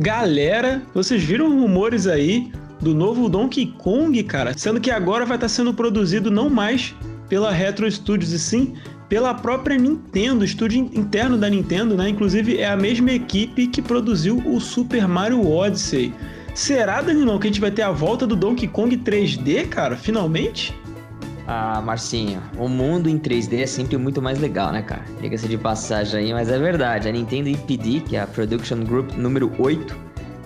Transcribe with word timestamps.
Galera, 0.00 0.80
vocês 0.94 1.24
viram 1.24 1.58
rumores 1.58 2.06
aí 2.06 2.52
do 2.80 2.94
novo 2.94 3.28
Donkey 3.28 3.66
Kong, 3.66 4.22
cara? 4.22 4.56
Sendo 4.56 4.80
que 4.80 4.92
agora 4.92 5.26
vai 5.26 5.36
estar 5.36 5.48
sendo 5.48 5.74
produzido 5.74 6.30
não 6.30 6.48
mais 6.48 6.94
pela 7.28 7.50
Retro 7.50 7.90
Studios 7.90 8.30
e 8.30 8.38
sim 8.38 8.74
pela 9.08 9.34
própria 9.34 9.76
Nintendo, 9.76 10.44
estúdio 10.44 10.88
interno 10.94 11.36
da 11.36 11.50
Nintendo, 11.50 11.96
né? 11.96 12.10
Inclusive 12.10 12.58
é 12.58 12.68
a 12.68 12.76
mesma 12.76 13.10
equipe 13.10 13.66
que 13.66 13.82
produziu 13.82 14.40
o 14.46 14.60
Super 14.60 15.08
Mario 15.08 15.44
Odyssey. 15.44 16.14
Será, 16.54 17.02
Danilão, 17.02 17.36
que 17.36 17.48
a 17.48 17.50
gente 17.50 17.60
vai 17.60 17.72
ter 17.72 17.82
a 17.82 17.90
volta 17.90 18.24
do 18.24 18.36
Donkey 18.36 18.68
Kong 18.68 18.96
3D, 18.98 19.68
cara? 19.68 19.96
Finalmente? 19.96 20.72
Ah, 21.50 21.80
Marcinho, 21.80 22.42
o 22.58 22.68
mundo 22.68 23.08
em 23.08 23.18
3D 23.18 23.62
é 23.62 23.66
sempre 23.66 23.96
muito 23.96 24.20
mais 24.20 24.38
legal, 24.38 24.70
né, 24.70 24.82
cara? 24.82 25.02
Diga-se 25.18 25.48
de 25.48 25.56
passagem 25.56 26.20
aí, 26.20 26.32
mas 26.34 26.50
é 26.50 26.58
verdade. 26.58 27.08
A 27.08 27.12
Nintendo 27.12 27.48
IPD, 27.48 28.00
que 28.00 28.16
é 28.16 28.20
a 28.20 28.26
Production 28.26 28.84
Group 28.84 29.12
número 29.12 29.50
8, 29.58 29.96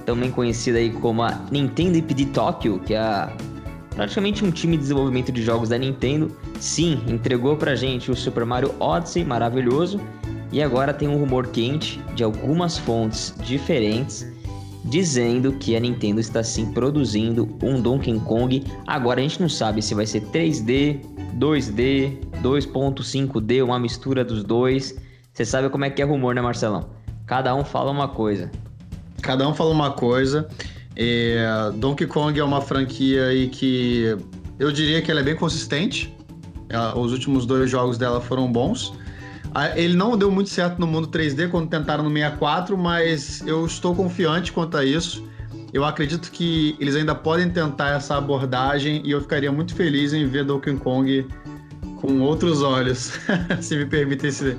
também 0.06 0.30
conhecida 0.30 0.78
aí 0.78 0.90
como 0.90 1.24
a 1.24 1.40
Nintendo 1.50 1.98
IPD 1.98 2.26
Tokyo, 2.26 2.78
que 2.78 2.94
é 2.94 3.28
praticamente 3.96 4.44
um 4.44 4.52
time 4.52 4.76
de 4.76 4.82
desenvolvimento 4.82 5.32
de 5.32 5.42
jogos 5.42 5.70
da 5.70 5.76
Nintendo, 5.76 6.30
sim, 6.60 7.02
entregou 7.08 7.56
pra 7.56 7.74
gente 7.74 8.08
o 8.08 8.14
Super 8.14 8.44
Mario 8.44 8.72
Odyssey, 8.78 9.24
maravilhoso, 9.24 10.00
e 10.52 10.62
agora 10.62 10.94
tem 10.94 11.08
um 11.08 11.16
rumor 11.16 11.48
quente 11.48 12.00
de 12.14 12.22
algumas 12.22 12.78
fontes 12.78 13.34
diferentes 13.40 14.24
dizendo 14.84 15.52
que 15.52 15.76
a 15.76 15.80
Nintendo 15.80 16.20
está 16.20 16.42
sim 16.42 16.72
produzindo 16.72 17.48
um 17.62 17.80
Donkey 17.80 18.18
Kong. 18.20 18.64
Agora 18.86 19.20
a 19.20 19.22
gente 19.22 19.40
não 19.40 19.48
sabe 19.48 19.80
se 19.82 19.94
vai 19.94 20.06
ser 20.06 20.22
3D, 20.22 21.00
2D, 21.38 22.18
2.5D, 22.42 23.64
uma 23.64 23.78
mistura 23.78 24.24
dos 24.24 24.42
dois. 24.42 24.96
Você 25.32 25.44
sabe 25.44 25.70
como 25.70 25.84
é 25.84 25.90
que 25.90 26.02
é 26.02 26.04
rumor, 26.04 26.34
né, 26.34 26.42
Marcelão? 26.42 26.90
Cada 27.26 27.54
um 27.54 27.64
fala 27.64 27.90
uma 27.90 28.08
coisa. 28.08 28.50
Cada 29.22 29.48
um 29.48 29.54
fala 29.54 29.70
uma 29.70 29.92
coisa. 29.92 30.48
É, 30.96 31.70
Donkey 31.76 32.06
Kong 32.06 32.38
é 32.38 32.44
uma 32.44 32.60
franquia 32.60 33.26
aí 33.26 33.48
que 33.48 34.16
eu 34.58 34.70
diria 34.70 35.00
que 35.00 35.10
ela 35.10 35.20
é 35.20 35.22
bem 35.22 35.36
consistente. 35.36 36.12
Ela, 36.68 36.98
os 36.98 37.12
últimos 37.12 37.46
dois 37.46 37.70
jogos 37.70 37.96
dela 37.96 38.20
foram 38.20 38.50
bons. 38.50 38.92
Ele 39.74 39.94
não 39.94 40.16
deu 40.16 40.30
muito 40.30 40.50
certo 40.50 40.78
no 40.78 40.86
mundo 40.86 41.08
3D 41.08 41.50
quando 41.50 41.68
tentaram 41.68 42.04
no 42.04 42.10
64, 42.10 42.76
mas 42.76 43.40
eu 43.46 43.66
estou 43.66 43.94
confiante 43.94 44.52
quanto 44.52 44.76
a 44.76 44.84
isso. 44.84 45.26
Eu 45.72 45.84
acredito 45.84 46.30
que 46.30 46.76
eles 46.78 46.94
ainda 46.94 47.14
podem 47.14 47.48
tentar 47.50 47.90
essa 47.90 48.16
abordagem 48.16 49.02
e 49.04 49.10
eu 49.10 49.20
ficaria 49.20 49.50
muito 49.50 49.74
feliz 49.74 50.12
em 50.12 50.26
ver 50.26 50.44
Donkey 50.44 50.76
Kong 50.76 51.26
com 52.00 52.20
outros 52.20 52.62
olhos, 52.62 53.18
se 53.60 53.76
me 53.76 53.86
permite 53.86 54.26
esse, 54.26 54.56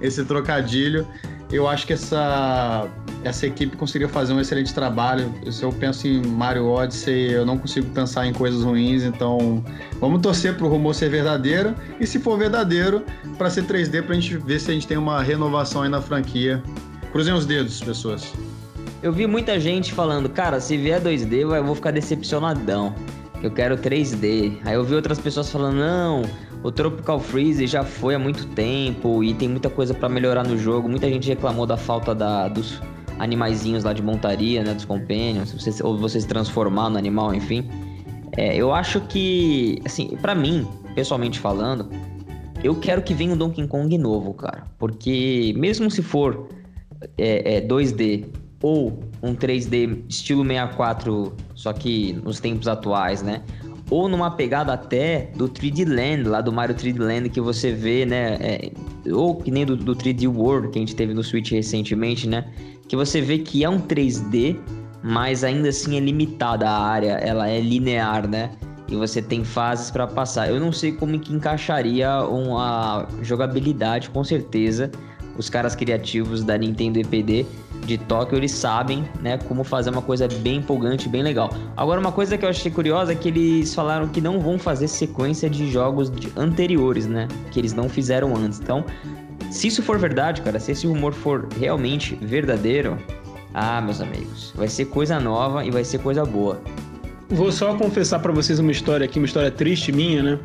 esse 0.00 0.24
trocadilho 0.24 1.06
eu 1.50 1.68
acho 1.68 1.86
que 1.86 1.92
essa, 1.92 2.88
essa 3.26 3.46
equipe 3.46 3.76
conseguiria 3.76 4.08
fazer 4.08 4.32
um 4.32 4.40
excelente 4.40 4.72
trabalho. 4.72 5.34
Se 5.50 5.62
eu 5.62 5.72
penso 5.72 6.06
em 6.06 6.24
Mario 6.24 6.66
Odyssey, 6.68 7.32
eu 7.32 7.44
não 7.44 7.58
consigo 7.58 7.88
pensar 7.90 8.26
em 8.26 8.32
coisas 8.32 8.62
ruins, 8.62 9.02
então 9.02 9.64
vamos 10.00 10.22
torcer 10.22 10.56
para 10.56 10.64
o 10.64 10.68
rumor 10.68 10.94
ser 10.94 11.10
verdadeiro. 11.10 11.74
E 11.98 12.06
se 12.06 12.20
for 12.20 12.38
verdadeiro, 12.38 13.04
para 13.36 13.50
ser 13.50 13.64
3D, 13.64 14.02
para 14.02 14.12
a 14.12 14.20
gente 14.20 14.36
ver 14.36 14.60
se 14.60 14.70
a 14.70 14.74
gente 14.74 14.86
tem 14.86 14.96
uma 14.96 15.20
renovação 15.22 15.82
aí 15.82 15.88
na 15.88 16.00
franquia. 16.00 16.62
Cruzem 17.10 17.34
os 17.34 17.44
dedos, 17.44 17.80
pessoas. 17.80 18.32
Eu 19.02 19.12
vi 19.12 19.26
muita 19.26 19.58
gente 19.58 19.92
falando, 19.92 20.28
cara, 20.28 20.60
se 20.60 20.76
vier 20.76 21.00
2D, 21.00 21.40
eu 21.40 21.64
vou 21.64 21.74
ficar 21.74 21.90
decepcionadão. 21.90 22.94
Eu 23.42 23.50
quero 23.50 23.76
3D. 23.76 24.58
Aí 24.64 24.74
eu 24.74 24.84
vi 24.84 24.94
outras 24.94 25.18
pessoas 25.18 25.50
falando, 25.50 25.76
não, 25.76 26.22
o 26.62 26.70
Tropical 26.70 27.18
Freeze 27.18 27.66
já 27.66 27.82
foi 27.82 28.14
há 28.14 28.18
muito 28.18 28.46
tempo 28.48 29.22
e 29.22 29.34
tem 29.34 29.48
muita 29.48 29.68
coisa 29.68 29.92
para 29.92 30.08
melhorar 30.08 30.44
no 30.44 30.56
jogo. 30.56 30.88
Muita 30.88 31.08
gente 31.08 31.28
reclamou 31.28 31.66
da 31.66 31.76
falta 31.76 32.14
da, 32.14 32.48
dos 32.48 32.80
animaizinhos 33.18 33.84
lá 33.84 33.92
de 33.92 34.02
montaria, 34.02 34.62
né? 34.62 34.74
Dos 34.74 34.84
companions, 34.84 35.52
você, 35.52 35.82
ou 35.82 35.96
você 35.96 36.20
se 36.20 36.26
transformar 36.26 36.90
no 36.90 36.98
animal, 36.98 37.34
enfim. 37.34 37.68
É, 38.36 38.56
eu 38.56 38.72
acho 38.72 39.00
que, 39.02 39.80
assim, 39.84 40.16
para 40.20 40.34
mim, 40.34 40.66
pessoalmente 40.94 41.38
falando, 41.38 41.88
eu 42.62 42.74
quero 42.74 43.02
que 43.02 43.14
venha 43.14 43.32
um 43.32 43.36
Donkey 43.36 43.66
Kong 43.66 43.96
novo, 43.98 44.34
cara. 44.34 44.64
Porque 44.78 45.54
mesmo 45.56 45.90
se 45.90 46.02
for 46.02 46.48
é, 47.16 47.56
é, 47.56 47.60
2D 47.60 48.26
ou 48.62 49.00
um 49.22 49.34
3D 49.34 50.04
estilo 50.08 50.44
64, 50.44 51.34
só 51.54 51.72
que 51.72 52.14
nos 52.24 52.40
tempos 52.40 52.66
atuais, 52.68 53.22
né? 53.22 53.42
ou 53.90 54.08
numa 54.08 54.30
pegada 54.30 54.72
até 54.72 55.30
do 55.36 55.48
3D 55.48 55.86
Land, 55.86 56.28
lá 56.28 56.40
do 56.40 56.52
Mario 56.52 56.74
3D 56.74 56.98
Land, 56.98 57.28
que 57.30 57.40
você 57.40 57.72
vê, 57.72 58.04
né? 58.04 58.36
É, 58.40 58.72
ou 59.12 59.36
que 59.36 59.50
nem 59.50 59.64
do, 59.64 59.76
do 59.76 59.94
3D 59.94 60.26
World 60.26 60.70
que 60.70 60.78
a 60.78 60.80
gente 60.80 60.96
teve 60.96 61.14
no 61.14 61.22
Switch 61.22 61.52
recentemente, 61.52 62.28
né? 62.28 62.46
Que 62.88 62.96
você 62.96 63.20
vê 63.20 63.38
que 63.38 63.64
é 63.64 63.68
um 63.68 63.80
3D, 63.80 64.56
mas 65.02 65.44
ainda 65.44 65.68
assim 65.68 65.96
é 65.96 66.00
limitada 66.00 66.68
a 66.68 66.78
área, 66.78 67.12
ela 67.12 67.48
é 67.48 67.60
linear, 67.60 68.28
né? 68.28 68.50
E 68.88 68.94
você 68.94 69.20
tem 69.20 69.44
fases 69.44 69.90
para 69.90 70.06
passar. 70.06 70.48
Eu 70.48 70.60
não 70.60 70.70
sei 70.70 70.92
como 70.92 71.18
que 71.18 71.32
encaixaria 71.32 72.22
uma 72.22 73.06
jogabilidade, 73.22 74.10
com 74.10 74.22
certeza. 74.22 74.90
Os 75.36 75.50
caras 75.50 75.74
criativos 75.74 76.44
da 76.44 76.56
Nintendo 76.56 76.98
EPD 76.98 77.44
de 77.84 77.98
Tóquio, 77.98 78.36
eles 78.36 78.52
sabem, 78.52 79.04
né, 79.20 79.38
como 79.38 79.62
fazer 79.62 79.90
uma 79.90 80.02
coisa 80.02 80.26
bem 80.26 80.56
empolgante, 80.56 81.08
bem 81.08 81.22
legal. 81.22 81.50
Agora, 81.76 82.00
uma 82.00 82.10
coisa 82.10 82.36
que 82.36 82.44
eu 82.44 82.48
achei 82.48 82.70
curiosa 82.70 83.12
é 83.12 83.14
que 83.14 83.28
eles 83.28 83.74
falaram 83.74 84.08
que 84.08 84.20
não 84.20 84.40
vão 84.40 84.58
fazer 84.58 84.88
sequência 84.88 85.48
de 85.48 85.70
jogos 85.70 86.10
de 86.10 86.32
anteriores, 86.36 87.06
né, 87.06 87.28
que 87.50 87.60
eles 87.60 87.72
não 87.72 87.88
fizeram 87.88 88.34
antes. 88.34 88.60
Então, 88.60 88.84
se 89.50 89.68
isso 89.68 89.82
for 89.82 89.98
verdade, 89.98 90.42
cara, 90.42 90.58
se 90.58 90.72
esse 90.72 90.86
rumor 90.86 91.12
for 91.12 91.48
realmente 91.58 92.14
verdadeiro, 92.16 92.98
ah, 93.54 93.80
meus 93.80 94.00
amigos, 94.00 94.52
vai 94.54 94.68
ser 94.68 94.86
coisa 94.86 95.18
nova 95.18 95.64
e 95.64 95.70
vai 95.70 95.84
ser 95.84 95.98
coisa 95.98 96.24
boa. 96.24 96.60
Vou 97.28 97.50
só 97.50 97.76
confessar 97.76 98.20
para 98.20 98.32
vocês 98.32 98.58
uma 98.58 98.70
história 98.70 99.04
aqui, 99.04 99.18
uma 99.18 99.26
história 99.26 99.50
triste 99.50 99.90
minha, 99.90 100.22
né? 100.22 100.38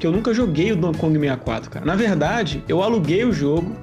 Que 0.00 0.06
eu 0.06 0.12
nunca 0.12 0.32
joguei 0.32 0.72
o 0.72 0.76
Donkey 0.76 0.98
Kong 0.98 1.18
64, 1.18 1.70
cara. 1.70 1.84
Na 1.84 1.94
verdade, 1.94 2.64
eu 2.68 2.82
aluguei 2.82 3.24
o 3.24 3.32
jogo 3.32 3.76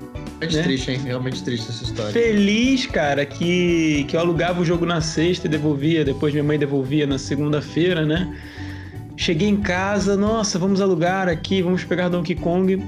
Realmente 0.43 0.57
né? 0.57 0.63
triste, 0.63 0.91
hein? 0.91 0.99
Realmente 1.03 1.43
triste 1.43 1.69
essa 1.69 1.83
história. 1.83 2.11
Feliz, 2.11 2.85
cara, 2.85 3.25
que, 3.25 4.05
que 4.07 4.15
eu 4.15 4.19
alugava 4.19 4.61
o 4.61 4.65
jogo 4.65 4.85
na 4.85 5.01
sexta 5.01 5.47
e 5.47 5.49
devolvia, 5.49 6.03
depois 6.03 6.33
minha 6.33 6.43
mãe 6.43 6.59
devolvia 6.59 7.07
na 7.07 7.17
segunda-feira, 7.17 8.05
né? 8.05 8.35
Cheguei 9.15 9.47
em 9.47 9.57
casa, 9.57 10.17
nossa, 10.17 10.57
vamos 10.57 10.81
alugar 10.81 11.27
aqui, 11.29 11.61
vamos 11.61 11.83
pegar 11.83 12.09
Donkey 12.09 12.35
Kong. 12.35 12.83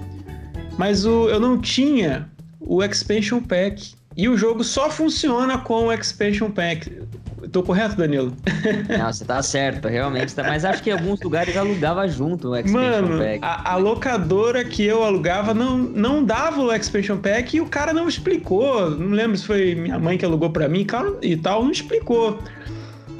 Mas 0.78 1.06
o, 1.06 1.30
eu 1.30 1.40
não 1.40 1.59
tinha 1.59 2.30
o 2.59 2.84
Expansion 2.84 3.41
Pack. 3.41 3.94
E 4.18 4.30
o 4.30 4.38
jogo 4.38 4.63
só 4.63 4.90
funciona 4.90 5.58
com 5.58 5.88
o 5.88 5.94
Expansion 5.94 6.50
Pack. 6.50 6.90
Tô 7.52 7.62
correto, 7.62 7.96
Danilo? 7.96 8.34
Não, 8.97 9.12
você 9.12 9.24
tá 9.24 9.41
certo, 9.44 9.88
realmente. 9.88 10.34
Tá, 10.34 10.44
mas 10.44 10.66
acho 10.66 10.81
que 10.81 10.90
em 10.90 10.94
alguns 10.94 11.22
lugares 11.22 11.56
alugava 11.56 12.08
junto 12.08 12.50
o 12.50 12.56
Expansion 12.56 13.08
Mano, 13.08 13.19
Pack. 13.19 13.40
A, 13.41 13.74
a 13.74 13.75
locadora 13.75 14.64
que 14.64 14.84
eu 14.84 15.03
alugava 15.03 15.53
não, 15.53 15.78
não 15.78 16.24
dava 16.24 16.62
o 16.62 16.74
Expansion 16.74 17.18
Pack 17.18 17.58
e 17.58 17.62
o 17.62 17.66
cara 17.66 17.94
não 17.94 18.08
explicou. 18.08 18.90
Não 18.90 19.12
lembro 19.12 19.38
se 19.38 19.46
foi 19.46 19.75
minha 19.75 20.00
mãe 20.00 20.18
que 20.18 20.25
alugou 20.25 20.50
para 20.50 20.68
mim 20.68 20.88
e 21.22 21.38
tal, 21.38 21.64
não 21.64 21.72
explicou. 21.72 22.40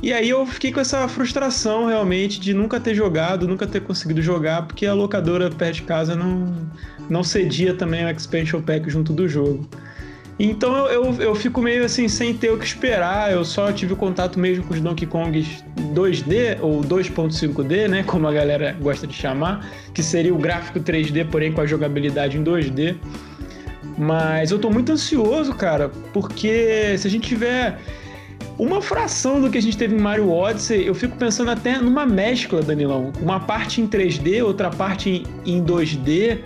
E 0.02 0.14
aí 0.14 0.30
eu 0.30 0.46
fiquei 0.46 0.72
com 0.72 0.80
essa 0.80 1.08
frustração 1.08 1.88
realmente 1.88 2.40
de 2.40 2.54
nunca 2.54 2.80
ter 2.80 2.94
jogado, 2.94 3.48
nunca 3.48 3.66
ter 3.66 3.82
conseguido 3.82 4.22
jogar, 4.22 4.64
porque 4.64 4.86
a 4.86 4.94
locadora 4.94 5.50
perto 5.50 5.76
de 5.76 5.82
casa 5.84 6.16
não, 6.16 6.54
não 7.10 7.24
cedia 7.24 7.74
também 7.74 8.06
o 8.06 8.10
Expansion 8.10 8.62
Pack 8.62 8.90
junto 8.90 9.14
do 9.14 9.28
jogo. 9.28 9.68
Então 10.38 10.76
eu, 10.88 11.06
eu, 11.06 11.22
eu, 11.22 11.36
fico 11.36 11.62
meio 11.62 11.86
assim, 11.86 12.10
sem 12.10 12.34
ter 12.34 12.52
o 12.52 12.58
que 12.58 12.66
esperar. 12.66 13.32
Eu 13.32 13.46
só 13.46 13.72
tive 13.72 13.96
contato 13.96 14.38
mesmo 14.38 14.66
com 14.66 14.74
os 14.74 14.82
Donkey 14.82 15.06
Kongs 15.06 15.64
2D 15.94 16.58
ou 16.62 16.82
2.5D, 16.82 17.88
né? 17.88 18.04
Como 18.04 18.28
a 18.28 18.34
galera 18.34 18.76
gosta 18.82 19.08
de 19.08 19.14
chamar, 19.14 19.66
que 19.94 20.04
seria 20.04 20.34
o 20.34 20.38
gráfico 20.38 20.80
3D, 20.80 21.30
porém 21.30 21.54
com 21.54 21.62
a 21.62 21.66
jogabilidade 21.66 22.38
em 22.38 22.44
2D. 22.44 22.96
Mas 23.98 24.52
eu 24.52 24.60
tô 24.60 24.70
muito 24.70 24.92
ansioso, 24.92 25.54
cara, 25.54 25.90
porque 26.12 26.98
se 26.98 27.08
a 27.08 27.10
gente 27.10 27.30
tiver 27.30 27.80
uma 28.58 28.82
fração 28.82 29.40
do 29.40 29.50
que 29.50 29.58
a 29.58 29.62
gente 29.62 29.78
teve 29.78 29.96
em 29.96 30.00
Mario 30.00 30.30
Odyssey, 30.30 30.86
eu 30.86 30.94
fico 30.94 31.16
pensando 31.18 31.52
até 31.52 31.78
numa 31.80 32.06
mescla, 32.06 32.62
Danilão. 32.62 33.14
Uma 33.22 33.40
parte 33.40 33.80
em 33.80 33.88
3D, 33.88 34.44
outra 34.44 34.70
parte 34.70 35.24
em 35.46 35.64
2D 35.64 36.40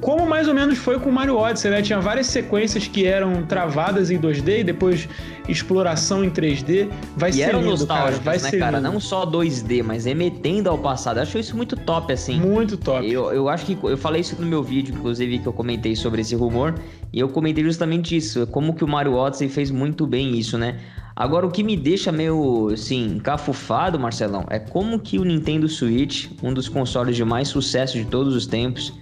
como 0.00 0.26
mais 0.26 0.48
ou 0.48 0.54
menos 0.54 0.78
foi 0.78 0.98
com 0.98 1.10
o 1.10 1.12
Mario 1.12 1.36
Odyssey, 1.36 1.70
né? 1.70 1.82
Tinha 1.82 2.00
várias 2.00 2.26
sequências 2.28 2.86
que 2.86 3.06
eram 3.06 3.44
travadas 3.44 4.10
em 4.10 4.18
2D 4.18 4.60
e 4.60 4.64
depois 4.64 5.08
exploração 5.48 6.24
em 6.24 6.30
3D. 6.30 6.88
Vai 7.16 7.30
e 7.30 7.32
ser 7.34 7.42
eram 7.42 7.62
lindo, 7.62 7.86
cara. 7.86 8.16
Vai 8.18 8.38
né, 8.38 8.50
ser 8.50 8.58
cara? 8.58 8.78
Lindo. 8.78 8.92
Não 8.92 9.00
só 9.00 9.26
2D, 9.26 9.82
mas 9.82 10.04
remetendo 10.04 10.70
ao 10.70 10.78
passado. 10.78 11.16
Eu 11.16 11.22
acho 11.22 11.38
isso 11.38 11.56
muito 11.56 11.76
top, 11.76 12.12
assim. 12.12 12.40
Muito 12.40 12.76
top. 12.76 13.10
Eu, 13.10 13.32
eu 13.32 13.48
acho 13.48 13.66
que 13.66 13.78
eu 13.82 13.96
falei 13.96 14.20
isso 14.20 14.36
no 14.40 14.46
meu 14.46 14.62
vídeo, 14.62 14.94
inclusive, 14.94 15.38
que 15.38 15.46
eu 15.46 15.52
comentei 15.52 15.96
sobre 15.96 16.20
esse 16.20 16.34
rumor. 16.34 16.74
E 17.12 17.18
eu 17.18 17.28
comentei 17.28 17.64
justamente 17.64 18.16
isso. 18.16 18.46
Como 18.48 18.74
que 18.74 18.84
o 18.84 18.88
Mario 18.88 19.14
Odyssey 19.14 19.48
fez 19.48 19.70
muito 19.70 20.06
bem 20.06 20.38
isso, 20.38 20.56
né? 20.56 20.78
Agora, 21.16 21.44
o 21.44 21.50
que 21.50 21.64
me 21.64 21.76
deixa 21.76 22.12
meio, 22.12 22.68
assim, 22.72 23.16
encafufado, 23.16 23.98
Marcelão, 23.98 24.46
é 24.48 24.60
como 24.60 25.00
que 25.00 25.18
o 25.18 25.24
Nintendo 25.24 25.68
Switch, 25.68 26.28
um 26.40 26.54
dos 26.54 26.68
consoles 26.68 27.16
de 27.16 27.24
mais 27.24 27.48
sucesso 27.48 27.98
de 27.98 28.04
todos 28.04 28.36
os 28.36 28.46
tempos, 28.46 28.92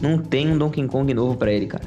não 0.00 0.18
tem 0.18 0.50
um 0.50 0.58
Donkey 0.58 0.86
Kong 0.86 1.12
novo 1.14 1.36
para 1.36 1.52
ele, 1.52 1.66
cara. 1.66 1.84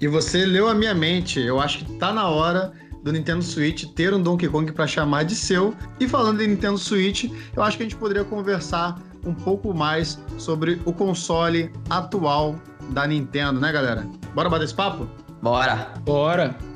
E 0.00 0.06
você 0.06 0.44
leu 0.44 0.68
a 0.68 0.74
minha 0.74 0.94
mente. 0.94 1.40
Eu 1.40 1.60
acho 1.60 1.78
que 1.78 1.92
tá 1.94 2.12
na 2.12 2.28
hora 2.28 2.72
do 3.02 3.12
Nintendo 3.12 3.42
Switch 3.42 3.84
ter 3.94 4.12
um 4.12 4.22
Donkey 4.22 4.48
Kong 4.48 4.70
para 4.72 4.86
chamar 4.86 5.24
de 5.24 5.34
seu. 5.34 5.74
E 5.98 6.08
falando 6.08 6.38
de 6.38 6.46
Nintendo 6.46 6.76
Switch, 6.78 7.30
eu 7.54 7.62
acho 7.62 7.76
que 7.76 7.82
a 7.82 7.86
gente 7.86 7.96
poderia 7.96 8.24
conversar 8.24 9.00
um 9.24 9.34
pouco 9.34 9.72
mais 9.74 10.18
sobre 10.38 10.80
o 10.84 10.92
console 10.92 11.70
atual 11.88 12.56
da 12.90 13.06
Nintendo, 13.06 13.60
né, 13.60 13.72
galera? 13.72 14.06
Bora 14.34 14.48
bater 14.48 14.64
esse 14.64 14.74
papo? 14.74 15.08
Bora! 15.42 15.94
Bora! 16.04 16.75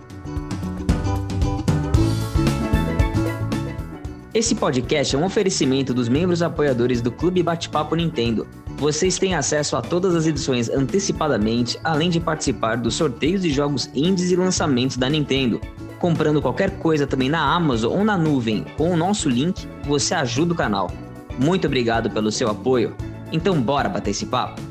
Esse 4.32 4.54
podcast 4.54 5.16
é 5.16 5.18
um 5.18 5.24
oferecimento 5.24 5.92
dos 5.92 6.08
membros 6.08 6.40
apoiadores 6.40 7.02
do 7.02 7.10
Clube 7.10 7.42
Bate-Papo 7.42 7.96
Nintendo. 7.96 8.46
Vocês 8.76 9.18
têm 9.18 9.34
acesso 9.34 9.74
a 9.74 9.82
todas 9.82 10.14
as 10.14 10.24
edições 10.24 10.70
antecipadamente, 10.70 11.76
além 11.82 12.08
de 12.08 12.20
participar 12.20 12.76
dos 12.76 12.94
sorteios 12.94 13.42
de 13.42 13.50
jogos 13.50 13.90
indies 13.92 14.30
e 14.30 14.36
lançamentos 14.36 14.96
da 14.96 15.10
Nintendo. 15.10 15.60
Comprando 15.98 16.40
qualquer 16.40 16.78
coisa 16.78 17.08
também 17.08 17.28
na 17.28 17.42
Amazon 17.42 17.92
ou 17.92 18.04
na 18.04 18.16
nuvem 18.16 18.64
com 18.76 18.92
o 18.92 18.96
nosso 18.96 19.28
link, 19.28 19.66
você 19.82 20.14
ajuda 20.14 20.52
o 20.52 20.56
canal. 20.56 20.92
Muito 21.36 21.66
obrigado 21.66 22.08
pelo 22.08 22.30
seu 22.30 22.48
apoio. 22.48 22.94
Então 23.32 23.60
bora 23.60 23.88
bater 23.88 24.12
esse 24.12 24.26
papo? 24.26 24.69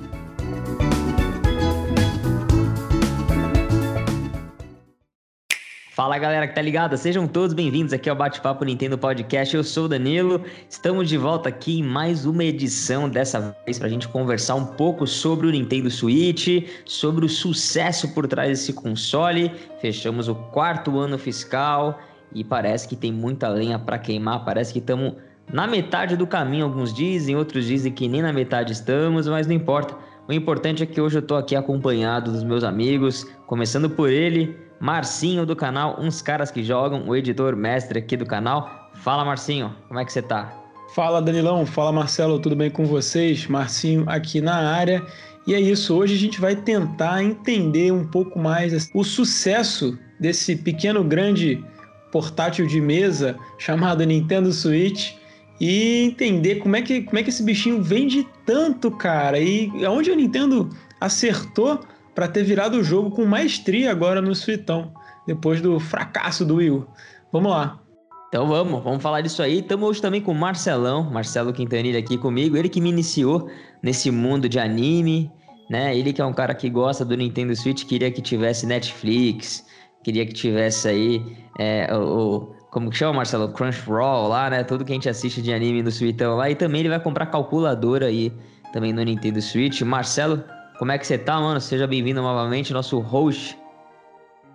Fala 6.00 6.18
galera 6.18 6.48
que 6.48 6.56
tá 6.56 6.62
ligada, 6.62 6.96
sejam 6.96 7.28
todos 7.28 7.54
bem-vindos 7.54 7.92
aqui 7.92 8.10
ao 8.10 8.16
Bate-Papo 8.16 8.64
Nintendo 8.64 8.98
Podcast. 8.98 9.54
Eu 9.54 9.66
sou 9.66 9.84
o 9.84 9.88
Danilo, 9.90 10.46
estamos 10.70 11.10
de 11.10 11.18
volta 11.18 11.50
aqui 11.50 11.80
em 11.80 11.84
mais 11.84 12.26
uma 12.26 12.42
edição, 12.42 13.10
dessa 13.10 13.54
vez 13.66 13.78
pra 13.78 13.90
gente 13.90 14.08
conversar 14.08 14.56
um 14.56 14.66
pouco 14.66 15.06
sobre 15.06 15.48
o 15.48 15.52
Nintendo 15.52 15.92
Switch, 15.92 16.66
sobre 16.86 17.26
o 17.26 17.28
sucesso 17.28 18.14
por 18.14 18.30
trás 18.30 18.48
desse 18.48 18.72
console. 18.72 19.52
Fechamos 19.82 20.30
o 20.30 20.36
quarto 20.36 20.98
ano 20.98 21.18
fiscal 21.18 22.00
e 22.34 22.46
parece 22.46 22.88
que 22.88 22.96
tem 22.96 23.12
muita 23.12 23.50
lenha 23.50 23.78
para 23.78 24.00
queimar, 24.00 24.46
parece 24.46 24.72
que 24.72 24.80
estamos 24.80 25.16
na 25.52 25.68
metade 25.68 26.16
do 26.16 26.26
caminho, 26.26 26.64
alguns 26.64 26.94
dizem, 26.94 27.36
outros 27.36 27.66
dizem 27.66 27.92
que 27.92 28.08
nem 28.08 28.22
na 28.22 28.32
metade 28.32 28.72
estamos, 28.72 29.28
mas 29.28 29.48
não 29.48 29.54
importa. 29.54 29.98
O 30.30 30.32
importante 30.32 30.82
é 30.82 30.86
que 30.86 31.02
hoje 31.02 31.18
eu 31.18 31.22
tô 31.22 31.36
aqui 31.36 31.58
acompanhado 31.58 32.32
dos 32.32 32.46
meus 32.46 32.64
amigos, 32.64 33.26
começando 33.46 33.90
por 33.90 34.10
ele, 34.10 34.69
Marcinho 34.80 35.46
do 35.46 35.56
canal 35.56 35.98
Uns 36.00 36.22
Caras 36.22 36.50
que 36.50 36.64
Jogam, 36.64 37.08
o 37.08 37.16
editor 37.16 37.56
mestre 37.56 38.00
aqui 38.00 38.16
do 38.16 38.26
canal. 38.26 38.90
Fala 38.94 39.26
Marcinho, 39.26 39.76
como 39.88 40.00
é 40.00 40.06
que 40.06 40.14
você 40.14 40.22
tá? 40.22 40.54
Fala 40.96 41.22
Danilão, 41.22 41.66
fala 41.66 41.92
Marcelo, 41.92 42.40
tudo 42.40 42.56
bem 42.56 42.72
com 42.72 42.86
vocês? 42.86 43.46
Marcinho 43.48 44.06
aqui 44.08 44.40
na 44.40 44.56
área. 44.56 45.06
E 45.46 45.54
é 45.54 45.60
isso, 45.60 45.96
hoje 45.96 46.16
a 46.16 46.18
gente 46.18 46.40
vai 46.40 46.56
tentar 46.56 47.22
entender 47.22 47.92
um 47.92 48.08
pouco 48.08 48.40
mais 48.40 48.90
o 48.94 49.04
sucesso 49.04 49.98
desse 50.20 50.56
pequeno 50.56 51.04
grande 51.04 51.64
portátil 52.12 52.66
de 52.66 52.80
mesa 52.80 53.38
chamado 53.58 54.06
Nintendo 54.06 54.52
Switch 54.52 55.14
e 55.60 56.06
entender 56.06 56.56
como 56.56 56.76
é 56.76 56.82
que, 56.82 57.02
como 57.02 57.20
é 57.20 57.24
que 57.24 57.30
esse 57.30 57.44
bichinho 57.44 57.84
vende 57.84 58.26
tanto, 58.46 58.90
cara, 58.90 59.40
e 59.40 59.72
aonde 59.86 60.12
a 60.12 60.16
Nintendo 60.16 60.70
acertou 61.02 61.80
para 62.20 62.28
ter 62.28 62.44
virado 62.44 62.76
o 62.76 62.84
jogo 62.84 63.12
com 63.12 63.24
maestria 63.24 63.90
agora 63.90 64.22
no 64.22 64.36
Suitão, 64.36 64.92
depois 65.26 65.62
do 65.62 65.80
fracasso 65.80 66.44
do 66.44 66.56
Wii 66.56 66.70
U. 66.70 66.86
Vamos 67.32 67.50
lá. 67.50 67.80
Então 68.28 68.46
vamos, 68.46 68.84
vamos 68.84 69.02
falar 69.02 69.22
disso 69.22 69.42
aí. 69.42 69.60
Estamos 69.60 69.88
hoje 69.88 70.02
também 70.02 70.20
com 70.20 70.34
o 70.34 70.36
Marcelão, 70.36 71.10
Marcelo 71.10 71.54
Quintanilha 71.54 71.98
aqui 71.98 72.18
comigo, 72.18 72.58
ele 72.58 72.68
que 72.68 72.82
me 72.82 72.90
iniciou 72.90 73.50
nesse 73.82 74.12
mundo 74.12 74.50
de 74.50 74.60
anime, 74.60 75.32
né? 75.70 75.98
Ele 75.98 76.12
que 76.12 76.22
é 76.22 76.26
um 76.26 76.34
cara 76.34 76.54
que 76.54 76.70
gosta 76.70 77.06
do 77.06 77.16
Nintendo 77.16 77.56
Switch, 77.56 77.86
queria 77.86 78.12
que 78.12 78.22
tivesse 78.22 78.66
Netflix, 78.66 79.66
queria 80.04 80.26
que 80.26 80.34
tivesse 80.34 80.90
aí 80.90 81.38
é, 81.58 81.88
o, 81.96 82.54
como 82.70 82.90
que 82.90 82.98
chama, 82.98 83.14
Marcelo? 83.14 83.48
Crunchyroll 83.54 84.28
lá, 84.28 84.50
né? 84.50 84.62
Tudo 84.66 84.84
que 84.84 84.92
a 84.92 84.96
gente 84.96 85.08
assiste 85.08 85.42
de 85.42 85.54
anime 85.54 85.82
no 85.82 85.90
Switchão 85.90 86.36
lá. 86.36 86.50
E 86.50 86.56
também 86.56 86.82
ele 86.82 86.90
vai 86.90 87.00
comprar 87.00 87.28
calculadora 87.28 88.08
aí 88.08 88.30
também 88.74 88.92
no 88.92 89.02
Nintendo 89.02 89.42
Switch. 89.42 89.82
Marcelo, 89.84 90.44
como 90.80 90.94
é 90.94 90.98
que 90.98 91.06
você 91.06 91.18
tá, 91.18 91.38
mano? 91.42 91.60
Seja 91.60 91.86
bem-vindo 91.86 92.22
novamente, 92.22 92.72
nosso 92.72 93.00
host. 93.00 93.60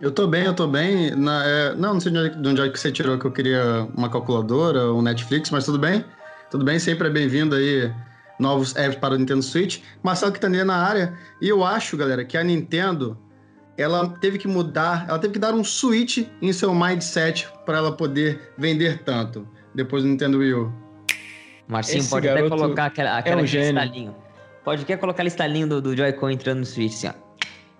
Eu 0.00 0.10
tô 0.10 0.26
bem, 0.26 0.44
eu 0.44 0.54
tô 0.54 0.66
bem. 0.66 1.10
Na, 1.10 1.44
é, 1.46 1.74
não, 1.74 1.92
não 1.92 2.00
sei 2.00 2.10
de 2.10 2.18
onde, 2.18 2.42
de 2.42 2.48
onde 2.48 2.60
é 2.62 2.68
que 2.70 2.80
você 2.80 2.90
tirou 2.90 3.18
que 3.18 3.26
eu 3.26 3.30
queria 3.30 3.86
uma 3.94 4.08
calculadora, 4.08 4.90
um 4.90 5.02
Netflix, 5.02 5.50
mas 5.50 5.66
tudo 5.66 5.78
bem. 5.78 6.02
Tudo 6.50 6.64
bem, 6.64 6.78
sempre 6.78 7.08
é 7.08 7.10
bem-vindo 7.10 7.54
aí 7.54 7.92
novos 8.40 8.74
apps 8.74 8.96
para 8.96 9.14
o 9.14 9.18
Nintendo 9.18 9.42
Switch. 9.42 9.82
Marcelo 10.02 10.32
que 10.32 10.40
tá 10.40 10.48
na 10.48 10.76
área. 10.76 11.12
E 11.42 11.48
eu 11.48 11.62
acho, 11.62 11.94
galera, 11.94 12.24
que 12.24 12.38
a 12.38 12.42
Nintendo 12.42 13.18
ela 13.76 14.08
teve 14.08 14.38
que 14.38 14.48
mudar, 14.48 15.04
ela 15.06 15.18
teve 15.18 15.34
que 15.34 15.38
dar 15.38 15.52
um 15.52 15.62
switch 15.62 16.26
em 16.40 16.52
seu 16.54 16.74
mindset 16.74 17.46
para 17.66 17.76
ela 17.76 17.92
poder 17.92 18.54
vender 18.56 19.02
tanto 19.02 19.46
depois 19.74 20.02
do 20.02 20.08
Nintendo 20.08 20.38
Wii 20.38 20.54
U. 20.54 20.72
Marcinho, 21.68 21.98
Esse 21.98 22.08
pode 22.08 22.28
até 22.28 22.48
colocar 22.48 22.86
aquela, 22.86 23.18
aquela 23.18 23.40
é 23.40 23.42
um 23.42 23.44
estalinho. 23.44 24.23
Pode 24.64 24.82
até 24.82 24.96
colocar 24.96 25.16
aquele 25.16 25.28
estalinho 25.28 25.68
do, 25.68 25.82
do 25.82 25.96
Joy-Con 25.96 26.30
entrando 26.30 26.60
no 26.60 26.66
Switch, 26.66 26.94
assim, 26.94 27.08
ó. 27.08 27.12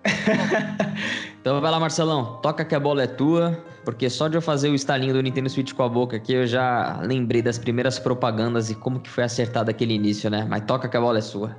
então 1.41 1.61
vai 1.61 1.71
lá, 1.71 1.81
Marcelão. 1.81 2.39
Toca 2.43 2.65
que 2.65 2.75
a 2.75 2.81
bola 2.81 3.05
é 3.05 3.07
tua. 3.07 3.65
Porque 3.85 4.09
só 4.09 4.29
de 4.29 4.37
eu 4.37 4.43
fazer 4.43 4.69
o 4.71 4.75
estalinho 4.75 5.13
do 5.13 5.23
Nintendo 5.23 5.49
Switch 5.49 5.73
com 5.73 5.83
a 5.83 5.89
boca 5.89 6.17
aqui, 6.17 6.33
eu 6.33 6.47
já 6.47 7.01
lembrei 7.03 7.43
das 7.43 7.59
primeiras 7.59 7.99
propagandas 7.99 8.71
e 8.71 8.75
como 8.75 8.99
que 8.99 9.11
foi 9.11 9.25
acertado 9.25 9.71
aquele 9.71 9.95
início, 9.95 10.31
né? 10.31 10.47
Mas 10.49 10.65
toca 10.65 10.89
que 10.89 10.97
a 10.97 11.01
bola 11.01 11.19
é 11.19 11.23
sua. 11.23 11.55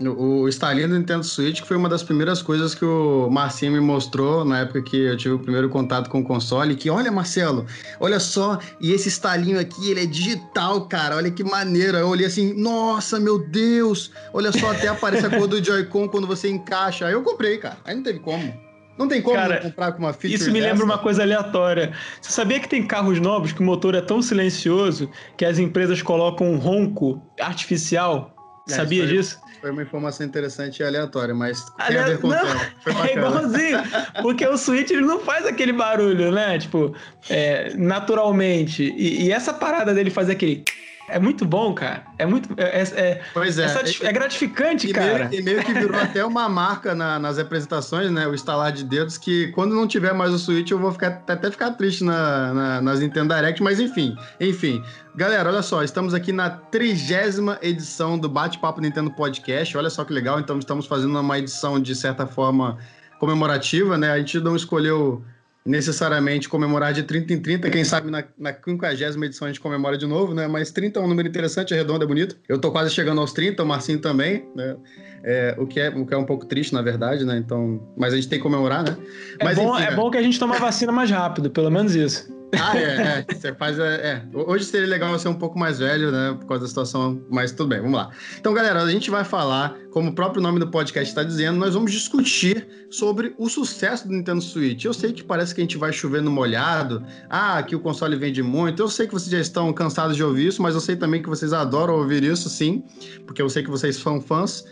O 0.00 0.48
estalinho 0.48 0.88
do 0.88 0.98
Nintendo 0.98 1.22
Switch 1.22 1.60
que 1.60 1.68
foi 1.68 1.76
uma 1.76 1.88
das 1.88 2.02
primeiras 2.02 2.42
coisas 2.42 2.74
que 2.74 2.84
o 2.84 3.28
Marcinho 3.30 3.72
me 3.72 3.80
mostrou 3.80 4.44
na 4.44 4.60
época 4.60 4.82
que 4.82 4.96
eu 4.96 5.16
tive 5.16 5.34
o 5.34 5.38
primeiro 5.38 5.68
contato 5.68 6.08
com 6.10 6.20
o 6.20 6.24
console, 6.24 6.74
que 6.74 6.90
olha, 6.90 7.12
Marcelo, 7.12 7.66
olha 8.00 8.18
só, 8.18 8.58
e 8.80 8.90
esse 8.92 9.08
estalinho 9.08 9.60
aqui, 9.60 9.90
ele 9.90 10.02
é 10.02 10.06
digital, 10.06 10.88
cara, 10.88 11.16
olha 11.16 11.30
que 11.30 11.44
maneira. 11.44 11.98
Eu 11.98 12.08
olhei 12.08 12.26
assim, 12.26 12.52
nossa, 12.54 13.20
meu 13.20 13.38
Deus, 13.38 14.10
olha 14.32 14.50
só, 14.50 14.72
até 14.72 14.88
aparece 14.88 15.26
a 15.26 15.30
cor 15.30 15.46
do 15.46 15.62
Joy-Con 15.62 16.08
quando 16.08 16.26
você 16.26 16.48
encaixa. 16.48 17.06
Aí 17.06 17.12
eu 17.12 17.22
comprei, 17.22 17.58
cara, 17.58 17.76
aí 17.84 17.94
não 17.94 18.02
teve 18.02 18.18
como. 18.18 18.52
Não 18.98 19.08
tem 19.08 19.22
como 19.22 19.36
Cara, 19.36 19.60
comprar 19.60 19.92
com 19.92 20.00
uma 20.00 20.12
feature 20.12 20.34
Isso 20.34 20.52
me 20.52 20.60
dessa? 20.60 20.72
lembra 20.72 20.84
uma 20.84 20.98
coisa 20.98 21.22
aleatória. 21.22 21.92
Você 22.20 22.30
sabia 22.30 22.60
que 22.60 22.68
tem 22.68 22.86
carros 22.86 23.18
novos 23.20 23.52
que 23.52 23.60
o 23.60 23.64
motor 23.64 23.94
é 23.94 24.00
tão 24.00 24.20
silencioso 24.20 25.10
que 25.36 25.44
as 25.44 25.58
empresas 25.58 26.02
colocam 26.02 26.52
um 26.52 26.56
ronco 26.56 27.22
artificial? 27.40 28.34
É, 28.68 28.74
Sabia 28.74 29.06
disso? 29.06 29.40
Foi 29.62 29.70
uma 29.70 29.82
informação 29.82 30.26
interessante 30.26 30.80
e 30.80 30.84
aleatória, 30.84 31.32
mas 31.32 31.64
tem 31.86 31.96
a 31.96 32.04
ver 32.06 32.18
com 32.18 32.26
não, 32.26 32.36
o 32.42 33.06
É 33.06 33.12
igualzinho, 33.12 33.78
porque 34.20 34.44
o 34.44 34.58
Switch 34.58 34.90
ele 34.90 35.02
não 35.02 35.20
faz 35.20 35.46
aquele 35.46 35.72
barulho, 35.72 36.32
né? 36.32 36.58
Tipo, 36.58 36.92
é, 37.30 37.72
naturalmente. 37.76 38.82
E, 38.82 39.26
e, 39.26 39.32
essa 39.32 39.54
parada 39.54 39.94
dele 39.94 40.10
fazer 40.10 40.32
aquele 40.32 40.64
é 41.12 41.18
muito 41.18 41.44
bom, 41.44 41.74
cara. 41.74 42.04
É 42.18 42.24
muito. 42.24 42.48
É, 42.56 42.80
é, 42.80 42.82
é 42.82 43.22
pois 43.34 43.58
é. 43.58 43.66
É, 43.66 44.06
é 44.08 44.12
gratificante, 44.12 44.88
e 44.88 44.92
cara. 44.92 45.28
Meio, 45.28 45.40
e 45.40 45.44
meio 45.44 45.64
que 45.64 45.72
virou 45.72 45.94
até 46.00 46.24
uma 46.24 46.48
marca 46.48 46.94
na, 46.94 47.18
nas 47.18 47.38
apresentações, 47.38 48.10
né? 48.10 48.26
O 48.26 48.34
instalar 48.34 48.72
de 48.72 48.82
dedos, 48.82 49.18
que 49.18 49.48
quando 49.48 49.74
não 49.74 49.86
tiver 49.86 50.14
mais 50.14 50.32
o 50.32 50.38
Switch, 50.38 50.70
eu 50.70 50.78
vou 50.78 50.90
ficar, 50.90 51.22
até 51.28 51.50
ficar 51.50 51.72
triste 51.72 52.02
na, 52.02 52.54
na, 52.54 52.80
nas 52.80 53.00
Nintendo 53.00 53.34
Direct, 53.34 53.62
mas 53.62 53.78
enfim. 53.78 54.16
Enfim. 54.40 54.82
Galera, 55.14 55.50
olha 55.50 55.62
só, 55.62 55.82
estamos 55.82 56.14
aqui 56.14 56.32
na 56.32 56.48
trigésima 56.48 57.58
edição 57.60 58.18
do 58.18 58.28
Bate-Papo 58.28 58.80
Nintendo 58.80 59.10
Podcast. 59.10 59.76
Olha 59.76 59.90
só 59.90 60.04
que 60.04 60.12
legal. 60.12 60.40
Então, 60.40 60.58
estamos 60.58 60.86
fazendo 60.86 61.18
uma 61.18 61.38
edição, 61.38 61.78
de 61.78 61.94
certa 61.94 62.26
forma, 62.26 62.78
comemorativa, 63.18 63.98
né? 63.98 64.10
A 64.10 64.18
gente 64.18 64.40
não 64.40 64.56
escolheu 64.56 65.22
necessariamente 65.64 66.48
comemorar 66.48 66.92
de 66.92 67.04
30 67.04 67.32
em 67.32 67.40
30. 67.40 67.70
Quem 67.70 67.84
sabe 67.84 68.10
na, 68.10 68.24
na 68.36 68.52
50 68.52 68.92
edição 69.24 69.46
a 69.46 69.50
gente 69.50 69.60
comemora 69.60 69.96
de 69.96 70.06
novo, 70.06 70.34
né? 70.34 70.48
Mas 70.48 70.70
30 70.70 70.98
é 70.98 71.02
um 71.02 71.06
número 71.06 71.28
interessante, 71.28 71.72
é 71.72 71.76
redondo, 71.76 72.04
é 72.04 72.06
bonito. 72.06 72.36
Eu 72.48 72.58
tô 72.58 72.72
quase 72.72 72.90
chegando 72.90 73.20
aos 73.20 73.32
30, 73.32 73.62
o 73.62 73.66
Marcinho 73.66 74.00
também, 74.00 74.44
né? 74.56 74.76
É, 75.24 75.54
o, 75.56 75.66
que 75.66 75.78
é, 75.78 75.88
o 75.88 76.04
que 76.04 76.12
é 76.12 76.16
um 76.16 76.24
pouco 76.24 76.46
triste, 76.46 76.74
na 76.74 76.82
verdade, 76.82 77.24
né? 77.24 77.36
Então, 77.38 77.80
mas 77.96 78.12
a 78.12 78.16
gente 78.16 78.28
tem 78.28 78.38
que 78.38 78.42
comemorar, 78.42 78.82
né? 78.82 78.96
É, 79.38 79.44
mas, 79.44 79.56
bom, 79.56 79.76
enfim, 79.76 79.86
é 79.86 79.94
bom 79.94 80.10
que 80.10 80.18
a 80.18 80.22
gente 80.22 80.38
toma 80.38 80.58
vacina 80.58 80.90
mais 80.90 81.10
rápido, 81.10 81.48
pelo 81.48 81.70
menos 81.70 81.94
isso. 81.94 82.41
Ah, 82.58 82.76
é, 82.76 83.24
é. 83.28 83.34
Você 83.34 83.54
faz. 83.54 83.78
É, 83.78 83.84
é. 83.84 84.22
Hoje 84.34 84.64
seria 84.64 84.86
legal 84.86 85.18
ser 85.18 85.28
um 85.28 85.34
pouco 85.34 85.58
mais 85.58 85.78
velho, 85.78 86.12
né? 86.12 86.36
Por 86.38 86.46
causa 86.46 86.62
da 86.64 86.68
situação, 86.68 87.20
mas 87.30 87.52
tudo 87.52 87.68
bem, 87.68 87.80
vamos 87.80 87.96
lá. 87.96 88.10
Então, 88.38 88.52
galera, 88.52 88.82
a 88.82 88.90
gente 88.90 89.10
vai 89.10 89.24
falar, 89.24 89.74
como 89.90 90.10
o 90.10 90.14
próprio 90.14 90.42
nome 90.42 90.58
do 90.58 90.68
podcast 90.68 91.10
está 91.10 91.22
dizendo, 91.22 91.58
nós 91.58 91.74
vamos 91.74 91.90
discutir 91.90 92.66
sobre 92.90 93.34
o 93.38 93.48
sucesso 93.48 94.06
do 94.06 94.12
Nintendo 94.12 94.42
Switch. 94.42 94.84
Eu 94.84 94.92
sei 94.92 95.12
que 95.12 95.24
parece 95.24 95.54
que 95.54 95.60
a 95.60 95.64
gente 95.64 95.78
vai 95.78 95.92
chover 95.92 96.20
no 96.20 96.30
molhado, 96.30 97.02
ah, 97.30 97.62
que 97.62 97.74
o 97.74 97.80
console 97.80 98.16
vende 98.16 98.42
muito. 98.42 98.82
Eu 98.82 98.88
sei 98.88 99.06
que 99.06 99.14
vocês 99.14 99.30
já 99.30 99.40
estão 99.40 99.72
cansados 99.72 100.14
de 100.14 100.22
ouvir 100.22 100.48
isso, 100.48 100.60
mas 100.60 100.74
eu 100.74 100.80
sei 100.80 100.96
também 100.96 101.22
que 101.22 101.28
vocês 101.28 101.52
adoram 101.52 101.94
ouvir 101.94 102.22
isso, 102.22 102.50
sim, 102.50 102.84
porque 103.26 103.40
eu 103.40 103.48
sei 103.48 103.62
que 103.62 103.70
vocês 103.70 103.96
são 103.96 104.20
fãs. 104.20 104.64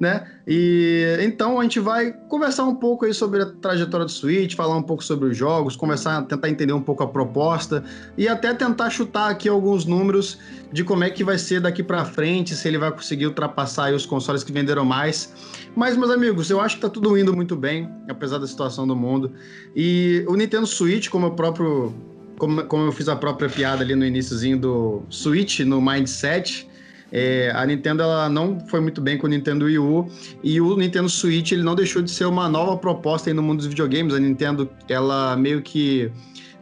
Né? 0.00 0.26
E 0.46 1.16
então 1.20 1.58
a 1.58 1.62
gente 1.62 1.80
vai 1.80 2.12
conversar 2.28 2.64
um 2.64 2.74
pouco 2.74 3.04
aí 3.04 3.12
sobre 3.12 3.42
a 3.42 3.46
trajetória 3.46 4.06
do 4.06 4.12
Switch, 4.12 4.54
falar 4.54 4.76
um 4.76 4.82
pouco 4.82 5.02
sobre 5.02 5.28
os 5.28 5.36
jogos, 5.36 5.76
começar 5.76 6.22
tentar 6.22 6.48
entender 6.48 6.72
um 6.72 6.80
pouco 6.80 7.02
a 7.02 7.06
proposta 7.06 7.82
e 8.16 8.28
até 8.28 8.54
tentar 8.54 8.90
chutar 8.90 9.30
aqui 9.30 9.48
alguns 9.48 9.84
números 9.84 10.38
de 10.72 10.84
como 10.84 11.04
é 11.04 11.10
que 11.10 11.24
vai 11.24 11.38
ser 11.38 11.60
daqui 11.60 11.82
para 11.82 12.04
frente, 12.04 12.54
se 12.54 12.68
ele 12.68 12.78
vai 12.78 12.92
conseguir 12.92 13.26
ultrapassar 13.26 13.92
os 13.92 14.06
consoles 14.06 14.44
que 14.44 14.52
venderam 14.52 14.84
mais. 14.84 15.32
Mas 15.74 15.96
meus 15.96 16.10
amigos, 16.10 16.50
eu 16.50 16.60
acho 16.60 16.76
que 16.76 16.82
tá 16.82 16.88
tudo 16.88 17.16
indo 17.18 17.34
muito 17.34 17.56
bem, 17.56 17.90
apesar 18.08 18.38
da 18.38 18.46
situação 18.46 18.86
do 18.86 18.94
mundo. 18.94 19.32
E 19.74 20.24
o 20.28 20.36
Nintendo 20.36 20.66
Switch, 20.66 21.08
como 21.08 21.28
o 21.28 21.30
próprio 21.32 21.94
como, 22.38 22.62
como 22.64 22.84
eu 22.84 22.92
fiz 22.92 23.08
a 23.08 23.16
própria 23.16 23.48
piada 23.48 23.82
ali 23.82 23.94
no 23.94 24.04
iníciozinho 24.04 24.58
do 24.58 25.02
Switch, 25.10 25.60
no 25.60 25.80
Mindset, 25.80 26.67
é, 27.10 27.50
a 27.54 27.64
Nintendo 27.64 28.02
ela 28.02 28.28
não 28.28 28.60
foi 28.68 28.80
muito 28.80 29.00
bem 29.00 29.16
com 29.16 29.26
o 29.26 29.30
Nintendo 29.30 29.64
Wii 29.64 29.78
U 29.78 30.08
e 30.42 30.60
o 30.60 30.76
Nintendo 30.76 31.08
Switch 31.08 31.52
ele 31.52 31.62
não 31.62 31.74
deixou 31.74 32.02
de 32.02 32.10
ser 32.10 32.26
uma 32.26 32.48
nova 32.48 32.76
proposta 32.76 33.32
no 33.32 33.42
mundo 33.42 33.58
dos 33.58 33.66
videogames. 33.66 34.14
A 34.14 34.18
Nintendo 34.18 34.68
ela 34.88 35.36
meio 35.36 35.62
que 35.62 36.12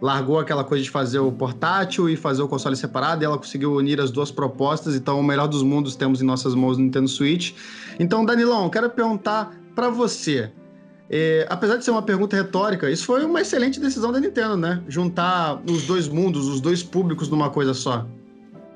largou 0.00 0.38
aquela 0.38 0.62
coisa 0.62 0.84
de 0.84 0.90
fazer 0.90 1.18
o 1.18 1.32
portátil 1.32 2.08
e 2.08 2.16
fazer 2.16 2.42
o 2.42 2.48
console 2.48 2.76
separado, 2.76 3.22
e 3.22 3.24
ela 3.24 3.38
conseguiu 3.38 3.74
unir 3.74 4.00
as 4.00 4.10
duas 4.10 4.30
propostas. 4.30 4.94
Então, 4.94 5.18
o 5.18 5.22
melhor 5.22 5.46
dos 5.46 5.62
mundos 5.62 5.96
temos 5.96 6.20
em 6.20 6.24
nossas 6.24 6.54
mãos 6.54 6.76
no 6.76 6.84
Nintendo 6.84 7.08
Switch. 7.08 7.54
Então, 7.98 8.24
Danilão, 8.24 8.68
quero 8.68 8.90
perguntar 8.90 9.52
para 9.74 9.88
você. 9.88 10.50
É, 11.08 11.46
apesar 11.48 11.76
de 11.76 11.84
ser 11.84 11.92
uma 11.92 12.02
pergunta 12.02 12.36
retórica, 12.36 12.90
isso 12.90 13.06
foi 13.06 13.24
uma 13.24 13.40
excelente 13.40 13.78
decisão 13.80 14.12
da 14.12 14.20
Nintendo, 14.20 14.56
né? 14.56 14.82
Juntar 14.88 15.62
os 15.68 15.86
dois 15.86 16.08
mundos, 16.08 16.46
os 16.46 16.60
dois 16.60 16.82
públicos 16.82 17.28
numa 17.28 17.48
coisa 17.48 17.72
só. 17.72 18.06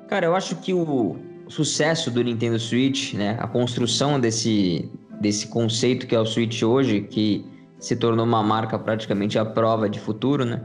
Cara, 0.08 0.26
eu 0.26 0.34
acho 0.34 0.56
que 0.56 0.72
o, 0.72 1.16
sucesso 1.50 2.10
do 2.10 2.22
Nintendo 2.22 2.58
Switch, 2.58 3.14
né, 3.14 3.36
a 3.40 3.46
construção 3.46 4.18
desse, 4.20 4.90
desse 5.20 5.48
conceito 5.48 6.06
que 6.06 6.14
é 6.14 6.20
o 6.20 6.24
Switch 6.24 6.62
hoje, 6.62 7.02
que 7.02 7.44
se 7.78 7.96
tornou 7.96 8.24
uma 8.24 8.42
marca 8.42 8.78
praticamente 8.78 9.38
à 9.38 9.44
prova 9.44 9.88
de 9.88 9.98
futuro, 9.98 10.44
né? 10.44 10.62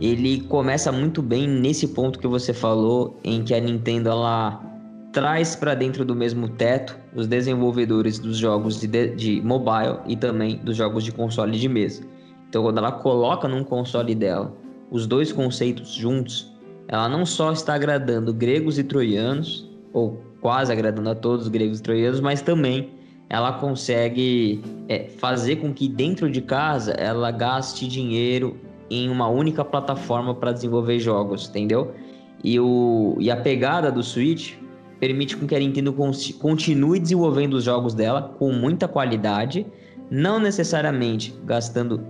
Ele 0.00 0.40
começa 0.42 0.90
muito 0.90 1.22
bem 1.22 1.46
nesse 1.46 1.88
ponto 1.88 2.18
que 2.18 2.26
você 2.26 2.52
falou, 2.52 3.18
em 3.22 3.44
que 3.44 3.54
a 3.54 3.60
Nintendo 3.60 4.08
ela 4.08 4.60
traz 5.12 5.54
para 5.54 5.74
dentro 5.74 6.04
do 6.04 6.16
mesmo 6.16 6.48
teto 6.48 6.98
os 7.14 7.28
desenvolvedores 7.28 8.18
dos 8.18 8.36
jogos 8.36 8.80
de, 8.80 9.14
de 9.14 9.40
mobile 9.42 9.98
e 10.08 10.16
também 10.16 10.56
dos 10.56 10.76
jogos 10.76 11.04
de 11.04 11.12
console 11.12 11.56
de 11.56 11.68
mesa. 11.68 12.02
Então, 12.48 12.64
quando 12.64 12.78
ela 12.78 12.90
coloca 12.90 13.46
num 13.46 13.62
console 13.62 14.14
dela 14.14 14.52
os 14.90 15.06
dois 15.06 15.30
conceitos 15.30 15.92
juntos, 15.94 16.52
ela 16.88 17.08
não 17.08 17.24
só 17.24 17.52
está 17.52 17.74
agradando 17.74 18.34
gregos 18.34 18.78
e 18.78 18.84
troianos, 18.84 19.70
ou 19.94 20.22
quase 20.42 20.70
agradando 20.70 21.08
a 21.08 21.14
todos 21.14 21.46
os 21.46 21.48
gregos 21.48 21.78
e 21.78 21.82
troianos, 21.82 22.20
mas 22.20 22.42
também 22.42 22.90
ela 23.30 23.52
consegue 23.52 24.62
é, 24.88 25.04
fazer 25.04 25.56
com 25.56 25.72
que 25.72 25.88
dentro 25.88 26.30
de 26.30 26.42
casa 26.42 26.92
ela 26.92 27.30
gaste 27.30 27.88
dinheiro 27.88 28.58
em 28.90 29.08
uma 29.08 29.28
única 29.28 29.64
plataforma 29.64 30.34
para 30.34 30.52
desenvolver 30.52 30.98
jogos, 30.98 31.48
entendeu? 31.48 31.94
E, 32.42 32.60
o, 32.60 33.16
e 33.18 33.30
a 33.30 33.36
pegada 33.36 33.90
do 33.90 34.02
Switch 34.02 34.54
permite 35.00 35.36
com 35.36 35.46
que 35.46 35.54
a 35.54 35.58
Nintendo 35.58 35.94
continue 36.38 37.00
desenvolvendo 37.00 37.54
os 37.54 37.64
jogos 37.64 37.94
dela 37.94 38.34
com 38.38 38.52
muita 38.52 38.86
qualidade, 38.86 39.66
não 40.10 40.38
necessariamente 40.38 41.34
gastando 41.44 42.06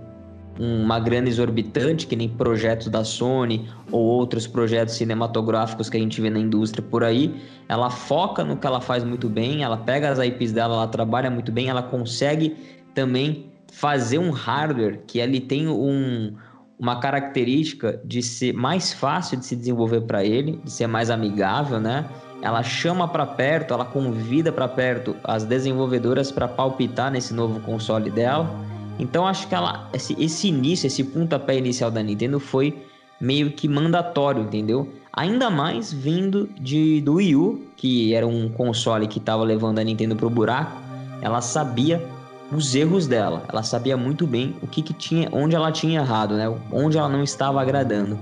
uma 0.57 0.99
grana 0.99 1.27
exorbitante, 1.27 2.07
que 2.07 2.15
nem 2.15 2.29
projetos 2.29 2.87
da 2.87 3.03
Sony 3.03 3.67
ou 3.91 4.01
outros 4.01 4.47
projetos 4.47 4.95
cinematográficos 4.95 5.89
que 5.89 5.97
a 5.97 5.99
gente 5.99 6.21
vê 6.21 6.29
na 6.29 6.39
indústria 6.39 6.83
por 6.83 7.03
aí. 7.03 7.35
Ela 7.67 7.89
foca 7.89 8.43
no 8.43 8.57
que 8.57 8.65
ela 8.65 8.79
faz 8.79 9.03
muito 9.03 9.29
bem, 9.29 9.63
ela 9.63 9.77
pega 9.77 10.09
as 10.09 10.19
IPs 10.19 10.53
dela, 10.53 10.75
ela 10.75 10.87
trabalha 10.87 11.29
muito 11.29 11.51
bem, 11.51 11.67
ela 11.67 11.83
consegue 11.83 12.55
também 12.93 13.51
fazer 13.71 14.17
um 14.17 14.31
hardware 14.31 15.01
que 15.05 15.19
ele 15.19 15.41
tem 15.41 15.67
um, 15.67 16.33
uma 16.79 16.99
característica 16.99 17.99
de 18.05 18.23
ser 18.23 18.53
mais 18.53 18.93
fácil 18.93 19.37
de 19.37 19.45
se 19.45 19.55
desenvolver 19.55 20.01
para 20.01 20.23
ele, 20.23 20.61
de 20.63 20.71
ser 20.71 20.87
mais 20.87 21.09
amigável, 21.09 21.79
né? 21.79 22.05
Ela 22.41 22.63
chama 22.63 23.07
para 23.07 23.25
perto, 23.25 23.73
ela 23.73 23.85
convida 23.85 24.51
para 24.51 24.67
perto 24.67 25.15
as 25.23 25.43
desenvolvedoras 25.43 26.31
para 26.31 26.47
palpitar 26.47 27.11
nesse 27.11 27.33
novo 27.33 27.59
console 27.61 28.09
dela 28.11 28.74
então 28.99 29.27
acho 29.27 29.47
que 29.47 29.55
ela, 29.55 29.89
esse, 29.93 30.15
esse 30.21 30.47
início, 30.47 30.87
esse 30.87 31.03
pontapé 31.03 31.57
inicial 31.57 31.91
da 31.91 32.01
Nintendo 32.01 32.39
foi 32.39 32.85
meio 33.19 33.51
que 33.51 33.67
mandatório, 33.67 34.43
entendeu? 34.43 34.89
Ainda 35.11 35.49
mais 35.49 35.91
vindo 35.91 36.49
de, 36.59 37.01
do 37.01 37.15
Wii 37.15 37.35
U, 37.35 37.61
que 37.77 38.13
era 38.13 38.27
um 38.27 38.49
console 38.49 39.07
que 39.07 39.19
estava 39.19 39.43
levando 39.43 39.79
a 39.79 39.83
Nintendo 39.83 40.15
pro 40.15 40.29
buraco. 40.29 40.81
Ela 41.21 41.41
sabia 41.41 42.05
os 42.51 42.75
erros 42.75 43.07
dela, 43.07 43.43
ela 43.47 43.63
sabia 43.63 43.97
muito 43.97 44.27
bem 44.27 44.55
o 44.61 44.67
que, 44.67 44.81
que 44.81 44.93
tinha, 44.93 45.29
onde 45.31 45.55
ela 45.55 45.71
tinha 45.71 45.99
errado, 45.99 46.35
né? 46.35 46.53
Onde 46.71 46.97
ela 46.97 47.09
não 47.09 47.23
estava 47.23 47.61
agradando. 47.61 48.19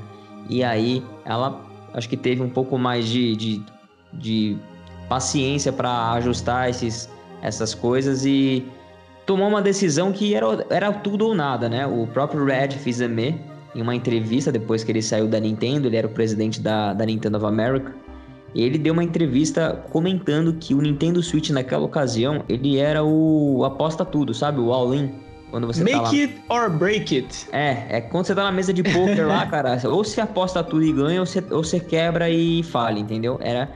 E 0.50 0.64
aí 0.64 1.04
ela 1.26 1.62
acho 1.94 2.08
que 2.08 2.18
teve 2.18 2.42
um 2.42 2.50
pouco 2.50 2.78
mais 2.78 3.08
de, 3.08 3.36
de, 3.36 3.62
de 4.14 4.58
paciência 5.10 5.72
para 5.72 6.14
ajustar 6.14 6.70
esses, 6.70 7.10
essas 7.42 7.74
coisas 7.74 8.26
e 8.26 8.66
tomou 9.26 9.48
uma 9.48 9.62
decisão 9.62 10.12
que 10.12 10.34
era, 10.34 10.46
era 10.70 10.92
tudo 10.92 11.28
ou 11.28 11.36
nada, 11.36 11.70
né? 11.70 11.86
O 11.88 12.08
próprio 12.08 12.44
Red 12.46 12.72
Fils-Aimé, 12.72 13.36
em 13.76 13.82
uma 13.82 13.96
entrevista 13.96 14.52
depois 14.52 14.84
que 14.84 14.92
ele 14.92 15.02
saiu 15.02 15.28
da 15.28 15.40
Nintendo, 15.40 15.88
ele 15.88 15.98
era 15.98 16.08
o 16.08 16.12
presidente 16.12 16.62
da, 16.62 16.94
da 16.94 17.06
Nintendo 17.06 17.38
of 17.38 17.46
America, 17.46 17.94
ele 18.56 18.78
deu 18.78 18.94
uma 18.94 19.04
entrevista 19.04 19.84
comentando 19.90 20.54
que 20.54 20.76
o 20.76 20.82
Nintendo 20.82 21.24
Switch 21.24 21.50
naquela 21.50 21.86
ocasião, 21.86 22.44
ele 22.48 22.78
era 22.78 23.04
o 23.04 23.64
aposta 23.66 24.06
tudo, 24.06 24.34
sabe? 24.34 24.60
O 24.60 24.72
all-in. 24.72 25.12
Quando 25.50 25.68
você 25.68 25.84
Make 25.84 25.96
tá 25.96 26.02
lá... 26.02 26.10
it 26.10 26.42
or 26.50 26.70
break 26.70 27.16
it. 27.16 27.48
É, 27.52 27.98
é 27.98 28.02
quando 28.02 28.26
você 28.26 28.34
tá 28.34 28.44
na 28.44 28.52
mesa 28.52 28.74
de 28.74 28.84
poker 28.84 29.28
lá, 29.28 29.46
cara, 29.48 29.80
ou 29.86 30.04
você 30.04 30.22
aposta 30.22 30.64
tudo 30.64 30.84
e 30.84 30.92
ganha, 30.92 31.20
ou 31.20 31.26
você, 31.26 31.44
ou 31.52 31.64
você 31.64 31.80
quebra 31.80 32.30
e 32.30 32.64
fala, 32.64 33.00
entendeu? 33.00 33.38
Era... 33.42 33.70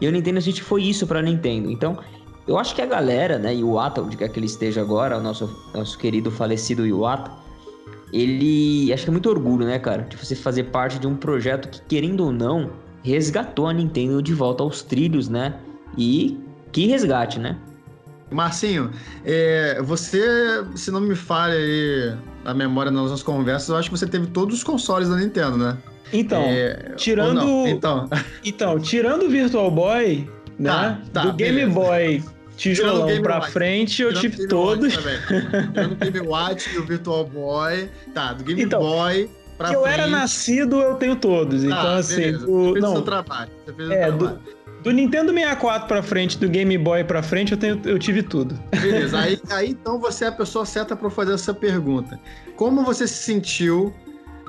E 0.00 0.08
o 0.08 0.12
Nintendo 0.12 0.40
Switch 0.40 0.60
foi 0.60 0.82
isso 0.82 1.06
pra 1.06 1.22
Nintendo. 1.22 1.70
Então, 1.70 1.98
eu 2.46 2.58
acho 2.58 2.74
que 2.74 2.82
a 2.82 2.86
galera, 2.86 3.38
né, 3.38 3.54
Iwata, 3.54 4.02
onde 4.02 4.16
quer 4.16 4.28
que 4.28 4.38
ele 4.38 4.46
esteja 4.46 4.80
agora, 4.80 5.18
o 5.18 5.22
nosso, 5.22 5.48
nosso 5.72 5.96
querido 5.96 6.30
falecido 6.30 6.86
Iwata, 6.86 7.30
ele. 8.12 8.92
Acho 8.92 9.04
que 9.04 9.10
é 9.10 9.12
muito 9.12 9.30
orgulho, 9.30 9.64
né, 9.64 9.78
cara, 9.78 10.02
de 10.02 10.16
você 10.16 10.34
fazer 10.34 10.64
parte 10.64 10.98
de 10.98 11.06
um 11.06 11.14
projeto 11.14 11.68
que, 11.68 11.80
querendo 11.82 12.24
ou 12.24 12.32
não, 12.32 12.70
resgatou 13.02 13.68
a 13.68 13.72
Nintendo 13.72 14.20
de 14.22 14.34
volta 14.34 14.62
aos 14.62 14.82
trilhos, 14.82 15.28
né? 15.28 15.54
E 15.96 16.38
que 16.72 16.86
resgate, 16.86 17.38
né? 17.38 17.56
Marcinho, 18.30 18.90
é, 19.24 19.80
você, 19.82 20.64
se 20.74 20.90
não 20.90 21.00
me 21.00 21.14
falha 21.14 21.54
aí 21.54 22.16
a 22.46 22.54
memória 22.54 22.90
nas 22.90 23.02
nossas 23.02 23.22
conversas, 23.22 23.68
eu 23.68 23.76
acho 23.76 23.90
que 23.90 23.96
você 23.96 24.06
teve 24.06 24.26
todos 24.28 24.56
os 24.56 24.64
consoles 24.64 25.08
da 25.08 25.16
Nintendo, 25.16 25.58
né? 25.58 25.76
Então, 26.12 26.42
é, 26.42 26.94
tirando. 26.96 27.66
Então. 27.68 28.08
então, 28.44 28.78
tirando 28.80 29.26
o 29.26 29.28
Virtual 29.28 29.70
Boy, 29.70 30.28
né? 30.58 30.70
Tá, 30.70 31.00
tá, 31.12 31.22
do 31.22 31.32
Game 31.34 31.56
beleza. 31.56 31.72
Boy 31.72 32.22
tijolão 32.56 33.06
Game 33.06 33.22
pra 33.22 33.36
Watch. 33.36 33.50
frente, 33.50 34.02
eu 34.02 34.12
tive 34.14 34.46
todos. 34.46 34.94
Tirando 34.94 35.92
o 35.92 35.96
Game 35.96 36.20
Watch 36.20 36.74
e 36.74 36.78
o 36.78 36.84
Virtual 36.84 37.24
Boy. 37.24 37.90
Tá, 38.14 38.32
do 38.32 38.44
Game 38.44 38.62
então, 38.62 38.80
Boy 38.80 39.30
pra 39.58 39.68
que 39.68 39.74
frente. 39.74 39.86
eu 39.86 39.86
era 39.86 40.06
nascido, 40.06 40.80
eu 40.80 40.94
tenho 40.96 41.16
todos. 41.16 41.62
Tá, 41.62 41.66
então, 41.66 41.94
assim. 41.94 42.16
Beleza. 42.16 42.38
Você 42.46 42.72
fez 42.72 42.82
não, 42.82 42.90
o 42.90 42.94
seu 42.94 43.02
trabalho. 43.02 43.50
Você 43.64 43.72
fez 43.72 43.90
é, 43.90 44.08
o 44.08 44.18
trabalho. 44.18 44.38
Do, 44.38 44.82
do 44.82 44.90
Nintendo 44.90 45.32
64 45.32 45.86
pra 45.86 46.02
frente, 46.02 46.38
do 46.38 46.48
Game 46.48 46.76
Boy 46.76 47.04
pra 47.04 47.22
frente, 47.22 47.52
eu, 47.52 47.58
tenho, 47.58 47.80
eu 47.84 47.98
tive 47.98 48.22
tudo. 48.22 48.58
Beleza, 48.80 49.18
aí, 49.18 49.40
aí 49.50 49.70
então 49.70 49.98
você 49.98 50.24
é 50.24 50.28
a 50.28 50.32
pessoa 50.32 50.66
certa 50.66 50.96
para 50.96 51.08
fazer 51.08 51.34
essa 51.34 51.54
pergunta. 51.54 52.18
Como 52.56 52.84
você 52.84 53.06
se 53.06 53.22
sentiu 53.22 53.94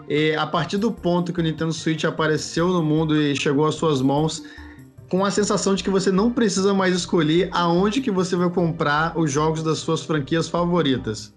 eh, 0.10 0.36
a 0.36 0.48
partir 0.48 0.78
do 0.78 0.92
ponto 0.92 1.32
que 1.32 1.40
o 1.40 1.44
Nintendo 1.44 1.72
Switch 1.72 2.04
apareceu 2.04 2.68
no 2.70 2.84
mundo 2.84 3.16
e 3.16 3.36
chegou 3.36 3.66
às 3.68 3.76
suas 3.76 4.02
mãos? 4.02 4.44
Com 5.10 5.24
a 5.24 5.32
sensação 5.32 5.76
de 5.76 5.84
que 5.84 5.90
você 5.90 6.12
não 6.12 6.32
precisa 6.32 6.74
mais 6.74 6.96
escolher 6.96 7.50
aonde 7.52 8.02
que 8.02 8.12
você 8.12 8.36
vai 8.36 8.50
comprar 8.50 9.18
os 9.18 9.32
jogos 9.32 9.64
das 9.64 9.80
suas 9.80 10.04
franquias 10.04 10.48
favoritas. 10.48 11.34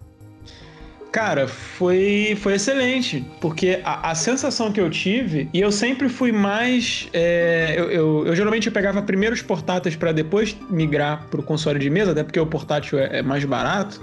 Cara, 1.16 1.48
foi, 1.48 2.36
foi 2.42 2.54
excelente, 2.56 3.24
porque 3.40 3.80
a, 3.82 4.10
a 4.10 4.14
sensação 4.14 4.70
que 4.70 4.78
eu 4.78 4.90
tive, 4.90 5.48
e 5.50 5.60
eu 5.60 5.72
sempre 5.72 6.10
fui 6.10 6.30
mais. 6.30 7.08
É, 7.10 7.74
eu, 7.78 7.90
eu, 7.90 8.26
eu, 8.26 8.36
geralmente 8.36 8.70
pegava 8.70 9.00
primeiro 9.00 9.34
os 9.34 9.40
portáteis 9.40 9.96
para 9.96 10.12
depois 10.12 10.54
migrar 10.68 11.26
para 11.30 11.40
o 11.40 11.42
console 11.42 11.78
de 11.78 11.88
mesa, 11.88 12.12
até 12.12 12.22
porque 12.22 12.38
o 12.38 12.44
portátil 12.46 12.98
é, 12.98 13.20
é 13.20 13.22
mais 13.22 13.42
barato. 13.46 13.98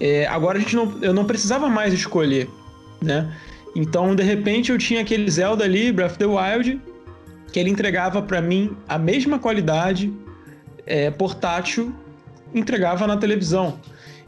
É, 0.00 0.24
agora 0.28 0.58
a 0.58 0.60
gente 0.60 0.76
não, 0.76 0.96
eu 1.02 1.12
não 1.12 1.24
precisava 1.24 1.68
mais 1.68 1.92
escolher, 1.92 2.48
né? 3.00 3.34
Então, 3.74 4.14
de 4.14 4.22
repente, 4.22 4.70
eu 4.70 4.78
tinha 4.78 5.00
aquele 5.00 5.28
Zelda 5.28 5.64
ali, 5.64 5.90
Breath 5.90 6.12
of 6.12 6.18
the 6.18 6.26
Wild, 6.26 6.80
que 7.52 7.60
ele 7.60 7.70
entregava 7.70 8.22
para 8.22 8.40
mim 8.40 8.76
a 8.88 8.98
mesma 8.98 9.38
qualidade 9.38 10.12
é, 10.86 11.10
portátil 11.10 11.94
entregava 12.54 13.06
na 13.06 13.16
televisão. 13.16 13.78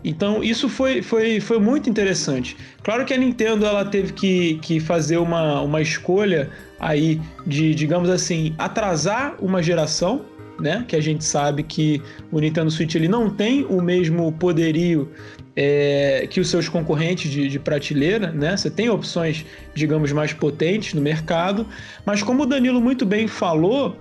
Então 0.05 0.45
isso 0.45 0.69
foi, 0.69 1.01
foi, 1.01 1.41
foi 1.41 1.59
muito 1.59 1.89
interessante. 1.89 2.57
Claro 2.83 3.07
que 3.07 3.15
a 3.15 3.17
Nintendo 3.17 3.65
ela 3.65 3.85
teve 3.85 4.13
que, 4.13 4.59
que 4.59 4.79
fazer 4.79 5.17
uma, 5.17 5.63
uma 5.63 5.81
escolha 5.81 6.51
aí 6.79 7.21
de, 7.47 7.75
digamos 7.75 8.11
assim, 8.11 8.55
atrasar 8.59 9.35
uma 9.41 9.63
geração, 9.63 10.27
né? 10.61 10.85
Que 10.87 10.95
a 10.95 11.01
gente 11.01 11.25
sabe 11.25 11.63
que 11.63 12.03
o 12.31 12.39
Nintendo 12.39 12.71
Switch 12.71 12.95
ele 12.95 13.09
não 13.09 13.31
tem 13.31 13.65
o 13.65 13.81
mesmo 13.81 14.31
poderio 14.33 15.11
é, 15.57 16.27
que 16.29 16.41
os 16.41 16.49
seus 16.49 16.69
concorrentes 16.69 17.31
de, 17.31 17.49
de, 17.49 17.59
prateleira, 17.59 18.33
né? 18.33 18.57
Você 18.57 18.71
tem 18.71 18.89
opções, 18.89 19.45
digamos, 19.75 20.11
mais 20.13 20.33
potentes 20.33 20.95
no 20.95 21.01
mercado, 21.01 21.67
mas 22.05 22.23
como 22.23 22.43
o 22.43 22.47
Danilo 22.47 22.81
muito 22.81 23.07
bem 23.07 23.29
falou, 23.29 23.97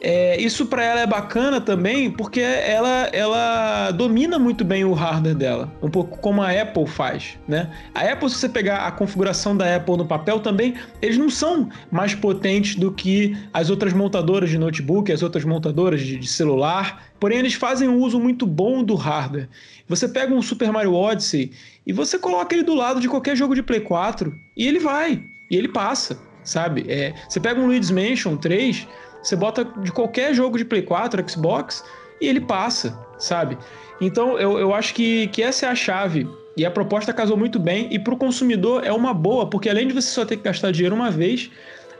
é, 0.00 0.40
isso 0.40 0.66
para 0.66 0.82
ela 0.82 1.00
é 1.00 1.06
bacana 1.06 1.60
também 1.60 2.10
porque 2.10 2.40
ela, 2.40 3.08
ela 3.12 3.90
domina 3.90 4.38
muito 4.38 4.64
bem 4.64 4.82
o 4.84 4.94
hardware 4.94 5.34
dela, 5.34 5.72
um 5.82 5.90
pouco 5.90 6.18
como 6.18 6.42
a 6.42 6.50
Apple 6.50 6.86
faz, 6.86 7.38
né? 7.46 7.70
A 7.94 8.00
Apple, 8.00 8.30
se 8.30 8.36
você 8.36 8.48
pegar 8.48 8.86
a 8.86 8.90
configuração 8.90 9.54
da 9.54 9.76
Apple 9.76 9.98
no 9.98 10.06
papel 10.06 10.40
também, 10.40 10.74
eles 11.02 11.18
não 11.18 11.28
são 11.28 11.68
mais 11.90 12.14
potentes 12.14 12.76
do 12.76 12.90
que 12.90 13.36
as 13.52 13.68
outras 13.68 13.92
montadoras 13.92 14.48
de 14.48 14.56
notebook, 14.56 15.12
as 15.12 15.22
outras 15.22 15.44
montadoras 15.44 16.00
de, 16.00 16.16
de 16.16 16.26
celular, 16.26 17.04
porém 17.20 17.38
eles 17.38 17.54
fazem 17.54 17.86
um 17.86 17.98
uso 17.98 18.18
muito 18.18 18.46
bom 18.46 18.82
do 18.82 18.94
hardware. 18.94 19.48
Você 19.86 20.08
pega 20.08 20.34
um 20.34 20.40
Super 20.40 20.72
Mario 20.72 20.94
Odyssey 20.94 21.52
e 21.86 21.92
você 21.92 22.18
coloca 22.18 22.54
ele 22.54 22.62
do 22.62 22.74
lado 22.74 23.00
de 23.00 23.08
qualquer 23.08 23.36
jogo 23.36 23.54
de 23.54 23.62
Play 23.62 23.80
4 23.80 24.34
e 24.56 24.66
ele 24.66 24.78
vai, 24.78 25.24
e 25.50 25.56
ele 25.56 25.68
passa, 25.68 26.18
sabe? 26.42 26.86
É, 26.88 27.12
você 27.28 27.38
pega 27.38 27.60
um 27.60 27.66
Luigi's 27.66 27.90
Mansion 27.90 28.36
3 28.36 28.88
você 29.22 29.36
bota 29.36 29.64
de 29.64 29.92
qualquer 29.92 30.34
jogo 30.34 30.56
de 30.56 30.64
Play 30.64 30.82
4, 30.82 31.28
Xbox, 31.28 31.84
e 32.20 32.26
ele 32.26 32.40
passa, 32.40 32.98
sabe? 33.18 33.56
Então 34.00 34.38
eu, 34.38 34.58
eu 34.58 34.74
acho 34.74 34.94
que, 34.94 35.28
que 35.28 35.42
essa 35.42 35.66
é 35.66 35.68
a 35.68 35.74
chave. 35.74 36.28
E 36.56 36.64
a 36.64 36.70
proposta 36.70 37.12
casou 37.12 37.36
muito 37.36 37.58
bem. 37.58 37.88
E 37.90 37.98
para 37.98 38.12
o 38.12 38.16
consumidor 38.16 38.84
é 38.84 38.92
uma 38.92 39.14
boa, 39.14 39.48
porque 39.48 39.68
além 39.68 39.86
de 39.86 39.94
você 39.94 40.08
só 40.08 40.24
ter 40.24 40.36
que 40.36 40.42
gastar 40.42 40.72
dinheiro 40.72 40.94
uma 40.94 41.10
vez, 41.10 41.50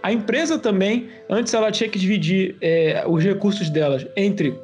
a 0.03 0.13
empresa 0.13 0.59
também, 0.59 1.09
antes 1.29 1.53
ela 1.55 1.71
tinha 1.71 1.89
que 1.89 1.99
dividir 1.99 2.57
é, 2.61 3.05
os 3.07 3.23
recursos 3.23 3.69
delas 3.71 4.07
entre 4.17 4.59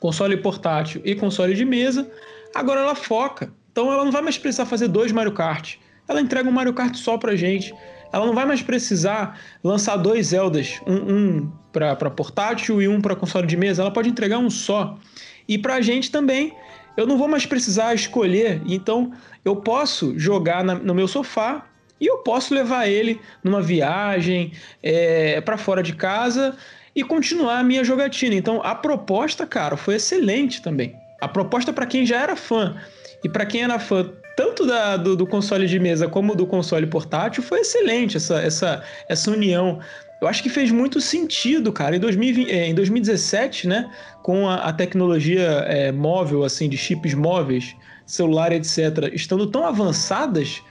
console 0.00 0.36
portátil 0.36 1.00
e 1.04 1.14
console 1.14 1.54
de 1.54 1.64
mesa. 1.64 2.10
Agora 2.54 2.80
ela 2.80 2.94
foca. 2.94 3.52
Então 3.72 3.92
ela 3.92 4.04
não 4.04 4.12
vai 4.12 4.22
mais 4.22 4.36
precisar 4.36 4.66
fazer 4.66 4.88
dois 4.88 5.10
Mario 5.10 5.32
Kart. 5.32 5.76
Ela 6.06 6.20
entrega 6.20 6.48
um 6.48 6.52
Mario 6.52 6.74
Kart 6.74 6.94
só 6.96 7.16
pra 7.16 7.34
gente. 7.34 7.74
Ela 8.14 8.26
não 8.26 8.32
vai 8.32 8.46
mais 8.46 8.62
precisar 8.62 9.40
lançar 9.62 9.96
dois 9.96 10.28
Zeldas, 10.28 10.80
um, 10.86 10.94
um 10.94 11.52
para 11.72 11.96
portátil 12.10 12.80
e 12.80 12.86
um 12.86 13.00
para 13.00 13.16
console 13.16 13.44
de 13.44 13.56
mesa, 13.56 13.82
ela 13.82 13.90
pode 13.90 14.08
entregar 14.08 14.38
um 14.38 14.48
só. 14.48 14.96
E 15.48 15.58
para 15.58 15.74
a 15.74 15.80
gente 15.80 16.12
também, 16.12 16.54
eu 16.96 17.08
não 17.08 17.18
vou 17.18 17.26
mais 17.26 17.44
precisar 17.44 17.92
escolher, 17.92 18.62
então 18.66 19.12
eu 19.44 19.56
posso 19.56 20.16
jogar 20.16 20.62
na, 20.62 20.76
no 20.76 20.94
meu 20.94 21.08
sofá 21.08 21.66
e 22.00 22.06
eu 22.06 22.18
posso 22.18 22.54
levar 22.54 22.86
ele 22.86 23.20
numa 23.42 23.60
viagem 23.60 24.52
é, 24.80 25.40
para 25.40 25.58
fora 25.58 25.82
de 25.82 25.92
casa 25.94 26.56
e 26.94 27.02
continuar 27.02 27.58
a 27.58 27.64
minha 27.64 27.82
jogatina. 27.82 28.36
Então 28.36 28.60
a 28.62 28.76
proposta, 28.76 29.44
cara, 29.44 29.76
foi 29.76 29.96
excelente 29.96 30.62
também. 30.62 30.94
A 31.20 31.26
proposta 31.26 31.72
para 31.72 31.84
quem 31.84 32.06
já 32.06 32.20
era 32.20 32.36
fã 32.36 32.76
e 33.24 33.28
para 33.28 33.44
quem 33.44 33.62
era 33.62 33.76
fã 33.80 34.08
tanto 34.36 34.66
da, 34.66 34.96
do, 34.96 35.16
do, 35.16 35.26
console 35.26 35.66
de 35.66 35.78
mesa 35.78 36.08
como 36.08 36.34
do 36.34 36.46
console 36.46 36.86
portátil 36.86 37.42
foi 37.42 37.60
excelente 37.60 38.16
essa, 38.16 38.40
essa, 38.40 38.82
essa 39.08 39.30
união 39.30 39.80
eu 40.20 40.28
acho 40.28 40.42
que 40.42 40.48
fez 40.48 40.70
muito 40.70 41.02
sentido, 41.02 41.70
cara. 41.70 41.96
Em, 41.96 42.00
2020, 42.00 42.50
é, 42.50 42.66
em 42.66 42.74
2017, 42.74 43.68
né, 43.68 43.90
com 44.22 44.48
a, 44.48 44.54
a 44.54 44.72
tecnologia 44.72 45.42
é, 45.66 45.92
móvel, 45.92 46.44
assim, 46.44 46.66
de 46.66 46.78
chips 46.78 47.12
móveis, 47.12 47.76
celular, 48.06 48.50
etc., 48.50 49.10
estando 49.12 49.46
tão 49.46 49.66
avançadas, 49.66 50.62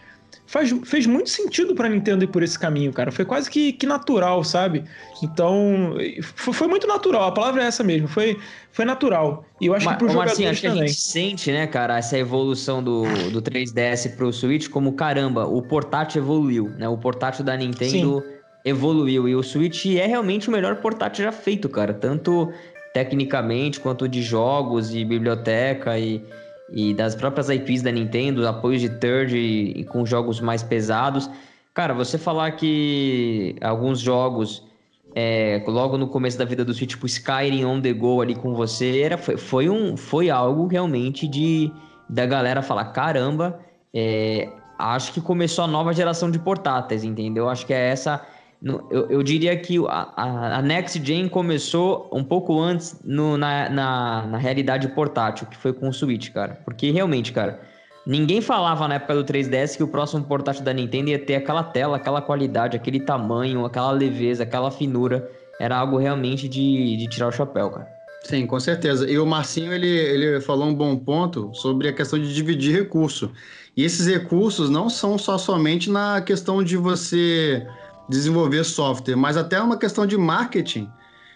faz, 0.53 0.71
fez 0.85 1.07
muito 1.07 1.31
sentido 1.31 1.73
para 1.73 1.89
Nintendo 1.89 2.23
ir 2.23 2.27
por 2.27 2.43
esse 2.43 2.59
caminho, 2.59 2.93
cara. 2.93 3.11
Foi 3.11 3.25
quase 3.25 3.49
que, 3.49 3.73
que 3.73 3.87
natural, 3.87 4.43
sabe? 4.43 4.83
Então, 5.23 5.95
foi, 6.21 6.53
foi, 6.53 6.67
muito 6.67 6.85
natural. 6.85 7.23
A 7.23 7.31
palavra 7.31 7.63
é 7.63 7.65
essa 7.65 7.83
mesmo. 7.83 8.07
Foi, 8.07 8.37
foi 8.71 8.85
natural. 8.85 9.43
E 9.59 9.65
eu 9.65 9.73
acho 9.73 9.87
Mas, 9.87 9.97
que 9.97 10.05
pro 10.05 10.13
Marcinho, 10.13 10.51
acho 10.51 10.61
também. 10.61 10.77
que 10.77 10.83
a 10.83 10.87
gente 10.87 11.01
sente, 11.01 11.51
né, 11.51 11.65
cara, 11.65 11.97
essa 11.97 12.15
evolução 12.19 12.83
do, 12.83 13.01
do 13.31 13.41
3DS 13.41 14.15
pro 14.15 14.31
Switch 14.31 14.69
como, 14.69 14.93
caramba, 14.93 15.47
o 15.47 15.59
portátil 15.63 16.21
evoluiu, 16.21 16.69
né? 16.77 16.87
O 16.87 16.97
portátil 16.97 17.43
da 17.43 17.57
Nintendo... 17.57 18.21
Sim 18.21 18.33
evoluiu. 18.65 19.27
E 19.27 19.35
o 19.35 19.43
Switch 19.43 19.87
é 19.87 20.07
realmente 20.07 20.47
o 20.47 20.51
melhor 20.51 20.77
portátil 20.77 21.25
já 21.25 21.33
feito, 21.33 21.67
cara. 21.67 21.93
Tanto 21.93 22.49
tecnicamente 22.93 23.77
quanto 23.77 24.07
de 24.07 24.21
jogos 24.21 24.95
e 24.95 25.03
biblioteca 25.03 25.99
e, 25.99 26.23
e 26.71 26.93
das 26.93 27.15
próprias 27.15 27.49
IPs 27.49 27.81
da 27.81 27.91
Nintendo, 27.91 28.47
apoio 28.47 28.79
de 28.79 28.89
third 28.89 29.37
e, 29.37 29.83
com 29.85 30.05
jogos 30.05 30.39
mais 30.39 30.63
pesados. 30.63 31.29
Cara, 31.73 31.93
você 31.93 32.17
falar 32.17 32.51
que 32.51 33.55
alguns 33.61 33.99
jogos 33.99 34.63
é, 35.15 35.63
logo 35.67 35.97
no 35.97 36.07
começo 36.07 36.37
da 36.37 36.45
vida 36.45 36.63
do 36.63 36.73
Switch, 36.73 36.91
tipo 36.91 37.05
Skyrim 37.05 37.65
on 37.65 37.81
the 37.81 37.93
go 37.93 38.21
ali 38.21 38.35
com 38.35 38.53
você, 38.53 39.01
era, 39.01 39.17
foi, 39.17 39.37
foi, 39.37 39.69
um, 39.69 39.95
foi 39.95 40.29
algo 40.29 40.67
realmente 40.67 41.27
de 41.27 41.71
da 42.09 42.25
galera 42.25 42.61
falar, 42.61 42.85
caramba, 42.85 43.59
é, 43.93 44.49
acho 44.77 45.13
que 45.13 45.21
começou 45.21 45.63
a 45.63 45.67
nova 45.67 45.93
geração 45.93 46.29
de 46.29 46.37
portáteis, 46.37 47.03
entendeu? 47.03 47.49
Acho 47.49 47.65
que 47.65 47.73
é 47.73 47.89
essa 47.89 48.21
eu, 48.89 49.09
eu 49.09 49.23
diria 49.23 49.55
que 49.57 49.77
a, 49.87 50.57
a, 50.57 50.61
Next 50.61 51.03
Gen 51.03 51.27
começou 51.27 52.09
um 52.13 52.23
pouco 52.23 52.61
antes 52.61 52.97
no, 53.03 53.37
na, 53.37 53.69
na, 53.69 54.27
na, 54.27 54.37
realidade 54.37 54.87
portátil, 54.89 55.47
que 55.47 55.57
foi 55.57 55.73
com 55.73 55.89
o 55.89 55.93
Switch, 55.93 56.31
cara. 56.31 56.61
Porque 56.63 56.89
realmente, 56.89 57.33
cara, 57.33 57.59
ninguém 58.07 58.39
falava 58.39 58.87
na 58.87 58.95
época 58.95 59.15
do 59.15 59.25
3DS 59.25 59.75
que 59.75 59.83
o 59.83 59.87
próximo 59.87 60.23
portátil 60.23 60.63
da 60.63 60.71
Nintendo 60.71 61.09
ia 61.09 61.19
ter 61.19 61.35
aquela 61.35 61.61
tela, 61.61 61.97
aquela 61.97 62.21
qualidade, 62.21 62.77
aquele 62.77 63.01
tamanho, 63.01 63.65
aquela 63.65 63.91
leveza, 63.91 64.43
aquela 64.43 64.71
finura. 64.71 65.29
Era 65.59 65.77
algo 65.77 65.97
realmente 65.97 66.47
de, 66.47 66.95
de 66.95 67.07
tirar 67.07 67.27
o 67.27 67.31
chapéu, 67.33 67.69
cara. 67.69 67.87
Sim, 68.23 68.47
com 68.47 68.59
certeza. 68.61 69.09
E 69.09 69.19
o 69.19 69.25
Marcinho, 69.25 69.73
ele, 69.73 69.87
ele 69.87 70.39
falou 70.39 70.67
um 70.67 70.73
bom 70.73 70.95
ponto 70.95 71.51
sobre 71.53 71.89
a 71.89 71.93
questão 71.93 72.17
de 72.17 72.33
dividir 72.33 72.73
recurso. 72.73 73.29
E 73.75 73.83
esses 73.83 74.07
recursos 74.07 74.69
não 74.69 74.89
são 74.89 75.17
só 75.17 75.37
somente 75.37 75.89
na 75.89 76.21
questão 76.21 76.63
de 76.63 76.77
você 76.77 77.67
desenvolver 78.09 78.63
software, 78.63 79.15
mas 79.15 79.37
até 79.37 79.61
uma 79.61 79.77
questão 79.77 80.05
de 80.05 80.17
marketing, 80.17 80.89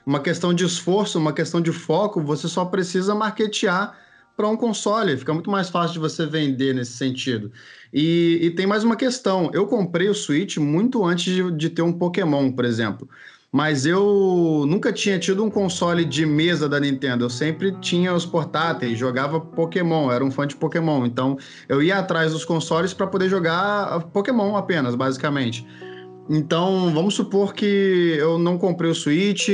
uma 0.06 0.20
questão 0.20 0.54
de 0.54 0.66
esforço, 0.66 1.20
uma 1.20 1.34
questão 1.34 1.62
de 1.62 1.72
foco, 1.72 2.22
você 2.22 2.48
só 2.48 2.66
precisa 2.66 3.14
marketear 3.14 3.98
para 4.38 4.48
um 4.48 4.56
console, 4.56 5.18
fica 5.18 5.34
muito 5.34 5.50
mais 5.50 5.68
fácil 5.68 5.94
de 5.94 6.00
você 6.00 6.26
vender 6.28 6.74
nesse 6.76 6.94
sentido. 6.94 7.52
E, 7.92 8.40
e 8.42 8.52
tem 8.52 8.68
mais 8.68 8.84
uma 8.84 8.96
questão: 8.96 9.50
eu 9.52 9.66
comprei 9.66 10.08
o 10.08 10.14
Switch 10.14 10.58
muito 10.58 11.04
antes 11.04 11.34
de, 11.34 11.52
de 11.52 11.70
ter 11.72 11.82
um 11.82 11.92
Pokémon, 11.92 12.52
por 12.52 12.64
exemplo. 12.64 13.10
Mas 13.52 13.86
eu 13.86 14.66
nunca 14.68 14.92
tinha 14.92 15.18
tido 15.18 15.44
um 15.44 15.50
console 15.50 16.04
de 16.04 16.26
mesa 16.26 16.68
da 16.68 16.80
Nintendo. 16.80 17.26
Eu 17.26 17.30
sempre 17.30 17.72
tinha 17.80 18.14
os 18.14 18.26
portáteis, 18.26 19.00
jogava 19.00 19.40
Pokémon, 19.40 20.12
era 20.12 20.24
um 20.24 20.30
fã 20.30 20.46
de 20.46 20.56
Pokémon. 20.56 21.06
Então 21.06 21.38
eu 21.68 21.82
ia 21.82 21.98
atrás 21.98 22.34
dos 22.34 22.46
consoles 22.46 22.94
para 22.94 23.08
poder 23.08 23.30
jogar 23.30 24.02
Pokémon 24.12 24.56
apenas, 24.56 24.96
basicamente. 24.96 25.66
Então, 26.30 26.94
vamos 26.94 27.16
supor 27.16 27.54
que 27.54 28.16
eu 28.20 28.38
não 28.38 28.58
comprei 28.58 28.92
o 28.92 28.96
Switch 28.96 29.50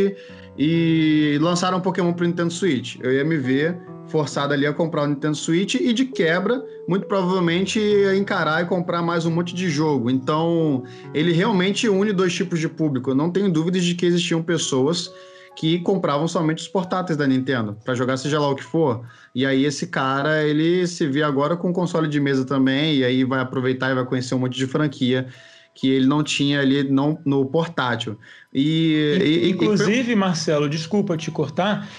e 0.57 1.37
lançaram 1.41 1.77
um 1.77 1.81
Pokémon 1.81 2.13
pro 2.13 2.25
Nintendo 2.25 2.51
Switch. 2.51 2.97
Eu 3.01 3.11
ia 3.11 3.23
me 3.23 3.37
ver 3.37 3.77
forçado 4.07 4.53
ali 4.53 4.65
a 4.65 4.73
comprar 4.73 5.03
o 5.03 5.07
Nintendo 5.07 5.35
Switch 5.35 5.75
e 5.75 5.93
de 5.93 6.05
quebra, 6.05 6.63
muito 6.87 7.07
provavelmente 7.07 7.79
encarar 8.17 8.63
e 8.63 8.65
comprar 8.65 9.01
mais 9.01 9.25
um 9.25 9.31
monte 9.31 9.55
de 9.55 9.69
jogo. 9.69 10.09
Então, 10.09 10.83
ele 11.13 11.31
realmente 11.31 11.87
une 11.87 12.11
dois 12.11 12.33
tipos 12.33 12.59
de 12.59 12.67
público. 12.67 13.11
Eu 13.11 13.15
não 13.15 13.31
tenho 13.31 13.51
dúvidas 13.51 13.83
de 13.83 13.95
que 13.95 14.05
existiam 14.05 14.43
pessoas 14.43 15.11
que 15.55 15.79
compravam 15.79 16.27
somente 16.27 16.59
os 16.59 16.67
portáteis 16.67 17.15
da 17.15 17.27
Nintendo 17.27 17.77
para 17.85 17.93
jogar 17.93 18.17
seja 18.17 18.39
lá 18.39 18.49
o 18.49 18.55
que 18.55 18.63
for. 18.63 19.05
E 19.35 19.45
aí 19.45 19.65
esse 19.65 19.87
cara, 19.87 20.43
ele 20.43 20.85
se 20.87 21.07
vê 21.07 21.21
agora 21.21 21.55
com 21.55 21.71
console 21.71 22.07
de 22.07 22.19
mesa 22.19 22.43
também 22.43 22.95
e 22.95 23.03
aí 23.03 23.23
vai 23.23 23.39
aproveitar 23.39 23.91
e 23.91 23.95
vai 23.95 24.05
conhecer 24.05 24.33
um 24.33 24.39
monte 24.39 24.57
de 24.57 24.65
franquia 24.65 25.27
que 25.73 25.89
ele 25.89 26.05
não 26.05 26.23
tinha 26.23 26.61
ali 26.61 26.83
não, 26.83 27.19
no 27.25 27.45
portátil. 27.45 28.17
E, 28.53 29.17
e 29.21 29.49
Inclusive, 29.49 30.11
e... 30.11 30.15
Marcelo, 30.15 30.69
desculpa 30.69 31.17
te 31.17 31.31
cortar, 31.31 31.89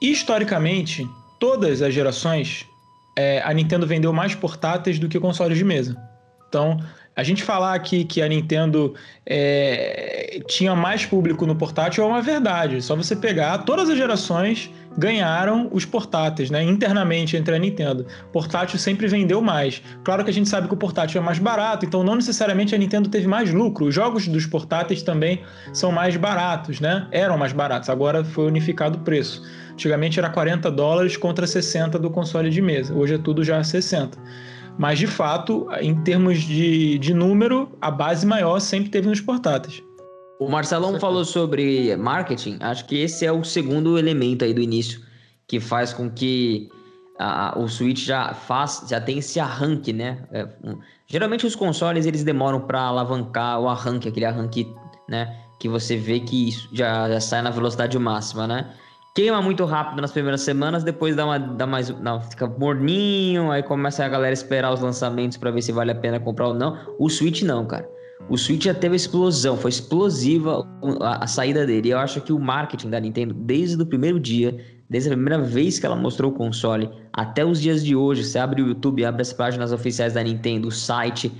historicamente, 0.00 1.06
todas 1.40 1.82
as 1.82 1.92
gerações, 1.92 2.66
é, 3.16 3.42
a 3.42 3.52
Nintendo 3.52 3.86
vendeu 3.86 4.12
mais 4.12 4.34
portáteis 4.34 4.98
do 4.98 5.08
que 5.08 5.18
consoles 5.18 5.58
de 5.58 5.64
mesa. 5.64 5.96
Então, 6.48 6.78
a 7.16 7.22
gente 7.22 7.42
falar 7.42 7.74
aqui 7.74 8.04
que 8.04 8.20
a 8.20 8.28
Nintendo 8.28 8.94
é, 9.24 10.40
tinha 10.48 10.74
mais 10.74 11.06
público 11.06 11.46
no 11.46 11.54
portátil 11.54 12.04
é 12.04 12.06
uma 12.06 12.20
verdade. 12.20 12.82
Só 12.82 12.96
você 12.96 13.14
pegar 13.14 13.58
todas 13.58 13.88
as 13.88 13.96
gerações 13.96 14.70
ganharam 14.96 15.68
os 15.72 15.84
portáteis, 15.84 16.50
né? 16.50 16.62
Internamente 16.62 17.36
entre 17.36 17.54
a 17.54 17.58
Nintendo. 17.58 18.06
Portátil 18.32 18.78
sempre 18.78 19.06
vendeu 19.06 19.40
mais. 19.40 19.82
Claro 20.04 20.24
que 20.24 20.30
a 20.30 20.32
gente 20.32 20.48
sabe 20.48 20.68
que 20.68 20.74
o 20.74 20.76
portátil 20.76 21.20
é 21.20 21.24
mais 21.24 21.38
barato, 21.38 21.84
então 21.84 22.02
não 22.04 22.14
necessariamente 22.14 22.74
a 22.74 22.78
Nintendo 22.78 23.08
teve 23.08 23.26
mais 23.26 23.52
lucro. 23.52 23.86
Os 23.86 23.94
jogos 23.94 24.26
dos 24.28 24.46
portáteis 24.46 25.02
também 25.02 25.42
são 25.72 25.90
mais 25.92 26.16
baratos, 26.16 26.80
né? 26.80 27.06
Eram 27.10 27.36
mais 27.38 27.52
baratos. 27.52 27.88
Agora 27.88 28.24
foi 28.24 28.46
unificado 28.46 28.98
o 28.98 29.00
preço. 29.00 29.42
Antigamente 29.72 30.18
era 30.18 30.30
40 30.30 30.70
dólares 30.70 31.16
contra 31.16 31.46
60 31.46 31.98
do 31.98 32.10
console 32.10 32.48
de 32.48 32.62
mesa. 32.62 32.94
Hoje 32.94 33.14
é 33.14 33.18
tudo 33.18 33.42
já 33.42 33.62
60. 33.62 34.16
Mas 34.78 34.98
de 34.98 35.06
fato, 35.06 35.68
em 35.80 35.94
termos 36.02 36.40
de, 36.40 36.98
de 36.98 37.14
número, 37.14 37.70
a 37.80 37.90
base 37.90 38.26
maior 38.26 38.58
sempre 38.58 38.90
teve 38.90 39.08
nos 39.08 39.20
portáteis. 39.20 39.82
O 40.38 40.48
Marcelão 40.48 40.98
falou 40.98 41.24
sobre 41.24 41.96
marketing. 41.96 42.58
Acho 42.60 42.84
que 42.86 42.96
esse 42.96 43.24
é 43.24 43.32
o 43.32 43.44
segundo 43.44 43.98
elemento 43.98 44.44
aí 44.44 44.52
do 44.52 44.60
início 44.60 45.00
que 45.46 45.60
faz 45.60 45.92
com 45.92 46.10
que 46.10 46.68
a, 47.18 47.56
o 47.58 47.68
Switch 47.68 48.04
já 48.04 48.34
faz, 48.34 48.84
já 48.88 49.00
tem 49.00 49.18
esse 49.18 49.38
arranque, 49.38 49.92
né? 49.92 50.26
É, 50.32 50.48
um, 50.64 50.78
geralmente 51.06 51.46
os 51.46 51.54
consoles 51.54 52.06
eles 52.06 52.24
demoram 52.24 52.60
para 52.60 52.80
alavancar 52.80 53.60
o 53.60 53.68
arranque, 53.68 54.08
aquele 54.08 54.26
arranque, 54.26 54.66
né? 55.08 55.36
Que 55.60 55.68
você 55.68 55.96
vê 55.96 56.20
que 56.20 56.50
já, 56.72 57.08
já 57.08 57.20
sai 57.20 57.42
na 57.42 57.50
velocidade 57.50 57.96
máxima, 57.98 58.46
né? 58.46 58.74
Queima 59.14 59.40
muito 59.40 59.64
rápido 59.64 60.00
nas 60.00 60.10
primeiras 60.10 60.40
semanas, 60.40 60.82
depois 60.82 61.14
dá, 61.14 61.24
uma, 61.24 61.38
dá 61.38 61.64
mais, 61.68 61.88
não, 62.00 62.20
fica 62.20 62.48
morninho, 62.48 63.48
aí 63.52 63.62
começa 63.62 64.04
a 64.04 64.08
galera 64.08 64.32
esperar 64.32 64.72
os 64.72 64.80
lançamentos 64.80 65.36
para 65.36 65.52
ver 65.52 65.62
se 65.62 65.70
vale 65.70 65.92
a 65.92 65.94
pena 65.94 66.18
comprar 66.18 66.48
ou 66.48 66.54
não. 66.54 66.76
O 66.98 67.08
Switch 67.08 67.42
não, 67.42 67.64
cara. 67.64 67.88
O 68.28 68.36
Switch 68.36 68.64
já 68.64 68.74
teve 68.74 68.96
explosão, 68.96 69.56
foi 69.56 69.68
explosiva 69.68 70.66
a, 71.00 71.22
a 71.22 71.26
saída 71.28 71.64
dele. 71.64 71.88
E 71.88 71.90
eu 71.92 71.98
acho 71.98 72.20
que 72.22 72.32
o 72.32 72.40
marketing 72.40 72.90
da 72.90 72.98
Nintendo, 72.98 73.32
desde 73.34 73.80
o 73.80 73.86
primeiro 73.86 74.18
dia, 74.18 74.58
desde 74.90 75.10
a 75.10 75.12
primeira 75.12 75.40
vez 75.40 75.78
que 75.78 75.86
ela 75.86 75.94
mostrou 75.94 76.32
o 76.32 76.34
console 76.34 76.90
até 77.12 77.44
os 77.44 77.60
dias 77.60 77.84
de 77.84 77.94
hoje. 77.94 78.24
Você 78.24 78.40
abre 78.40 78.62
o 78.62 78.66
YouTube, 78.66 79.04
abre 79.04 79.22
as 79.22 79.32
páginas 79.32 79.70
oficiais 79.70 80.14
da 80.14 80.24
Nintendo, 80.24 80.66
o 80.66 80.72
site. 80.72 81.30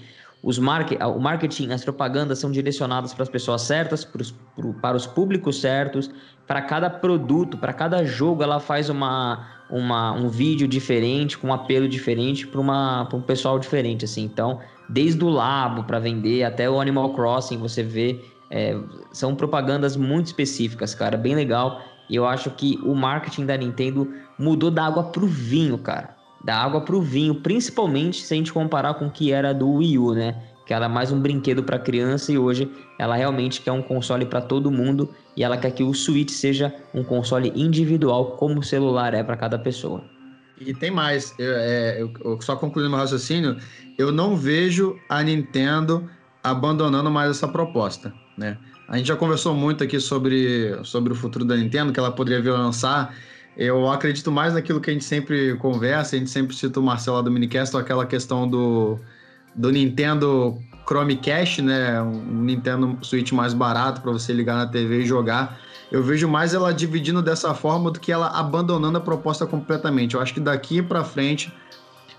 Os 0.45 0.59
market, 0.59 1.01
o 1.01 1.19
marketing, 1.19 1.73
as 1.73 1.83
propagandas 1.83 2.39
são 2.39 2.51
direcionadas 2.51 3.15
para 3.15 3.23
as 3.23 3.31
pessoas 3.31 3.63
certas, 3.63 4.05
para 4.05 4.21
os, 4.21 4.35
para 4.83 4.95
os 4.95 5.07
públicos 5.07 5.59
certos. 5.59 6.11
Para 6.47 6.61
cada 6.61 6.91
produto, 6.91 7.57
para 7.57 7.73
cada 7.73 8.05
jogo, 8.05 8.43
ela 8.43 8.61
faz 8.61 8.91
uma, 8.91 9.47
uma, 9.71 10.13
um 10.13 10.29
vídeo 10.29 10.69
diferente, 10.69 11.39
com 11.39 11.49
um 11.49 11.55
apelo 11.55 11.89
diferente 11.89 12.47
para 12.47 12.61
um 12.61 13.23
pessoal 13.23 13.59
diferente. 13.59 14.05
assim. 14.05 14.23
Então, 14.23 14.61
desde 14.87 15.25
o 15.25 15.31
Labo 15.31 15.85
para 15.85 15.99
vender 15.99 16.45
até 16.45 16.69
o 16.69 16.79
Animal 16.79 17.15
Crossing, 17.15 17.57
você 17.57 17.83
vê. 17.83 18.21
É, 18.51 18.79
são 19.11 19.35
propagandas 19.35 19.97
muito 19.97 20.27
específicas, 20.27 20.95
cara, 20.95 21.17
bem 21.17 21.35
legal. 21.35 21.81
E 22.09 22.15
eu 22.15 22.27
acho 22.27 22.51
que 22.51 22.79
o 22.85 22.95
marketing 22.95 23.47
da 23.47 23.57
Nintendo 23.57 24.13
mudou 24.39 24.71
da 24.71 24.85
água 24.85 25.05
pro 25.05 25.27
vinho, 25.27 25.79
cara. 25.79 26.14
Da 26.45 26.57
água 26.57 26.83
pro 26.83 27.01
vinho, 27.01 27.37
principalmente 27.37 28.23
se 28.23 28.35
a 28.35 28.37
gente 28.37 28.53
comparar 28.53 28.95
com 28.95 29.07
o 29.07 29.11
que 29.11 29.33
era 29.33 29.55
do 29.55 29.69
Wii 29.71 29.99
U, 29.99 30.13
né? 30.13 30.37
Que 30.67 30.75
era 30.75 30.89
mais 30.91 31.11
um 31.11 31.19
brinquedo 31.19 31.63
para 31.63 31.79
criança 31.79 32.31
e 32.31 32.39
hoje 32.39 32.71
ela 32.99 33.17
realmente 33.17 33.63
quer 33.63 33.73
um 33.73 33.81
console 33.81 34.27
para 34.27 34.43
todo 34.43 34.71
mundo 34.71 35.09
e 35.35 35.43
ela 35.43 35.57
quer 35.57 35.71
que 35.71 35.83
o 35.83 35.95
Switch 35.95 36.31
seja 36.31 36.75
um 36.93 37.03
console 37.03 37.51
individual, 37.57 38.33
como 38.33 38.61
o 38.61 38.63
celular 38.63 39.15
é 39.15 39.23
para 39.23 39.37
cada 39.37 39.59
pessoa. 39.59 40.05
E 40.61 40.75
tem 40.75 40.91
mais, 40.91 41.35
eu, 41.39 41.53
é, 41.57 42.03
eu, 42.03 42.41
só 42.41 42.57
concluindo 42.57 42.91
meu 42.91 42.99
raciocínio, 42.99 43.57
eu 43.99 44.13
não 44.13 44.37
vejo 44.37 44.99
a 45.09 45.23
Nintendo 45.23 46.09
abandonando 46.43 47.11
mais 47.11 47.31
essa 47.31 47.49
proposta, 47.49 48.13
né? 48.37 48.59
A 48.87 48.99
gente 48.99 49.07
já 49.07 49.17
conversou 49.17 49.55
muito 49.55 49.83
aqui 49.83 49.99
sobre, 49.99 50.79
sobre 50.85 51.13
o 51.13 51.17
futuro 51.17 51.45
da 51.45 51.57
Nintendo, 51.57 51.91
que 51.91 51.99
ela 51.99 52.13
poderia 52.13 52.43
vir 52.43 52.51
lançar. 52.51 53.17
Eu 53.57 53.89
acredito 53.89 54.33
mais 54.33 54.55
naquilo 54.55 54.81
que 54.81 54.91
a 54.91 54.93
gente 54.93 55.05
sempre 55.05 55.55
conversa, 55.57 56.17
a 56.17 56.19
gente 56.19 56.31
sempre 56.31 56.57
cita 56.57 56.81
o 56.81 56.83
Marcelo 56.83 57.19
lá 57.19 57.23
do 57.23 57.31
Minicast, 57.31 57.77
aquela 57.77 58.05
questão 58.05 58.49
do, 58.49 58.99
do 59.55 59.71
Nintendo 59.71 60.59
Chromecast, 60.87 61.63
né? 61.63 62.03
Um 62.03 62.43
Nintendo 62.43 62.99
Switch 63.03 63.31
mais 63.33 63.55
barato 63.55 64.01
para 64.01 64.11
você 64.11 64.33
ligar 64.33 64.57
na 64.57 64.67
TV 64.67 65.03
e 65.03 65.07
jogar. 65.07 65.59
Eu 65.91 66.03
vejo 66.03 66.29
mais 66.29 66.53
ela 66.53 66.75
dividindo 66.75 67.23
dessa 67.23 67.55
forma 67.55 67.91
do 67.91 68.01
que 68.01 68.11
ela 68.11 68.27
abandonando 68.29 68.99
a 68.99 69.01
proposta 69.01 69.47
completamente. 69.47 70.15
Eu 70.15 70.21
acho 70.21 70.35
que 70.35 70.41
daqui 70.41 70.83
para 70.83 71.05
frente 71.05 71.53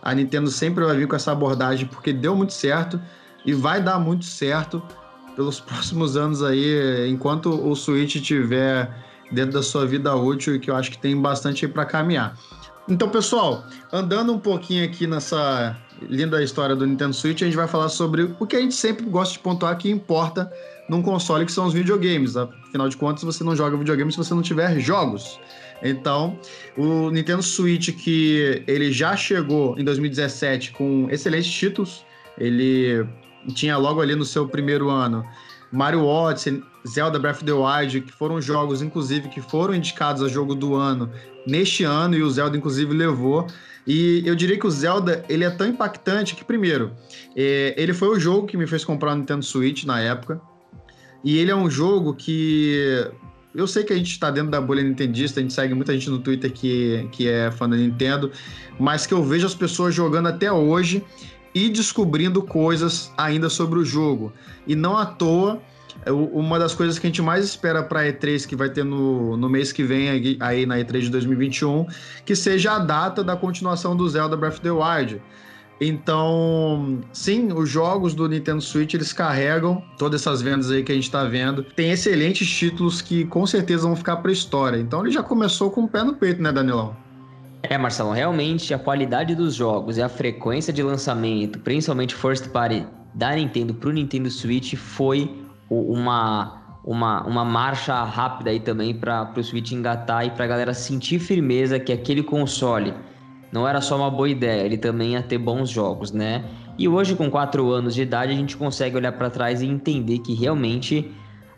a 0.01 0.13
Nintendo 0.13 0.49
sempre 0.49 0.85
vai 0.85 0.95
vir 0.95 1.07
com 1.07 1.15
essa 1.15 1.31
abordagem 1.31 1.85
porque 1.87 2.13
deu 2.13 2.35
muito 2.35 2.53
certo 2.53 3.01
e 3.45 3.53
vai 3.53 3.81
dar 3.81 3.99
muito 3.99 4.23
certo 4.23 4.81
pelos 5.35 5.59
próximos 5.61 6.15
anos 6.15 6.41
aí, 6.41 7.09
enquanto 7.09 7.49
o 7.49 7.75
Switch 7.75 8.21
tiver 8.21 9.04
dentro 9.31 9.53
da 9.53 9.63
sua 9.63 9.85
vida 9.85 10.15
útil, 10.15 10.59
que 10.59 10.69
eu 10.69 10.75
acho 10.75 10.91
que 10.91 10.97
tem 10.97 11.19
bastante 11.19 11.67
para 11.67 11.85
caminhar. 11.85 12.38
Então, 12.88 13.09
pessoal, 13.09 13.65
andando 13.91 14.31
um 14.31 14.39
pouquinho 14.39 14.85
aqui 14.85 15.07
nessa 15.07 15.75
linda 16.03 16.43
história 16.43 16.75
do 16.75 16.85
Nintendo 16.85 17.13
Switch, 17.13 17.41
a 17.41 17.45
gente 17.45 17.55
vai 17.55 17.67
falar 17.67 17.89
sobre 17.89 18.35
o 18.39 18.45
que 18.45 18.55
a 18.55 18.61
gente 18.61 18.75
sempre 18.75 19.05
gosta 19.05 19.33
de 19.33 19.39
pontuar 19.39 19.75
que 19.77 19.89
importa 19.89 20.51
num 20.88 21.01
console, 21.01 21.45
que 21.45 21.51
são 21.51 21.65
os 21.65 21.73
videogames. 21.73 22.38
Afinal 22.38 22.88
de 22.88 22.95
contas, 22.95 23.23
você 23.23 23.43
não 23.43 23.55
joga 23.55 23.75
videogame 23.75 24.11
se 24.11 24.17
você 24.17 24.33
não 24.33 24.41
tiver 24.41 24.79
jogos. 24.79 25.39
Então, 25.81 26.39
o 26.77 27.09
Nintendo 27.09 27.41
Switch, 27.41 27.89
que 27.91 28.63
ele 28.67 28.91
já 28.91 29.15
chegou 29.15 29.77
em 29.79 29.83
2017 29.83 30.71
com 30.71 31.07
excelentes 31.09 31.51
títulos, 31.51 32.05
ele 32.38 33.05
tinha 33.53 33.77
logo 33.77 34.01
ali 34.01 34.15
no 34.15 34.25
seu 34.25 34.47
primeiro 34.47 34.89
ano 34.89 35.25
Mario 35.71 36.05
Odyssey, 36.05 36.63
Zelda 36.87 37.17
Breath 37.17 37.37
of 37.37 37.45
the 37.45 37.51
Wild, 37.51 38.01
que 38.01 38.11
foram 38.11 38.41
jogos, 38.41 38.81
inclusive, 38.81 39.29
que 39.29 39.41
foram 39.41 39.73
indicados 39.73 40.21
a 40.21 40.27
jogo 40.27 40.53
do 40.53 40.75
ano 40.75 41.09
neste 41.45 41.83
ano, 41.83 42.15
e 42.15 42.21
o 42.21 42.29
Zelda, 42.29 42.55
inclusive, 42.55 42.93
levou. 42.93 43.47
E 43.87 44.23
eu 44.25 44.35
diria 44.35 44.57
que 44.57 44.65
o 44.65 44.71
Zelda, 44.71 45.23
ele 45.29 45.43
é 45.43 45.49
tão 45.49 45.67
impactante 45.67 46.35
que, 46.35 46.43
primeiro, 46.43 46.91
é, 47.35 47.73
ele 47.77 47.93
foi 47.93 48.09
o 48.09 48.19
jogo 48.19 48.47
que 48.47 48.57
me 48.57 48.65
fez 48.67 48.83
comprar 48.83 49.13
o 49.13 49.15
Nintendo 49.15 49.43
Switch 49.43 49.83
na 49.83 49.99
época, 49.99 50.41
e 51.23 51.37
ele 51.37 51.51
é 51.51 51.55
um 51.55 51.69
jogo 51.69 52.13
que... 52.13 53.07
Eu 53.53 53.67
sei 53.67 53.85
que 53.85 53.93
a 53.93 53.95
gente 53.95 54.11
está 54.11 54.29
dentro 54.29 54.51
da 54.51 54.59
bolha 54.59 54.83
nintendista, 54.83 55.39
a 55.39 55.43
gente 55.43 55.53
segue 55.53 55.73
muita 55.73 55.93
gente 55.93 56.09
no 56.09 56.19
Twitter 56.19 56.51
que, 56.51 57.07
que 57.11 57.29
é 57.29 57.49
fã 57.51 57.69
da 57.69 57.77
Nintendo, 57.77 58.29
mas 58.77 59.07
que 59.07 59.13
eu 59.13 59.23
vejo 59.23 59.47
as 59.47 59.55
pessoas 59.55 59.95
jogando 59.95 60.27
até 60.27 60.51
hoje 60.51 61.01
e 61.53 61.69
descobrindo 61.69 62.41
coisas 62.41 63.13
ainda 63.17 63.49
sobre 63.49 63.79
o 63.79 63.85
jogo. 63.85 64.33
E 64.67 64.75
não 64.75 64.97
à 64.97 65.05
toa, 65.05 65.61
uma 66.12 66.60
das 66.60 66.75
coisas 66.75 66.99
que 66.99 67.08
a 67.08 67.10
gente 67.10 67.21
mais 67.21 67.45
espera 67.45 67.84
para 67.84 68.01
a 68.01 68.03
E3 68.05 68.45
que 68.45 68.55
vai 68.55 68.69
ter 68.69 68.84
no, 68.84 69.36
no 69.36 69.49
mês 69.49 69.71
que 69.71 69.84
vem 69.84 70.38
aí 70.39 70.65
na 70.65 70.77
E3 70.77 71.01
de 71.01 71.10
2021, 71.10 71.88
que 72.25 72.36
seja 72.36 72.73
a 72.73 72.79
data 72.79 73.23
da 73.23 73.36
continuação 73.36 73.95
do 73.95 74.08
Zelda 74.08 74.38
Breath 74.38 74.53
of 74.53 74.62
the 74.62 74.71
Wild. 74.71 75.21
Então, 75.79 77.01
sim, 77.12 77.51
os 77.51 77.69
jogos 77.69 78.13
do 78.13 78.29
Nintendo 78.29 78.62
Switch 78.62 78.93
eles 78.93 79.12
carregam 79.12 79.84
todas 79.97 80.21
essas 80.21 80.41
vendas 80.41 80.71
aí 80.71 80.84
que 80.84 80.91
a 80.91 80.95
gente 80.95 81.05
está 81.05 81.25
vendo. 81.25 81.63
Tem 81.63 81.91
excelentes 81.91 82.49
títulos 82.49 83.01
que 83.01 83.25
com 83.25 83.45
certeza 83.45 83.84
vão 83.84 83.95
ficar 83.95 84.17
para 84.17 84.31
história. 84.31 84.77
Então, 84.77 85.01
ele 85.01 85.12
já 85.12 85.21
começou 85.21 85.69
com 85.69 85.81
o 85.81 85.88
pé 85.88 86.03
no 86.03 86.15
peito, 86.15 86.41
né, 86.41 86.51
Danilão? 86.51 86.95
É, 87.63 87.77
Marcelo, 87.77 88.12
realmente 88.12 88.73
a 88.73 88.79
qualidade 88.79 89.36
dos 89.36 89.55
jogos 89.55 89.97
e 89.97 90.01
a 90.01 90.08
frequência 90.08 90.71
de 90.71 90.84
lançamento, 90.84 91.60
principalmente 91.60 92.15
First 92.15 92.49
Party 92.49 92.86
da 93.13 93.36
Nintendo 93.36 93.73
para 93.73 93.89
o 93.89 93.91
Nintendo 93.91 94.29
Switch, 94.29 94.75
foi 94.75 95.29
uma, 95.69 96.80
uma, 96.84 97.23
uma 97.23 97.45
marcha 97.45 98.04
rápida 98.04 98.51
aí 98.51 98.60
também 98.60 98.93
para 98.93 99.32
o 99.36 99.43
Switch 99.43 99.71
engatar 99.71 100.25
e 100.25 100.32
para 100.32 100.45
a 100.45 100.47
galera 100.47 100.73
sentir 100.73 101.19
firmeza 101.19 101.80
que 101.80 101.91
aquele 101.91 102.23
console 102.23 102.93
não 103.51 103.67
era 103.67 103.80
só 103.80 103.95
uma 103.95 104.12
boa 104.12 104.30
ideia, 104.30 104.63
ele 104.63 104.78
também 104.78 105.13
ia 105.13 105.23
ter 105.23 105.38
bons 105.38 105.69
jogos, 105.69 106.12
né? 106.12 106.43
E 106.78 106.89
hoje, 106.89 107.15
com 107.15 107.30
4 107.30 107.71
anos 107.71 107.95
de 107.95 108.01
idade, 108.01 108.34
a 108.34 108.36
gente 108.36 108.58
consegue 108.58 108.97
olhar 108.97 109.13
para 109.13 109.30
trás 109.30 109.62
e 109.62 109.65
entender 109.65 110.19
que 110.19 110.34
realmente 110.34 111.10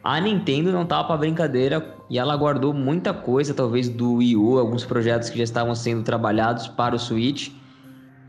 a 0.03 0.21
Nintendo 0.21 0.71
não 0.71 0.85
tava 0.85 1.07
para 1.07 1.17
brincadeira 1.17 1.95
e 2.09 2.19
ela 2.19 2.35
guardou 2.37 2.73
muita 2.73 3.13
coisa, 3.13 3.53
talvez 3.53 3.89
do 3.89 4.15
Wii 4.15 4.37
U, 4.37 4.59
alguns 4.59 4.85
projetos 4.85 5.29
que 5.29 5.37
já 5.37 5.43
estavam 5.43 5.73
sendo 5.73 6.03
trabalhados 6.03 6.67
para 6.67 6.95
o 6.95 6.99
Switch. 6.99 7.49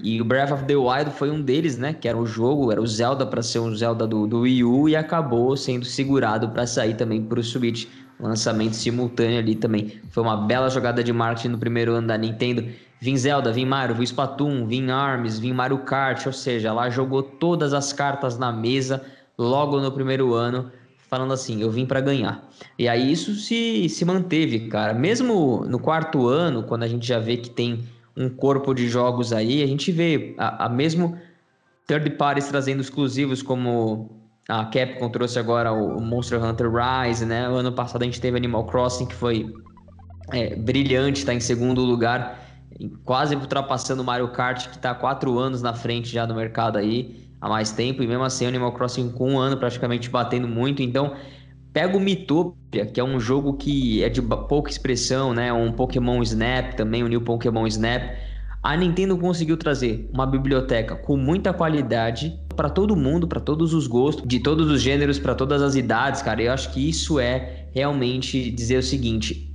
E 0.00 0.20
o 0.20 0.24
Breath 0.24 0.52
of 0.52 0.64
the 0.64 0.76
Wild 0.76 1.10
foi 1.10 1.30
um 1.30 1.40
deles, 1.40 1.76
né? 1.76 1.92
Que 1.92 2.08
era 2.08 2.16
o 2.16 2.24
jogo, 2.24 2.70
era 2.70 2.80
o 2.80 2.86
Zelda 2.86 3.26
para 3.26 3.42
ser 3.42 3.58
um 3.58 3.74
Zelda 3.74 4.06
do, 4.06 4.26
do 4.26 4.40
Wii 4.40 4.64
U 4.64 4.88
e 4.88 4.94
acabou 4.94 5.56
sendo 5.56 5.84
segurado 5.84 6.48
para 6.50 6.66
sair 6.66 6.94
também 6.94 7.22
para 7.22 7.40
o 7.40 7.42
Switch. 7.42 7.86
Lançamento 8.20 8.74
simultâneo 8.74 9.38
ali 9.38 9.54
também. 9.54 10.00
Foi 10.10 10.22
uma 10.22 10.36
bela 10.36 10.68
jogada 10.68 11.02
de 11.04 11.12
marketing 11.12 11.48
no 11.48 11.58
primeiro 11.58 11.92
ano 11.92 12.08
da 12.08 12.18
Nintendo. 12.18 12.64
Vim 13.00 13.16
Zelda, 13.16 13.52
vim 13.52 13.64
Mario, 13.64 13.94
vim 13.94 14.02
Splatoon, 14.02 14.66
vim 14.66 14.90
ARMS, 14.90 15.38
vim 15.38 15.52
Mario 15.52 15.78
Kart, 15.78 16.26
ou 16.26 16.32
seja, 16.32 16.68
ela 16.68 16.90
jogou 16.90 17.22
todas 17.22 17.72
as 17.72 17.92
cartas 17.92 18.36
na 18.36 18.50
mesa 18.50 19.04
logo 19.38 19.80
no 19.80 19.92
primeiro 19.92 20.34
ano 20.34 20.70
falando 21.08 21.32
assim, 21.32 21.62
eu 21.62 21.70
vim 21.70 21.86
para 21.86 22.00
ganhar. 22.00 22.46
E 22.78 22.86
aí 22.86 23.10
isso 23.10 23.34
se, 23.34 23.88
se 23.88 24.04
manteve, 24.04 24.68
cara. 24.68 24.92
Mesmo 24.92 25.64
no 25.66 25.78
quarto 25.78 26.28
ano, 26.28 26.62
quando 26.62 26.82
a 26.82 26.88
gente 26.88 27.06
já 27.06 27.18
vê 27.18 27.38
que 27.38 27.48
tem 27.48 27.82
um 28.18 28.28
corpo 28.28 28.74
de 28.74 28.88
jogos 28.88 29.32
aí, 29.32 29.62
a 29.62 29.66
gente 29.66 29.92
vê 29.92 30.34
a, 30.36 30.66
a 30.66 30.68
mesmo 30.68 31.16
third 31.86 32.10
parties 32.10 32.48
trazendo 32.48 32.80
exclusivos 32.80 33.42
como 33.42 34.10
a 34.48 34.64
Capcom 34.64 35.08
trouxe 35.08 35.38
agora 35.38 35.70
o 35.72 36.00
Monster 36.00 36.42
Hunter 36.42 36.68
Rise, 36.68 37.24
né? 37.24 37.48
O 37.48 37.54
ano 37.54 37.70
passado 37.70 38.02
a 38.02 38.04
gente 38.04 38.20
teve 38.20 38.36
Animal 38.36 38.64
Crossing 38.66 39.06
que 39.06 39.14
foi 39.14 39.54
é, 40.32 40.56
brilhante, 40.56 41.20
está 41.20 41.32
em 41.32 41.38
segundo 41.38 41.82
lugar, 41.82 42.44
quase 43.04 43.36
ultrapassando 43.36 44.02
Mario 44.02 44.28
Kart 44.32 44.68
que 44.68 44.76
está 44.76 44.94
quatro 44.94 45.38
anos 45.38 45.62
na 45.62 45.72
frente 45.72 46.08
já 46.08 46.26
no 46.26 46.34
mercado 46.34 46.76
aí 46.76 47.28
há 47.40 47.48
mais 47.48 47.70
tempo, 47.70 48.02
e 48.02 48.06
mesmo 48.06 48.24
assim 48.24 48.46
Animal 48.46 48.72
Crossing 48.72 49.10
com 49.12 49.34
um 49.34 49.38
ano 49.38 49.56
praticamente 49.56 50.10
batendo 50.10 50.48
muito, 50.48 50.82
então 50.82 51.14
pega 51.72 51.96
o 51.96 52.00
Mitopia, 52.00 52.86
que 52.86 53.00
é 53.00 53.04
um 53.04 53.20
jogo 53.20 53.54
que 53.54 54.02
é 54.02 54.08
de 54.08 54.20
pouca 54.22 54.70
expressão, 54.70 55.32
né? 55.32 55.52
Um 55.52 55.72
Pokémon 55.72 56.22
Snap 56.22 56.74
também, 56.74 57.02
o 57.02 57.08
New 57.08 57.20
Pokémon 57.20 57.66
Snap. 57.66 58.14
a 58.62 58.76
Nintendo 58.76 59.16
conseguiu 59.16 59.56
trazer 59.56 60.08
uma 60.12 60.26
biblioteca 60.26 60.96
com 60.96 61.16
muita 61.16 61.52
qualidade 61.52 62.38
para 62.56 62.68
todo 62.68 62.96
mundo, 62.96 63.28
para 63.28 63.40
todos 63.40 63.72
os 63.72 63.86
gostos, 63.86 64.26
de 64.26 64.40
todos 64.40 64.70
os 64.70 64.82
gêneros, 64.82 65.18
para 65.18 65.34
todas 65.34 65.62
as 65.62 65.76
idades, 65.76 66.22
cara. 66.22 66.42
Eu 66.42 66.52
acho 66.52 66.72
que 66.72 66.88
isso 66.88 67.20
é 67.20 67.66
realmente 67.72 68.50
dizer 68.50 68.78
o 68.78 68.82
seguinte: 68.82 69.54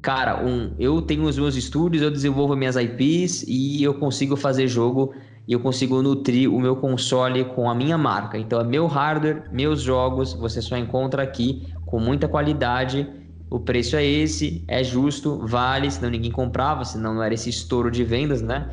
cara, 0.00 0.44
um, 0.44 0.72
eu 0.78 1.02
tenho 1.02 1.24
os 1.24 1.36
meus 1.36 1.56
estúdios, 1.56 2.02
eu 2.02 2.10
desenvolvo 2.10 2.54
minhas 2.54 2.76
IPs 2.76 3.44
e 3.48 3.82
eu 3.82 3.94
consigo 3.94 4.36
fazer 4.36 4.68
jogo 4.68 5.14
e 5.46 5.52
eu 5.52 5.60
consigo 5.60 6.00
nutrir 6.02 6.52
o 6.52 6.58
meu 6.58 6.76
console 6.76 7.44
com 7.44 7.68
a 7.68 7.74
minha 7.74 7.98
marca. 7.98 8.38
Então 8.38 8.60
é 8.60 8.64
meu 8.64 8.86
hardware, 8.86 9.44
meus 9.52 9.82
jogos, 9.82 10.32
você 10.32 10.62
só 10.62 10.76
encontra 10.76 11.22
aqui 11.22 11.66
com 11.84 12.00
muita 12.00 12.26
qualidade. 12.26 13.06
O 13.50 13.60
preço 13.60 13.94
é 13.94 14.04
esse, 14.04 14.64
é 14.66 14.82
justo, 14.82 15.46
vale, 15.46 15.90
senão 15.90 16.10
ninguém 16.10 16.30
comprava, 16.30 16.84
senão 16.84 17.14
não 17.14 17.22
era 17.22 17.34
esse 17.34 17.50
estouro 17.50 17.90
de 17.90 18.02
vendas, 18.02 18.40
né? 18.40 18.70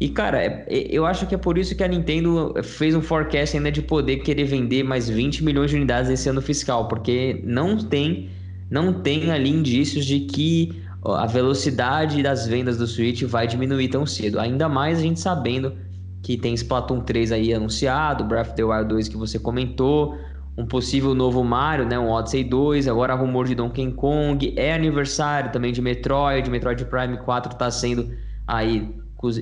E 0.00 0.08
cara, 0.08 0.42
é, 0.42 0.64
é, 0.68 0.86
eu 0.90 1.04
acho 1.04 1.26
que 1.26 1.34
é 1.34 1.38
por 1.38 1.58
isso 1.58 1.76
que 1.76 1.82
a 1.82 1.88
Nintendo 1.88 2.54
fez 2.62 2.94
um 2.94 3.02
forecast 3.02 3.56
ainda 3.56 3.70
de 3.70 3.82
poder 3.82 4.18
querer 4.18 4.44
vender 4.44 4.82
mais 4.82 5.08
20 5.08 5.44
milhões 5.44 5.70
de 5.70 5.76
unidades 5.76 6.10
nesse 6.10 6.28
ano 6.28 6.40
fiscal, 6.40 6.88
porque 6.88 7.40
não 7.44 7.76
tem 7.76 8.28
não 8.70 8.92
tem 9.02 9.30
ali 9.30 9.50
indícios 9.50 10.04
de 10.06 10.20
que 10.20 10.82
a 11.04 11.26
velocidade 11.26 12.22
das 12.22 12.46
vendas 12.46 12.78
do 12.78 12.86
Switch 12.86 13.22
vai 13.24 13.46
diminuir 13.46 13.88
tão 13.88 14.06
cedo. 14.06 14.40
Ainda 14.40 14.68
mais 14.68 14.98
a 14.98 15.02
gente 15.02 15.20
sabendo 15.20 15.76
que 16.24 16.38
tem 16.38 16.54
Splatoon 16.54 17.00
3 17.00 17.32
aí 17.32 17.52
anunciado, 17.52 18.24
Breath 18.24 18.48
of 18.48 18.56
the 18.56 18.64
Wild 18.64 18.88
2 18.88 19.08
que 19.08 19.16
você 19.16 19.38
comentou, 19.38 20.16
um 20.56 20.64
possível 20.64 21.14
novo 21.14 21.44
Mario, 21.44 21.84
né, 21.84 21.98
um 21.98 22.08
Odyssey 22.08 22.42
2, 22.42 22.88
agora 22.88 23.14
rumor 23.14 23.46
de 23.46 23.54
Donkey 23.54 23.92
Kong, 23.92 24.54
é 24.56 24.72
aniversário 24.72 25.52
também 25.52 25.70
de 25.70 25.82
Metroid, 25.82 26.48
Metroid 26.48 26.82
Prime 26.86 27.18
4 27.18 27.52
está 27.52 27.70
sendo 27.70 28.10
aí 28.46 28.90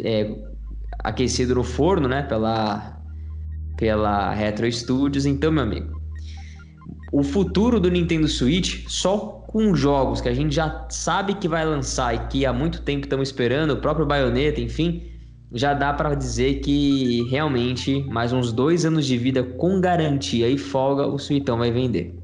é, 0.02 0.34
aquecido 0.98 1.54
no 1.54 1.62
forno, 1.62 2.08
né, 2.08 2.22
pela 2.22 2.98
pela 3.76 4.32
Retro 4.32 4.70
Studios, 4.70 5.24
então, 5.24 5.52
meu 5.52 5.62
amigo, 5.62 6.00
o 7.12 7.22
futuro 7.22 7.78
do 7.78 7.90
Nintendo 7.90 8.26
Switch 8.26 8.84
só 8.88 9.18
com 9.46 9.74
jogos 9.74 10.20
que 10.20 10.28
a 10.28 10.34
gente 10.34 10.54
já 10.54 10.86
sabe 10.88 11.34
que 11.34 11.46
vai 11.46 11.64
lançar 11.64 12.14
e 12.14 12.18
que 12.26 12.44
há 12.44 12.52
muito 12.52 12.82
tempo 12.82 13.06
estamos 13.06 13.28
esperando, 13.28 13.72
o 13.72 13.76
próprio 13.76 14.06
Bayonetta, 14.06 14.60
enfim, 14.60 15.11
já 15.54 15.74
dá 15.74 15.92
para 15.92 16.14
dizer 16.14 16.60
que 16.60 17.24
realmente 17.28 18.02
mais 18.04 18.32
uns 18.32 18.52
dois 18.52 18.84
anos 18.84 19.06
de 19.06 19.18
vida 19.18 19.42
com 19.42 19.80
garantia 19.80 20.48
e 20.48 20.56
folga 20.56 21.06
o 21.06 21.18
Switchão 21.18 21.58
vai 21.58 21.70
vender. 21.70 22.14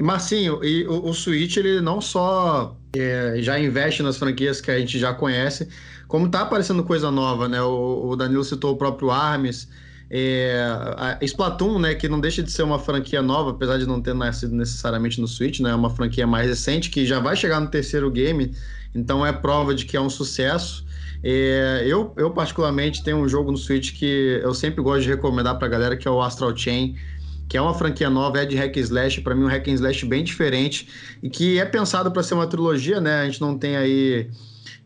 Marcinho, 0.00 0.62
e 0.64 0.86
o, 0.86 1.06
o 1.06 1.14
Switch 1.14 1.56
ele 1.56 1.80
não 1.80 2.00
só 2.00 2.76
é, 2.96 3.36
já 3.38 3.58
investe 3.58 4.02
nas 4.02 4.16
franquias 4.16 4.60
que 4.60 4.70
a 4.70 4.78
gente 4.78 4.98
já 4.98 5.12
conhece, 5.12 5.68
como 6.06 6.28
tá 6.28 6.42
aparecendo 6.42 6.82
coisa 6.82 7.10
nova, 7.10 7.48
né? 7.48 7.60
O, 7.62 8.10
o 8.10 8.16
Danilo 8.16 8.44
citou 8.44 8.72
o 8.72 8.76
próprio 8.76 9.10
Arms, 9.10 9.68
é, 10.10 10.64
a 10.96 11.18
Splatoon, 11.20 11.78
né, 11.78 11.94
que 11.94 12.08
não 12.08 12.18
deixa 12.18 12.42
de 12.42 12.50
ser 12.50 12.62
uma 12.62 12.78
franquia 12.78 13.20
nova, 13.20 13.50
apesar 13.50 13.78
de 13.78 13.86
não 13.86 14.00
ter 14.00 14.14
nascido 14.14 14.54
necessariamente 14.54 15.20
no 15.20 15.28
Switch, 15.28 15.60
né, 15.60 15.70
é 15.70 15.74
uma 15.74 15.90
franquia 15.90 16.26
mais 16.26 16.48
recente 16.48 16.88
que 16.88 17.04
já 17.04 17.20
vai 17.20 17.36
chegar 17.36 17.60
no 17.60 17.68
terceiro 17.68 18.10
game, 18.10 18.54
então 18.94 19.24
é 19.24 19.32
prova 19.32 19.74
de 19.74 19.84
que 19.84 19.96
é 19.96 20.00
um 20.00 20.08
sucesso. 20.08 20.86
É, 21.22 21.84
eu, 21.86 22.12
eu, 22.16 22.30
particularmente, 22.30 23.02
tenho 23.02 23.16
um 23.16 23.28
jogo 23.28 23.50
no 23.50 23.58
Switch 23.58 23.92
que 23.92 24.40
eu 24.42 24.54
sempre 24.54 24.82
gosto 24.82 25.02
de 25.02 25.08
recomendar 25.08 25.58
pra 25.58 25.68
galera, 25.68 25.96
que 25.96 26.06
é 26.06 26.10
o 26.10 26.22
Astral 26.22 26.56
Chain, 26.56 26.96
que 27.48 27.56
é 27.56 27.60
uma 27.60 27.74
franquia 27.74 28.10
nova, 28.10 28.38
é 28.38 28.46
de 28.46 28.56
hack 28.56 28.76
and 28.76 28.80
slash, 28.80 29.20
para 29.22 29.34
mim 29.34 29.44
um 29.44 29.48
hack 29.48 29.66
and 29.68 29.74
slash 29.74 30.04
bem 30.04 30.22
diferente 30.22 30.88
e 31.22 31.30
que 31.30 31.58
é 31.58 31.64
pensado 31.64 32.12
para 32.12 32.22
ser 32.22 32.34
uma 32.34 32.46
trilogia, 32.46 33.00
né? 33.00 33.22
A 33.22 33.24
gente 33.24 33.40
não 33.40 33.56
tem 33.58 33.76
aí 33.76 34.30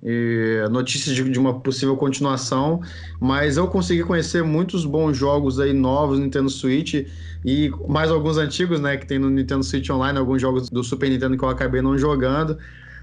eh, 0.04 0.66
notícias 0.70 1.14
de, 1.14 1.22
de, 1.28 1.38
uma 1.38 1.60
possível 1.60 1.96
continuação, 1.96 2.80
mas 3.20 3.56
eu 3.56 3.66
consegui 3.68 4.02
conhecer 4.02 4.42
muitos 4.42 4.84
bons 4.84 5.16
jogos 5.16 5.60
aí 5.60 5.72
novos 5.72 6.18
no 6.18 6.24
Nintendo 6.24 6.50
Switch 6.50 7.06
e 7.44 7.70
mais 7.88 8.10
alguns 8.10 8.36
antigos, 8.36 8.80
né, 8.80 8.96
que 8.96 9.06
tem 9.06 9.18
no 9.18 9.30
Nintendo 9.30 9.64
Switch 9.64 9.88
Online, 9.90 10.18
alguns 10.18 10.40
jogos 10.40 10.68
do 10.68 10.82
Super 10.84 11.10
Nintendo 11.10 11.36
que 11.36 11.44
eu 11.44 11.48
acabei 11.48 11.82
não 11.82 11.98
jogando. 11.98 12.58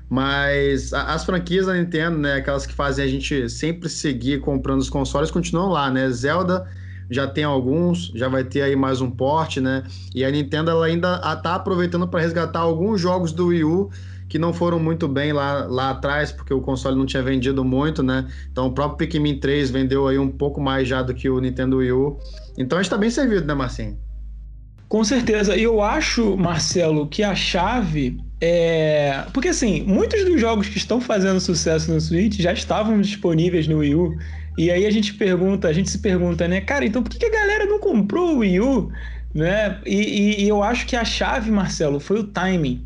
Mas 0.10 0.92
as 0.92 1.24
franquias 1.24 1.68
da 1.68 1.76
Nintendo, 1.76 2.18
né, 2.18 2.36
aquelas 2.36 2.66
que 2.66 2.74
fazem 2.74 3.06
a 3.06 3.08
gente 3.08 3.48
sempre 3.48 3.88
seguir 3.88 4.40
comprando 4.40 4.80
os 4.80 4.90
consoles, 4.90 5.30
continuam 5.30 5.70
lá, 5.70 5.92
né? 5.92 6.10
Zelda 6.10 6.68
já 7.12 7.28
tem 7.28 7.44
alguns, 7.44 8.12
já 8.16 8.28
vai 8.28 8.44
ter 8.44 8.62
aí 8.62 8.76
mais 8.76 9.02
um 9.02 9.10
porte, 9.10 9.62
né? 9.62 9.84
E 10.14 10.24
a 10.26 10.32
Nintendo 10.32 10.72
ela 10.72 10.86
ainda 10.86 11.16
está 11.18 11.56
aproveitando 11.56 12.08
para 12.08 12.22
resgatar 12.22 12.60
alguns 12.60 13.00
jogos 13.00 13.32
do 13.32 13.48
Wii 13.48 13.64
U 13.64 13.90
que 14.28 14.38
não 14.38 14.54
foram 14.54 14.80
muito 14.80 15.08
bem 15.08 15.34
lá, 15.34 15.66
lá 15.66 15.90
atrás, 15.90 16.32
porque 16.32 16.54
o 16.54 16.62
console 16.62 16.96
não 16.96 17.06
tinha 17.08 17.24
vendido 17.24 17.66
muito, 17.66 18.04
né? 18.04 18.28
Então 18.52 18.68
o 18.68 18.72
próprio 18.72 18.98
Pikmin 18.98 19.40
3 19.40 19.72
vendeu 19.72 20.08
aí 20.08 20.20
um 20.20 20.30
pouco 20.30 20.62
mais 20.62 20.88
já 20.88 21.02
do 21.02 21.16
que 21.16 21.28
o 21.28 21.40
Nintendo 21.40 21.78
Wii 21.78 21.92
U. 21.92 22.20
Então 22.56 22.78
a 22.78 22.82
gente 22.82 22.88
está 22.88 22.98
bem 22.98 23.10
servido, 23.10 23.48
né, 23.48 23.56
Marcinho? 23.56 23.98
Com 24.88 25.04
certeza. 25.04 25.56
E 25.56 25.64
eu 25.64 25.82
acho, 25.82 26.38
Marcelo, 26.38 27.08
que 27.08 27.24
a 27.24 27.34
chave 27.34 28.20
é. 28.42 29.26
Porque 29.34 29.50
assim, 29.50 29.84
muitos 29.84 30.24
dos 30.26 30.40
jogos 30.40 30.68
que 30.68 30.78
estão 30.78 31.02
fazendo 31.02 31.40
sucesso 31.40 31.92
no 31.92 32.00
Switch 32.00 32.40
já 32.40 32.54
estavam 32.54 33.00
disponíveis 33.02 33.68
no 33.68 33.80
Wii 33.80 33.96
U. 33.96 34.18
E 34.58 34.72
aí 34.72 34.86
a 34.86 34.92
gente 34.92 35.14
pergunta, 35.14 35.68
a 35.68 35.74
gente 35.74 35.90
se 35.90 36.00
pergunta, 36.00 36.48
né, 36.48 36.60
cara, 36.62 36.86
então 36.86 37.02
por 37.02 37.10
que 37.10 37.26
a 37.26 37.30
galera 37.30 37.66
não 37.66 37.80
comprou 37.80 38.36
o 38.36 38.38
Wii 38.40 38.60
U? 38.60 38.92
Né? 39.34 39.80
E, 39.86 39.96
e, 40.42 40.44
e 40.44 40.50
eu 40.50 40.64
acho 40.64 40.86
que 40.86 40.96
a 40.96 41.06
chave, 41.06 41.52
Marcelo, 41.52 42.00
foi 42.00 42.20
o 42.20 42.24
timing. 42.24 42.86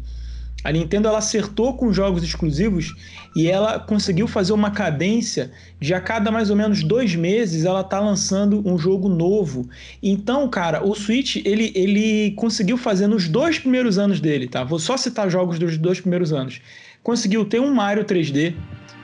A 0.64 0.72
Nintendo 0.72 1.08
ela 1.08 1.18
acertou 1.18 1.76
com 1.76 1.92
jogos 1.92 2.24
exclusivos 2.24 2.96
e 3.36 3.48
ela 3.48 3.80
conseguiu 3.80 4.28
fazer 4.28 4.54
uma 4.54 4.72
cadência 4.72 5.52
de 5.80 5.94
a 5.94 6.00
cada 6.00 6.32
mais 6.32 6.50
ou 6.50 6.56
menos 6.56 6.84
dois 6.84 7.16
meses 7.16 7.66
ela 7.66 7.84
tá 7.84 8.00
lançando 8.00 8.62
um 8.66 8.78
jogo 8.78 9.10
novo. 9.10 9.68
Então, 10.02 10.48
cara, 10.48 10.86
o 10.86 10.96
Switch 10.96 11.38
ele, 11.46 11.72
ele 11.76 12.32
conseguiu 12.32 12.78
fazer 12.78 13.08
nos 13.08 13.28
dois 13.28 13.60
primeiros 13.60 13.98
anos 13.98 14.22
dele, 14.22 14.48
tá? 14.48 14.64
Vou 14.64 14.80
só 14.80 14.96
citar 14.96 15.30
jogos 15.30 15.60
dos 15.60 15.78
dois 15.78 16.00
primeiros 16.00 16.32
anos. 16.32 16.62
Conseguiu 17.02 17.44
ter 17.44 17.60
um 17.60 17.74
Mario 17.74 18.06
3D, 18.06 18.56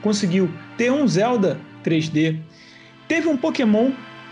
conseguiu 0.02 0.50
ter 0.78 0.90
um 0.90 1.06
Zelda 1.06 1.60
3D, 1.84 2.38
teve 3.06 3.28
um 3.28 3.36
Pokémon 3.36 3.90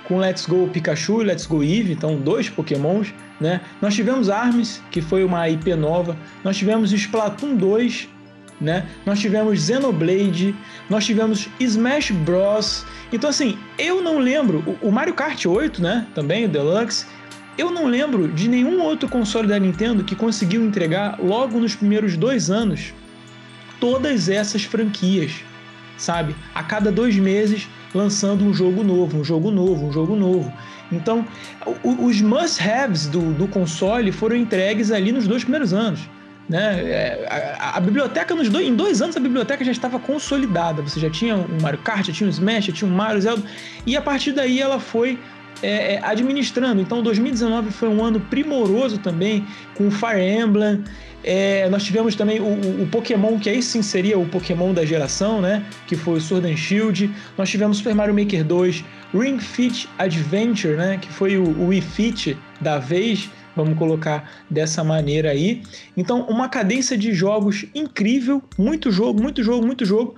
com 0.08 0.18
Let's 0.18 0.46
Go 0.46 0.66
Pikachu 0.68 1.20
e 1.20 1.24
Let's 1.26 1.46
Go 1.46 1.62
Eevee, 1.62 1.92
então 1.92 2.16
dois 2.16 2.48
Pokémons, 2.48 3.14
né? 3.38 3.60
Nós 3.80 3.94
tivemos 3.94 4.30
Arms, 4.30 4.82
que 4.90 5.02
foi 5.02 5.22
uma 5.22 5.48
IP 5.48 5.74
nova, 5.74 6.16
nós 6.42 6.56
tivemos 6.56 6.92
Splatoon 6.92 7.54
2, 7.56 8.08
né? 8.58 8.86
Nós 9.04 9.20
tivemos 9.20 9.62
Xenoblade, 9.62 10.56
nós 10.88 11.04
tivemos 11.04 11.48
Smash 11.60 12.10
Bros. 12.10 12.84
Então 13.12 13.28
assim, 13.28 13.58
eu 13.78 14.02
não 14.02 14.18
lembro, 14.18 14.76
o, 14.82 14.90
Mario 14.90 15.14
Kart 15.14 15.44
8, 15.44 15.80
né, 15.82 16.06
também 16.14 16.46
o 16.46 16.48
Deluxe, 16.48 17.06
eu 17.58 17.70
não 17.70 17.86
lembro 17.86 18.28
de 18.28 18.48
nenhum 18.48 18.80
outro 18.80 19.08
console 19.08 19.46
da 19.46 19.58
Nintendo 19.58 20.02
que 20.02 20.16
conseguiu 20.16 20.64
entregar 20.64 21.18
logo 21.20 21.60
nos 21.60 21.74
primeiros 21.74 22.16
dois 22.16 22.50
anos 22.50 22.94
todas 23.78 24.28
essas 24.28 24.64
franquias, 24.64 25.32
sabe? 25.96 26.34
A 26.54 26.62
cada 26.62 26.90
dois 26.90 27.16
meses 27.16 27.68
lançando 27.94 28.44
um 28.44 28.52
jogo 28.52 28.82
novo, 28.82 29.18
um 29.18 29.24
jogo 29.24 29.50
novo, 29.50 29.86
um 29.86 29.92
jogo 29.92 30.16
novo. 30.16 30.52
Então, 30.90 31.26
os 31.84 32.20
must-haves 32.20 33.06
do, 33.06 33.32
do 33.34 33.46
console 33.48 34.10
foram 34.12 34.36
entregues 34.36 34.90
ali 34.90 35.12
nos 35.12 35.26
dois 35.26 35.42
primeiros 35.42 35.72
anos. 35.72 36.00
Né? 36.48 36.80
É, 36.82 37.56
a, 37.60 37.76
a, 37.76 37.80
biblioteca, 37.80 38.34
nos 38.34 38.48
dois, 38.48 38.66
em 38.66 38.74
dois 38.74 39.02
anos, 39.02 39.16
a 39.16 39.20
biblioteca 39.20 39.62
já 39.62 39.72
estava 39.72 39.98
consolidada. 39.98 40.80
Você 40.80 40.98
já 40.98 41.10
tinha 41.10 41.36
um 41.36 41.60
Mario 41.60 41.78
Kart, 41.80 42.06
já 42.06 42.12
tinha 42.12 42.26
um 42.26 42.30
Smash, 42.30 42.66
já 42.66 42.72
tinha 42.72 42.90
um 42.90 42.94
Mario 42.94 43.20
Zelda. 43.20 43.42
E 43.86 43.96
a 43.96 44.00
partir 44.00 44.32
daí 44.32 44.60
ela 44.60 44.80
foi 44.80 45.18
é, 45.62 45.94
é 45.94 46.00
administrando. 46.02 46.80
Então, 46.80 47.02
2019 47.02 47.70
foi 47.70 47.88
um 47.88 48.04
ano 48.04 48.20
primoroso 48.20 48.98
também, 48.98 49.46
com 49.74 49.90
Fire 49.90 50.20
Emblem. 50.20 50.84
É, 51.24 51.68
nós 51.68 51.84
tivemos 51.84 52.14
também 52.14 52.40
o, 52.40 52.82
o, 52.82 52.88
Pokémon, 52.90 53.38
que 53.38 53.50
aí 53.50 53.62
sim 53.62 53.82
seria 53.82 54.18
o 54.18 54.26
Pokémon 54.26 54.72
da 54.72 54.84
geração, 54.84 55.40
né? 55.40 55.64
Que 55.86 55.96
foi 55.96 56.18
o 56.18 56.20
Sword 56.20 56.50
and 56.50 56.56
Shield. 56.56 57.10
Nós 57.36 57.50
tivemos 57.50 57.78
Super 57.78 57.94
Mario 57.94 58.14
Maker 58.14 58.44
2, 58.44 58.84
Ring 59.12 59.38
Fit 59.38 59.88
Adventure, 59.98 60.76
né? 60.76 60.98
Que 60.98 61.12
foi 61.12 61.36
o, 61.36 61.44
o 61.44 61.68
Wii 61.68 61.80
Fit 61.80 62.38
da 62.60 62.78
vez, 62.78 63.28
vamos 63.56 63.76
colocar 63.76 64.30
dessa 64.48 64.84
maneira 64.84 65.30
aí. 65.30 65.62
Então, 65.96 66.22
uma 66.28 66.48
cadência 66.48 66.96
de 66.96 67.12
jogos 67.12 67.66
incrível, 67.74 68.42
muito 68.56 68.90
jogo, 68.92 69.20
muito 69.20 69.42
jogo, 69.42 69.66
muito 69.66 69.84
jogo, 69.84 70.14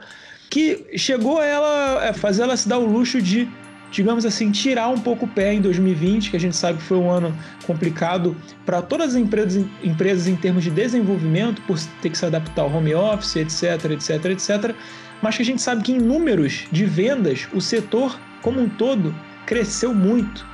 que 0.51 0.85
chegou 0.97 1.39
a 1.39 1.47
ela 1.47 2.11
a 2.11 2.13
fazer 2.13 2.43
ela 2.43 2.57
se 2.57 2.69
dar 2.69 2.79
o 2.79 2.85
luxo 2.85 3.23
de 3.23 3.49
digamos 3.91 4.25
assim, 4.25 4.51
tirar 4.51 4.89
um 4.89 4.99
pouco 4.99 5.25
o 5.25 5.29
pé 5.29 5.55
em 5.55 5.61
2020, 5.61 6.31
que 6.31 6.37
a 6.37 6.41
gente 6.41 6.57
sabe 6.57 6.79
que 6.79 6.85
foi 6.85 6.99
um 6.99 7.11
ano 7.11 7.37
complicado 7.67 8.37
para 8.65 8.81
todas 8.81 9.11
as 9.11 9.17
empresas, 9.17 9.65
empresas 9.83 10.29
em 10.29 10.37
termos 10.37 10.65
de 10.65 10.71
desenvolvimento, 10.71 11.61
por 11.63 11.79
ter 12.01 12.11
que 12.11 12.19
se 12.19 12.25
adaptar 12.25 12.63
ao 12.63 12.73
home 12.73 12.95
office, 12.95 13.37
etc, 13.37 13.91
etc, 13.91 14.25
etc. 14.27 14.75
Mas 15.21 15.37
que 15.37 15.43
a 15.43 15.45
gente 15.45 15.61
sabe 15.61 15.83
que 15.83 15.93
em 15.93 15.99
números 15.99 16.67
de 16.71 16.85
vendas, 16.85 17.49
o 17.53 17.61
setor 17.61 18.19
como 18.41 18.61
um 18.61 18.69
todo 18.69 19.15
cresceu 19.45 19.93
muito. 19.93 20.47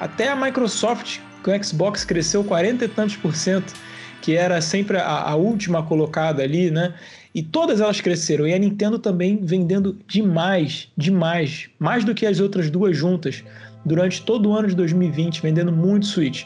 Até 0.00 0.28
a 0.28 0.36
Microsoft 0.36 1.20
com 1.42 1.50
o 1.50 1.64
Xbox 1.64 2.04
cresceu 2.04 2.44
40 2.44 2.84
e 2.84 2.88
tantos 2.88 3.16
por 3.16 3.34
cento, 3.34 3.72
que 4.20 4.36
era 4.36 4.60
sempre 4.60 4.96
a, 4.98 5.30
a 5.30 5.34
última 5.34 5.82
colocada 5.82 6.42
ali, 6.42 6.70
né? 6.70 6.94
E 7.34 7.42
todas 7.42 7.80
elas 7.80 8.00
cresceram. 8.00 8.46
E 8.46 8.54
a 8.54 8.58
Nintendo 8.58 8.98
também 8.98 9.38
vendendo 9.42 9.98
demais, 10.06 10.88
demais, 10.96 11.70
mais 11.78 12.04
do 12.04 12.14
que 12.14 12.26
as 12.26 12.40
outras 12.40 12.70
duas 12.70 12.96
juntas, 12.96 13.42
durante 13.84 14.22
todo 14.22 14.50
o 14.50 14.52
ano 14.54 14.68
de 14.68 14.76
2020, 14.76 15.40
vendendo 15.42 15.72
muito 15.72 16.06
Switch. 16.06 16.44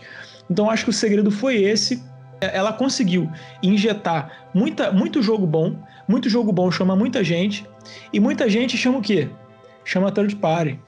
Então 0.51 0.71
acho 0.71 0.85
que 0.85 0.91
o 0.91 0.93
segredo 0.93 1.31
foi 1.31 1.57
esse. 1.57 2.03
Ela 2.41 2.73
conseguiu 2.73 3.31
injetar 3.63 4.49
muita, 4.55 4.93
muito 4.93 5.23
jogo 5.23 5.47
bom. 5.47 5.77
Muito 6.09 6.29
jogo 6.29 6.53
bom 6.53 6.71
chama 6.71 6.95
muita 6.95 7.25
gente. 7.25 7.67
E 8.13 8.21
muita 8.21 8.49
gente 8.49 8.77
chama 8.77 8.99
o 8.99 9.03
quê? 9.03 9.29
Chama 9.85 10.13
third 10.13 10.37
party. 10.37 10.79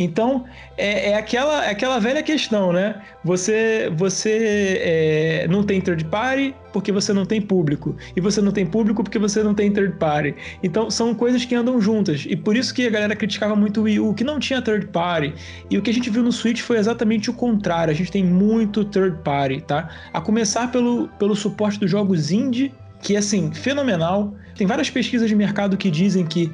Então, 0.00 0.46
é, 0.78 1.10
é, 1.10 1.14
aquela, 1.14 1.66
é 1.66 1.70
aquela 1.70 1.98
velha 1.98 2.22
questão, 2.22 2.72
né? 2.72 3.02
Você, 3.22 3.92
você 3.94 4.80
é, 4.80 5.46
não 5.46 5.62
tem 5.62 5.78
third 5.78 6.06
party 6.06 6.54
porque 6.72 6.90
você 6.90 7.12
não 7.12 7.26
tem 7.26 7.38
público. 7.38 7.94
E 8.16 8.20
você 8.20 8.40
não 8.40 8.50
tem 8.50 8.64
público 8.64 9.04
porque 9.04 9.18
você 9.18 9.42
não 9.42 9.52
tem 9.52 9.70
third 9.70 9.98
party. 9.98 10.34
Então, 10.62 10.90
são 10.90 11.14
coisas 11.14 11.44
que 11.44 11.54
andam 11.54 11.78
juntas. 11.82 12.24
E 12.26 12.34
por 12.34 12.56
isso 12.56 12.72
que 12.72 12.86
a 12.86 12.90
galera 12.90 13.14
criticava 13.14 13.54
muito 13.54 13.80
o 13.80 13.82
Wii 13.82 14.00
U, 14.00 14.14
que 14.14 14.24
não 14.24 14.38
tinha 14.38 14.62
third 14.62 14.86
party. 14.86 15.34
E 15.68 15.76
o 15.76 15.82
que 15.82 15.90
a 15.90 15.94
gente 15.94 16.08
viu 16.08 16.22
no 16.22 16.32
Switch 16.32 16.62
foi 16.62 16.78
exatamente 16.78 17.28
o 17.28 17.34
contrário. 17.34 17.92
A 17.92 17.94
gente 17.94 18.10
tem 18.10 18.24
muito 18.24 18.82
third 18.86 19.18
party, 19.22 19.60
tá? 19.60 19.90
A 20.14 20.20
começar 20.22 20.72
pelo, 20.72 21.08
pelo 21.18 21.36
suporte 21.36 21.78
dos 21.78 21.90
jogos 21.90 22.32
indie, 22.32 22.72
que 23.00 23.14
é, 23.14 23.18
assim, 23.18 23.52
fenomenal. 23.52 24.34
Tem 24.56 24.66
várias 24.66 24.90
pesquisas 24.90 25.28
de 25.28 25.34
mercado 25.34 25.76
que 25.76 25.90
dizem 25.90 26.26
que 26.26 26.52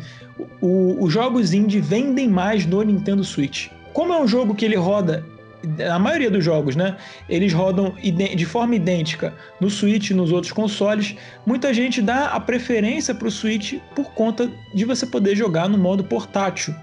o, 0.61 1.03
os 1.03 1.13
jogos 1.13 1.53
indie 1.53 1.81
vendem 1.81 2.29
mais 2.29 2.67
no 2.67 2.83
Nintendo 2.83 3.25
Switch. 3.25 3.69
Como 3.93 4.13
é 4.13 4.21
um 4.21 4.29
jogo 4.29 4.55
que 4.55 4.65
ele 4.65 4.77
roda, 4.77 5.25
a 5.91 5.99
maioria 5.99 6.31
dos 6.31 6.45
jogos, 6.45 6.77
né? 6.77 6.97
Eles 7.29 7.53
rodam 7.53 7.95
de 8.01 8.47
forma 8.47 8.77
idêntica 8.77 9.35
no 9.61 9.69
Switch 9.71 10.11
e 10.11 10.15
nos 10.15 10.31
outros 10.31 10.53
consoles. 10.53 11.17
Muita 11.45 11.73
gente 11.73 12.01
dá 12.01 12.27
a 12.27 12.41
preferência 12.41 13.15
para 13.15 13.29
o 13.29 13.31
Switch 13.31 13.75
por 13.95 14.13
conta 14.13 14.51
de 14.75 14.85
você 14.85 15.07
poder 15.07 15.35
jogar 15.35 15.69
no 15.69 15.79
modo 15.79 16.05
portátil. 16.05 16.75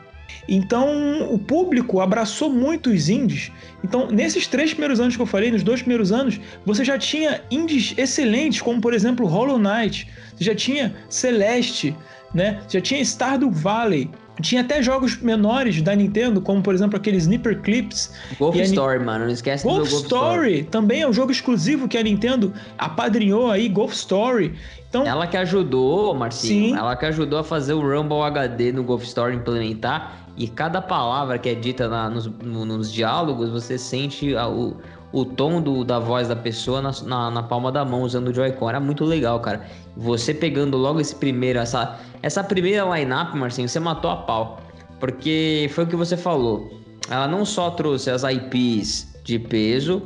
Então, 0.48 1.34
o 1.34 1.40
público 1.40 2.00
abraçou 2.00 2.50
muito 2.50 2.90
os 2.90 3.10
indies. 3.10 3.52
Então, 3.84 4.08
nesses 4.10 4.48
três 4.48 4.72
primeiros 4.72 5.00
anos 5.00 5.16
que 5.16 5.22
eu 5.22 5.26
falei, 5.26 5.52
nos 5.52 5.64
dois 5.64 5.82
primeiros 5.82 6.12
anos, 6.12 6.40
você 6.66 6.84
já 6.84 6.98
tinha 6.98 7.42
indies 7.50 7.94
excelentes, 7.98 8.62
como 8.62 8.82
por 8.82 8.94
exemplo 8.94 9.26
Hollow 9.26 9.58
Knight, 9.58 10.08
você 10.36 10.44
já 10.44 10.56
tinha 10.56 10.96
Celeste, 11.10 11.96
né? 12.34 12.62
Já 12.68 12.82
tinha 12.82 13.02
Stardew 13.02 13.52
Valley. 13.52 14.10
Tinha 14.42 14.62
até 14.62 14.82
jogos 14.82 15.18
menores 15.18 15.82
da 15.82 15.96
Nintendo, 15.96 16.42
como 16.42 16.62
por 16.62 16.74
exemplo 16.74 16.98
aqueles 16.98 17.24
Snipper 17.24 17.62
Clips. 17.62 18.14
Golf 18.40 18.56
Story, 18.56 19.00
mano, 19.00 19.26
não 19.26 19.32
esquece 19.32 19.64
Golf 19.64 19.84
do 19.84 19.92
Golf 19.92 20.04
Story. 20.06 20.52
Story. 20.52 20.64
Também 20.64 21.02
é 21.02 21.08
um 21.08 21.14
jogo 21.14 21.32
exclusivo 21.32 21.88
que 21.88 21.98
a 21.98 22.04
Nintendo 22.04 22.52
apadrinhou 22.78 23.52
aí, 23.52 23.70
Golf 23.70 23.94
Story. 23.94 24.56
Então, 24.90 25.06
ela 25.06 25.26
que 25.28 25.38
ajudou, 25.38 26.14
Marcinho, 26.14 26.70
sim. 26.70 26.78
ela 26.78 26.96
que 26.96 27.06
ajudou 27.06 27.40
a 27.40 27.44
fazer 27.44 27.74
o 27.74 27.82
Rumble 27.82 28.22
HD 28.22 28.72
no 28.72 28.84
Golf 28.84 29.04
Story 29.04 29.36
implementar. 29.36 30.24
E 30.36 30.48
cada 30.48 30.82
palavra 30.82 31.38
que 31.38 31.50
é 31.50 31.56
dita 31.56 31.88
na, 31.88 32.10
nos, 32.10 32.26
no, 32.26 32.66
nos 32.66 32.92
diálogos, 32.92 33.52
você 33.52 33.78
sente 33.78 34.36
a, 34.36 34.48
o, 34.48 34.78
o 35.14 35.24
tom 35.24 35.62
do, 35.62 35.86
da 35.86 36.00
voz 36.00 36.28
da 36.28 36.36
pessoa 36.36 36.82
na, 36.82 36.92
na, 37.06 37.32
na, 37.32 37.44
palma 37.44 37.72
da 37.72 37.86
mão 37.86 38.02
usando 38.02 38.30
o 38.30 38.34
Joy-Con. 38.34 38.68
Era 38.68 38.80
muito 38.80 39.06
legal, 39.06 39.40
cara. 39.40 39.62
Você 39.96 40.34
pegando 40.34 40.76
logo 40.76 41.00
esse 41.00 41.16
primeiro, 41.16 41.60
essa, 41.60 42.00
essa 42.24 42.44
primeira 42.44 42.84
line-up, 42.84 43.38
Marcinho, 43.38 43.70
você 43.70 43.80
matou 43.80 44.10
a 44.10 44.18
pau. 44.18 44.60
Porque 45.00 45.70
foi 45.72 45.84
o 45.84 45.88
que 45.88 45.96
você 45.96 46.18
falou. 46.18 46.68
Ela 47.10 47.28
não 47.28 47.46
só 47.46 47.70
trouxe 47.70 48.10
as 48.10 48.24
IPs 48.24 49.20
de 49.24 49.38
peso, 49.38 50.02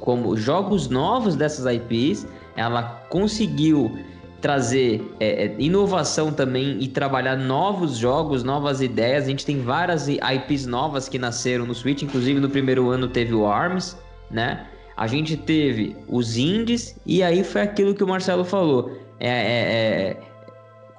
como 0.00 0.36
jogos 0.36 0.88
novos 0.88 1.36
dessas 1.36 1.72
IPs, 1.72 2.26
ela 2.56 2.82
conseguiu 3.08 3.96
trazer 4.40 5.14
é, 5.20 5.46
é, 5.46 5.54
inovação 5.58 6.32
também 6.32 6.78
e 6.80 6.88
trabalhar 6.88 7.36
novos 7.36 7.96
jogos, 7.96 8.42
novas 8.42 8.80
ideias. 8.80 9.24
A 9.24 9.28
gente 9.28 9.46
tem 9.46 9.60
várias 9.60 10.08
IPs 10.08 10.66
novas 10.66 11.08
que 11.08 11.18
nasceram 11.18 11.64
no 11.66 11.74
Switch, 11.74 12.02
inclusive 12.02 12.40
no 12.40 12.48
primeiro 12.48 12.90
ano 12.90 13.08
teve 13.08 13.34
o 13.34 13.46
ARMS, 13.46 13.96
né? 14.30 14.66
A 14.96 15.06
gente 15.06 15.36
teve 15.36 15.96
os 16.08 16.36
indies 16.36 16.96
e 17.06 17.22
aí 17.22 17.44
foi 17.44 17.60
aquilo 17.60 17.94
que 17.94 18.02
o 18.02 18.08
Marcelo 18.08 18.44
falou. 18.44 18.98
É, 19.20 19.28
é, 19.28 19.30
é, 19.30 20.16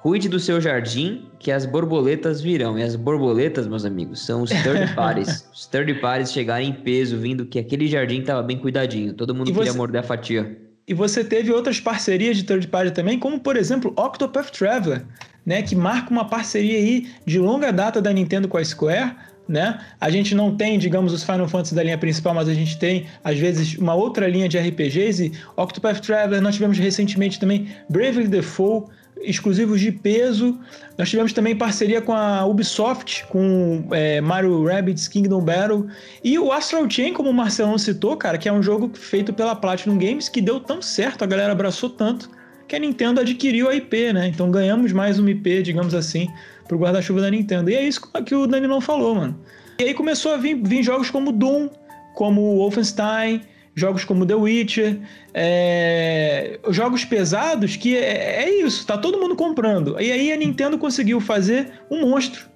cuide 0.02 0.28
do 0.28 0.40
seu 0.40 0.60
jardim 0.60 1.26
que 1.38 1.50
as 1.50 1.66
borboletas 1.66 2.40
virão. 2.40 2.78
E 2.78 2.82
as 2.82 2.96
borboletas, 2.96 3.66
meus 3.66 3.84
amigos, 3.84 4.24
são 4.24 4.42
os 4.42 4.50
third 4.50 4.92
parties. 4.96 5.46
os 5.52 5.66
third 5.66 5.92
parties 5.94 6.32
chegarem 6.32 6.70
em 6.70 6.72
peso, 6.72 7.18
vindo 7.18 7.44
que 7.44 7.58
aquele 7.58 7.86
jardim 7.86 8.20
estava 8.20 8.42
bem 8.42 8.58
cuidadinho. 8.58 9.12
Todo 9.12 9.34
mundo 9.34 9.50
e 9.50 9.52
queria 9.52 9.72
você... 9.72 9.78
morder 9.78 10.00
a 10.00 10.04
fatia. 10.04 10.56
E 10.88 10.94
você 10.94 11.22
teve 11.22 11.52
outras 11.52 11.78
parcerias 11.78 12.36
de 12.36 12.42
third 12.42 12.66
party 12.68 12.92
também, 12.92 13.18
como 13.18 13.38
por 13.38 13.56
exemplo 13.56 13.92
Octopath 13.96 14.50
Traveler, 14.50 15.04
né, 15.46 15.62
que 15.62 15.76
marca 15.76 16.10
uma 16.10 16.28
parceria 16.28 16.78
aí 16.78 17.08
de 17.24 17.38
longa 17.38 17.70
data 17.70 18.02
da 18.02 18.12
Nintendo 18.12 18.48
com 18.48 18.56
a 18.56 18.64
Square 18.64 19.14
né? 19.50 19.80
A 20.00 20.08
gente 20.10 20.32
não 20.32 20.54
tem, 20.54 20.78
digamos, 20.78 21.12
os 21.12 21.24
Final 21.24 21.48
Fantasy 21.48 21.74
da 21.74 21.82
linha 21.82 21.98
principal, 21.98 22.32
mas 22.32 22.48
a 22.48 22.54
gente 22.54 22.78
tem, 22.78 23.06
às 23.24 23.36
vezes, 23.36 23.76
uma 23.76 23.94
outra 23.94 24.28
linha 24.28 24.48
de 24.48 24.56
RPGs 24.56 25.26
e 25.26 25.32
Octopath 25.56 26.00
Traveler, 26.00 26.40
nós 26.40 26.54
tivemos 26.54 26.78
recentemente 26.78 27.40
também 27.40 27.66
Bravely 27.88 28.28
Default, 28.28 28.88
exclusivos 29.20 29.80
de 29.80 29.90
peso. 29.90 30.56
Nós 30.96 31.10
tivemos 31.10 31.32
também 31.32 31.56
parceria 31.56 32.00
com 32.00 32.12
a 32.12 32.46
Ubisoft, 32.46 33.26
com 33.26 33.88
é, 33.90 34.20
Mario 34.20 34.64
Rabbids 34.64 35.08
Kingdom 35.08 35.40
Battle. 35.40 35.88
E 36.22 36.38
o 36.38 36.52
Astral 36.52 36.88
Chain, 36.88 37.12
como 37.12 37.28
o 37.28 37.34
Marcelão 37.34 37.76
citou, 37.76 38.16
cara, 38.16 38.38
que 38.38 38.48
é 38.48 38.52
um 38.52 38.62
jogo 38.62 38.88
feito 38.94 39.32
pela 39.32 39.56
Platinum 39.56 39.98
Games, 39.98 40.28
que 40.28 40.40
deu 40.40 40.60
tão 40.60 40.80
certo, 40.80 41.24
a 41.24 41.26
galera 41.26 41.52
abraçou 41.52 41.90
tanto, 41.90 42.30
que 42.70 42.76
a 42.76 42.78
Nintendo 42.78 43.20
adquiriu 43.20 43.68
a 43.68 43.74
IP, 43.74 44.12
né? 44.12 44.28
Então 44.28 44.48
ganhamos 44.48 44.92
mais 44.92 45.18
uma 45.18 45.28
IP, 45.28 45.60
digamos 45.60 45.92
assim, 45.92 46.28
pro 46.68 46.78
guarda-chuva 46.78 47.20
da 47.20 47.28
Nintendo. 47.28 47.68
E 47.68 47.74
é 47.74 47.82
isso 47.82 48.00
que 48.24 48.32
o 48.32 48.46
Danilão 48.46 48.80
falou, 48.80 49.16
mano. 49.16 49.36
E 49.80 49.82
aí 49.82 49.92
começou 49.92 50.32
a 50.32 50.36
vir, 50.36 50.54
vir 50.62 50.80
jogos 50.84 51.10
como 51.10 51.32
Doom, 51.32 51.68
como 52.14 52.58
Wolfenstein, 52.58 53.42
jogos 53.74 54.04
como 54.04 54.24
The 54.24 54.36
Witcher, 54.36 55.00
é... 55.34 56.60
jogos 56.68 57.04
pesados 57.04 57.74
que 57.74 57.96
é, 57.96 58.44
é, 58.44 58.62
isso, 58.62 58.86
tá 58.86 58.96
todo 58.96 59.18
mundo 59.18 59.34
comprando. 59.34 60.00
E 60.00 60.12
aí 60.12 60.32
a 60.32 60.36
Nintendo 60.36 60.78
conseguiu 60.78 61.20
fazer 61.20 61.72
um 61.90 62.08
monstro, 62.08 62.46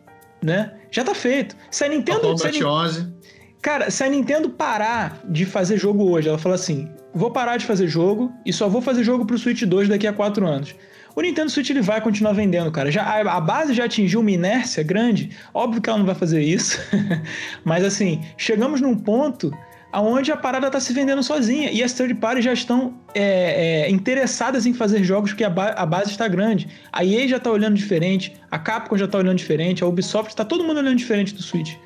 né? 0.41 0.75
Já 0.93 1.03
tá 1.03 1.13
feito. 1.13 1.57
Se 1.73 1.85
a 1.85 1.89
Nintendo. 1.89 2.39
Se 2.39 2.63
a, 2.63 2.69
11. 2.69 3.13
Cara, 3.61 3.91
se 3.91 4.05
a 4.05 4.09
Nintendo 4.09 4.49
parar 4.49 5.23
de 5.25 5.45
fazer 5.45 5.77
jogo 5.77 6.09
hoje, 6.09 6.29
ela 6.29 6.39
fala 6.39 6.55
assim: 6.55 6.89
vou 7.15 7.31
parar 7.31 7.57
de 7.57 7.65
fazer 7.65 7.87
jogo 7.89 8.33
e 8.45 8.53
só 8.53 8.69
vou 8.69 8.83
fazer 8.83 9.05
jogo 9.05 9.25
pro 9.25 9.39
Switch 9.39 9.63
2 9.63 9.89
daqui 9.89 10.07
a 10.07 10.13
quatro 10.13 10.47
anos. 10.47 10.75
O 11.17 11.23
Nintendo 11.23 11.51
Switch 11.51 11.71
ele 11.71 11.81
vai 11.81 12.01
continuar 12.01 12.33
vendendo, 12.33 12.73
cara. 12.73 12.91
Já, 12.91 13.05
a, 13.05 13.37
a 13.37 13.41
base 13.41 13.73
já 13.73 13.85
atingiu 13.85 14.21
uma 14.21 14.31
inércia 14.31 14.83
grande. 14.83 15.31
Óbvio 15.53 15.81
que 15.81 15.89
ela 15.89 15.99
não 15.99 16.07
vai 16.07 16.15
fazer 16.15 16.43
isso. 16.43 16.79
Mas 17.65 17.85
assim, 17.85 18.21
chegamos 18.37 18.81
num 18.81 18.97
ponto 18.97 19.53
aonde 19.93 20.33
a 20.33 20.37
parada 20.37 20.67
está 20.67 20.81
se 20.81 20.93
vendendo 20.93 21.23
sozinha 21.23 21.71
e 21.71 21.81
as 21.81 21.93
third 21.93 22.17
parties 22.17 22.45
já 22.45 22.53
estão 22.53 22.99
é, 23.15 23.85
é, 23.85 23.91
interessadas 23.91 24.67
em 24.67 24.75
fazer 24.75 25.05
jogos 25.05 25.33
que 25.33 25.45
a, 25.45 25.51
ba 25.51 25.69
a, 25.69 25.87
base 25.87 26.11
está 26.11 26.27
grande. 26.27 26.67
A 26.93 27.05
EA 27.05 27.29
já 27.29 27.37
está 27.37 27.49
olhando 27.49 27.77
diferente, 27.77 28.35
a 28.51 28.59
Capcom 28.59 28.97
já 28.97 29.05
está 29.05 29.19
olhando 29.19 29.39
diferente, 29.39 29.85
a 29.85 29.87
Ubisoft 29.87 30.31
está 30.31 30.45
todo 30.45 30.65
mundo 30.65 30.79
olhando 30.79 30.97
diferente 30.97 31.33
do 31.33 31.43
Switch. 31.43 31.77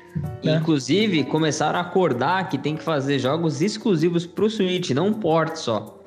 Né? 0.43 0.55
Inclusive, 0.55 1.23
começaram 1.25 1.79
a 1.79 1.81
acordar 1.81 2.49
que 2.49 2.57
tem 2.57 2.75
que 2.75 2.83
fazer 2.83 3.19
jogos 3.19 3.61
exclusivos 3.61 4.25
para 4.25 4.45
o 4.45 4.49
Switch, 4.49 4.91
não 4.91 5.07
um 5.07 5.13
port 5.13 5.55
só. 5.55 5.99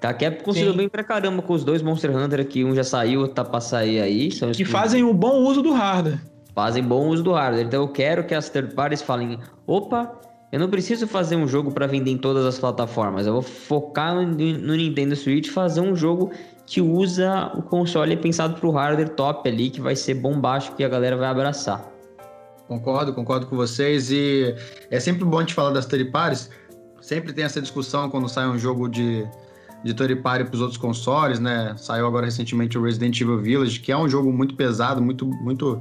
Tá, 0.00 0.12
que 0.12 0.24
é 0.24 0.30
conseguiu 0.30 0.74
bem 0.74 0.88
pra 0.88 1.02
caramba 1.02 1.40
com 1.40 1.54
os 1.54 1.64
dois 1.64 1.80
Monster 1.80 2.14
Hunter 2.14 2.40
aqui, 2.40 2.62
um 2.62 2.74
já 2.74 2.84
saiu, 2.84 3.26
tá 3.26 3.42
pra 3.42 3.60
sair 3.60 4.00
aí. 4.00 4.28
Que 4.54 4.64
fazem 4.64 5.02
o 5.02 5.14
bom 5.14 5.38
uso 5.38 5.62
do 5.62 5.72
hardware. 5.72 6.20
Fazem 6.54 6.82
bom 6.82 7.08
uso 7.08 7.22
do 7.22 7.32
hardware. 7.32 7.64
Então 7.64 7.82
eu 7.82 7.88
quero 7.88 8.24
que 8.24 8.34
as 8.34 8.50
third 8.50 8.74
parties 8.74 9.00
falem: 9.00 9.38
opa, 9.66 10.20
eu 10.52 10.60
não 10.60 10.68
preciso 10.68 11.06
fazer 11.06 11.36
um 11.36 11.48
jogo 11.48 11.72
para 11.72 11.86
vender 11.86 12.10
em 12.10 12.18
todas 12.18 12.44
as 12.44 12.58
plataformas. 12.58 13.26
Eu 13.26 13.32
vou 13.32 13.42
focar 13.42 14.14
no, 14.14 14.24
no 14.24 14.76
Nintendo 14.76 15.16
Switch 15.16 15.48
fazer 15.48 15.80
um 15.80 15.96
jogo 15.96 16.32
que 16.66 16.82
usa 16.82 17.50
o 17.54 17.62
console 17.62 18.16
pensado 18.16 18.60
pro 18.60 18.70
hardware 18.70 19.08
top 19.10 19.48
ali, 19.48 19.70
que 19.70 19.80
vai 19.80 19.96
ser 19.96 20.14
bombástico 20.14 20.76
que 20.76 20.84
a 20.84 20.88
galera 20.88 21.16
vai 21.16 21.28
abraçar. 21.28 21.93
Concordo, 22.66 23.12
concordo 23.12 23.46
com 23.46 23.56
vocês. 23.56 24.10
E 24.10 24.54
é 24.90 24.98
sempre 24.98 25.24
bom 25.24 25.44
te 25.44 25.54
falar 25.54 25.70
das 25.70 25.86
third 25.86 26.10
parties. 26.10 26.50
Sempre 27.00 27.32
tem 27.32 27.44
essa 27.44 27.60
discussão 27.60 28.08
quando 28.08 28.28
sai 28.28 28.48
um 28.48 28.58
jogo 28.58 28.88
de 28.88 29.26
de 29.84 29.92
third 29.92 30.16
party 30.16 30.44
para 30.44 30.54
os 30.54 30.60
outros 30.60 30.78
consoles, 30.78 31.38
né? 31.38 31.74
Saiu 31.76 32.06
agora 32.06 32.24
recentemente 32.24 32.78
o 32.78 32.82
Resident 32.82 33.20
Evil 33.20 33.38
Village, 33.38 33.78
que 33.80 33.92
é 33.92 33.96
um 33.96 34.08
jogo 34.08 34.32
muito 34.32 34.56
pesado, 34.56 35.00
muito, 35.02 35.26
muito, 35.26 35.80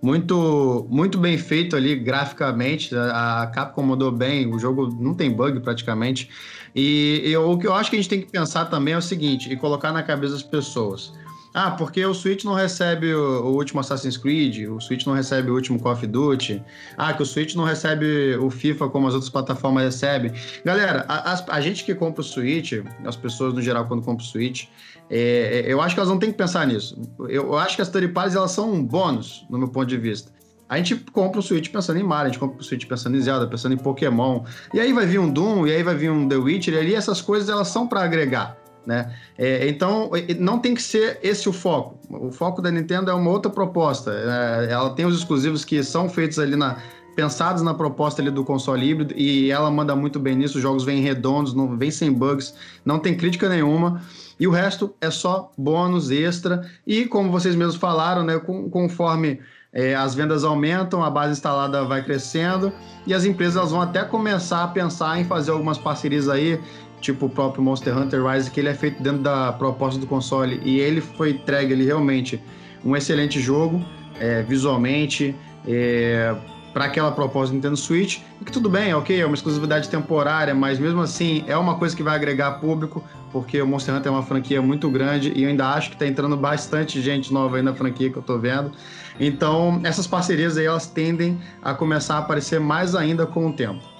muito, 0.00 0.86
muito 0.88 1.18
bem 1.18 1.36
feito 1.36 1.74
ali 1.74 1.96
graficamente. 1.96 2.94
A 2.94 3.50
Capcom 3.52 3.82
mandou 3.82 4.12
bem, 4.12 4.46
o 4.46 4.58
jogo 4.60 4.96
não 5.00 5.12
tem 5.12 5.30
bug 5.32 5.58
praticamente. 5.58 6.30
E, 6.74 7.22
e 7.26 7.36
o 7.36 7.58
que 7.58 7.66
eu 7.66 7.74
acho 7.74 7.90
que 7.90 7.96
a 7.96 7.98
gente 7.98 8.08
tem 8.08 8.20
que 8.20 8.30
pensar 8.30 8.66
também 8.66 8.94
é 8.94 8.96
o 8.96 9.02
seguinte, 9.02 9.52
e 9.52 9.56
colocar 9.56 9.92
na 9.92 10.04
cabeça 10.04 10.34
das 10.34 10.42
pessoas. 10.44 11.12
Ah, 11.54 11.72
porque 11.72 12.04
o 12.04 12.14
Switch 12.14 12.44
não 12.44 12.54
recebe 12.54 13.14
o, 13.14 13.44
o, 13.44 13.54
último 13.54 13.80
Assassin's 13.80 14.16
Creed, 14.16 14.68
o 14.68 14.80
Switch 14.80 15.04
não 15.04 15.12
recebe 15.12 15.50
o 15.50 15.54
último 15.54 15.78
Call 15.78 15.92
of 15.92 16.06
Duty. 16.06 16.62
Ah, 16.96 17.12
que 17.12 17.22
o 17.22 17.26
Switch 17.26 17.54
não 17.54 17.64
recebe 17.64 18.36
o 18.36 18.50
FIFA 18.50 18.88
como 18.88 19.06
as 19.06 19.14
outras 19.14 19.30
plataformas 19.30 19.84
recebem. 19.84 20.32
Galera, 20.64 21.04
a, 21.08 21.34
a, 21.34 21.44
a 21.48 21.60
gente 21.60 21.84
que 21.84 21.94
compra 21.94 22.22
o 22.22 22.24
Switch, 22.24 22.72
as 23.04 23.16
pessoas 23.16 23.52
no 23.52 23.60
geral 23.60 23.86
quando 23.86 24.02
compram 24.02 24.24
o 24.24 24.28
Switch, 24.28 24.66
é, 25.10 25.64
eu 25.66 25.80
acho 25.82 25.94
que 25.94 26.00
elas 26.00 26.10
não 26.10 26.18
têm 26.18 26.30
que 26.30 26.38
pensar 26.38 26.66
nisso. 26.66 26.98
Eu, 27.20 27.28
eu 27.28 27.58
acho 27.58 27.76
que 27.76 27.82
as 27.82 27.90
third 27.90 28.12
elas 28.16 28.50
são 28.50 28.72
um 28.72 28.82
bônus, 28.82 29.44
no 29.50 29.58
meu 29.58 29.68
ponto 29.68 29.86
de 29.86 29.98
vista. 29.98 30.32
A 30.72 30.78
gente 30.78 30.96
compra 31.12 31.38
o 31.38 31.42
Switch 31.42 31.68
pensando 31.68 32.00
em 32.00 32.02
Mario, 32.02 32.30
a 32.30 32.32
gente 32.32 32.38
compra 32.38 32.58
o 32.58 32.64
Switch 32.64 32.86
pensando 32.86 33.14
em 33.14 33.20
Zelda, 33.20 33.46
pensando 33.46 33.74
em 33.74 33.76
Pokémon. 33.76 34.42
E 34.72 34.80
aí 34.80 34.90
vai 34.90 35.04
vir 35.04 35.18
um 35.18 35.30
Doom, 35.30 35.66
e 35.66 35.72
aí 35.74 35.82
vai 35.82 35.94
vir 35.94 36.10
um 36.10 36.26
The 36.26 36.36
Witcher, 36.36 36.72
e 36.72 36.78
ali 36.78 36.94
essas 36.94 37.20
coisas 37.20 37.50
elas 37.50 37.68
são 37.68 37.86
para 37.86 38.02
agregar. 38.02 38.56
Né? 38.86 39.14
É, 39.38 39.68
então, 39.68 40.10
não 40.38 40.58
tem 40.58 40.74
que 40.74 40.82
ser 40.82 41.18
esse 41.22 41.48
o 41.48 41.52
foco. 41.52 41.98
O 42.10 42.32
foco 42.32 42.60
da 42.60 42.70
Nintendo 42.70 43.10
é 43.10 43.14
uma 43.14 43.30
outra 43.30 43.50
proposta. 43.50 44.12
É, 44.12 44.72
ela 44.72 44.90
tem 44.90 45.06
os 45.06 45.16
exclusivos 45.16 45.64
que 45.64 45.82
são 45.82 46.08
feitos 46.08 46.38
ali 46.38 46.56
na, 46.56 46.78
pensados 47.14 47.62
na 47.62 47.74
proposta 47.74 48.20
ali 48.20 48.30
do 48.30 48.44
console 48.44 48.88
híbrido 48.88 49.14
e 49.16 49.50
ela 49.50 49.70
manda 49.70 49.94
muito 49.94 50.18
bem 50.18 50.36
nisso. 50.36 50.56
Os 50.56 50.62
jogos 50.62 50.84
vêm 50.84 51.00
redondos, 51.00 51.54
não 51.54 51.76
vêm 51.76 51.90
sem 51.90 52.12
bugs, 52.12 52.54
não 52.84 52.98
tem 52.98 53.16
crítica 53.16 53.48
nenhuma. 53.48 54.02
E 54.38 54.46
o 54.46 54.50
resto 54.50 54.94
é 55.00 55.10
só 55.10 55.52
bônus 55.56 56.10
extra. 56.10 56.68
E 56.86 57.04
como 57.06 57.30
vocês 57.30 57.54
mesmos 57.54 57.76
falaram, 57.76 58.24
né, 58.24 58.40
conforme 58.70 59.40
é, 59.72 59.94
as 59.94 60.14
vendas 60.14 60.44
aumentam, 60.44 61.02
a 61.02 61.10
base 61.10 61.32
instalada 61.32 61.84
vai 61.84 62.02
crescendo 62.02 62.72
e 63.06 63.14
as 63.14 63.24
empresas 63.24 63.70
vão 63.70 63.80
até 63.80 64.04
começar 64.04 64.64
a 64.64 64.68
pensar 64.68 65.18
em 65.18 65.24
fazer 65.24 65.50
algumas 65.50 65.78
parcerias 65.78 66.28
aí 66.28 66.60
tipo 67.02 67.26
o 67.26 67.28
próprio 67.28 67.62
Monster 67.62 67.98
Hunter 67.98 68.24
Rise, 68.24 68.50
que 68.50 68.60
ele 68.60 68.68
é 68.68 68.74
feito 68.74 69.02
dentro 69.02 69.20
da 69.20 69.52
proposta 69.52 70.00
do 70.00 70.06
console 70.06 70.60
e 70.64 70.78
ele 70.78 71.00
foi 71.00 71.32
entregue 71.32 71.74
ali 71.74 71.84
realmente 71.84 72.40
um 72.84 72.96
excelente 72.96 73.40
jogo, 73.40 73.84
é, 74.18 74.42
visualmente, 74.42 75.34
é, 75.66 76.34
para 76.72 76.86
aquela 76.86 77.12
proposta 77.12 77.48
do 77.48 77.56
Nintendo 77.56 77.76
Switch, 77.76 78.20
e 78.40 78.44
que 78.44 78.50
tudo 78.50 78.70
bem, 78.70 78.94
ok, 78.94 79.20
é 79.20 79.26
uma 79.26 79.34
exclusividade 79.34 79.88
temporária, 79.90 80.54
mas 80.54 80.78
mesmo 80.78 81.02
assim 81.02 81.44
é 81.46 81.56
uma 81.56 81.74
coisa 81.74 81.94
que 81.94 82.02
vai 82.02 82.14
agregar 82.14 82.52
público, 82.52 83.04
porque 83.30 83.60
o 83.60 83.66
Monster 83.66 83.94
Hunter 83.94 84.10
é 84.10 84.14
uma 84.14 84.22
franquia 84.22 84.62
muito 84.62 84.88
grande 84.88 85.32
e 85.34 85.42
eu 85.42 85.50
ainda 85.50 85.68
acho 85.68 85.90
que 85.90 85.96
está 85.96 86.06
entrando 86.06 86.36
bastante 86.36 87.00
gente 87.02 87.32
nova 87.32 87.56
aí 87.56 87.62
na 87.62 87.74
franquia 87.74 88.10
que 88.10 88.16
eu 88.16 88.20
estou 88.20 88.38
vendo. 88.38 88.72
Então, 89.20 89.80
essas 89.84 90.06
parcerias 90.06 90.56
aí 90.56 90.64
elas 90.64 90.86
tendem 90.86 91.38
a 91.62 91.74
começar 91.74 92.16
a 92.16 92.18
aparecer 92.18 92.58
mais 92.58 92.94
ainda 92.94 93.26
com 93.26 93.48
o 93.48 93.52
tempo. 93.52 93.91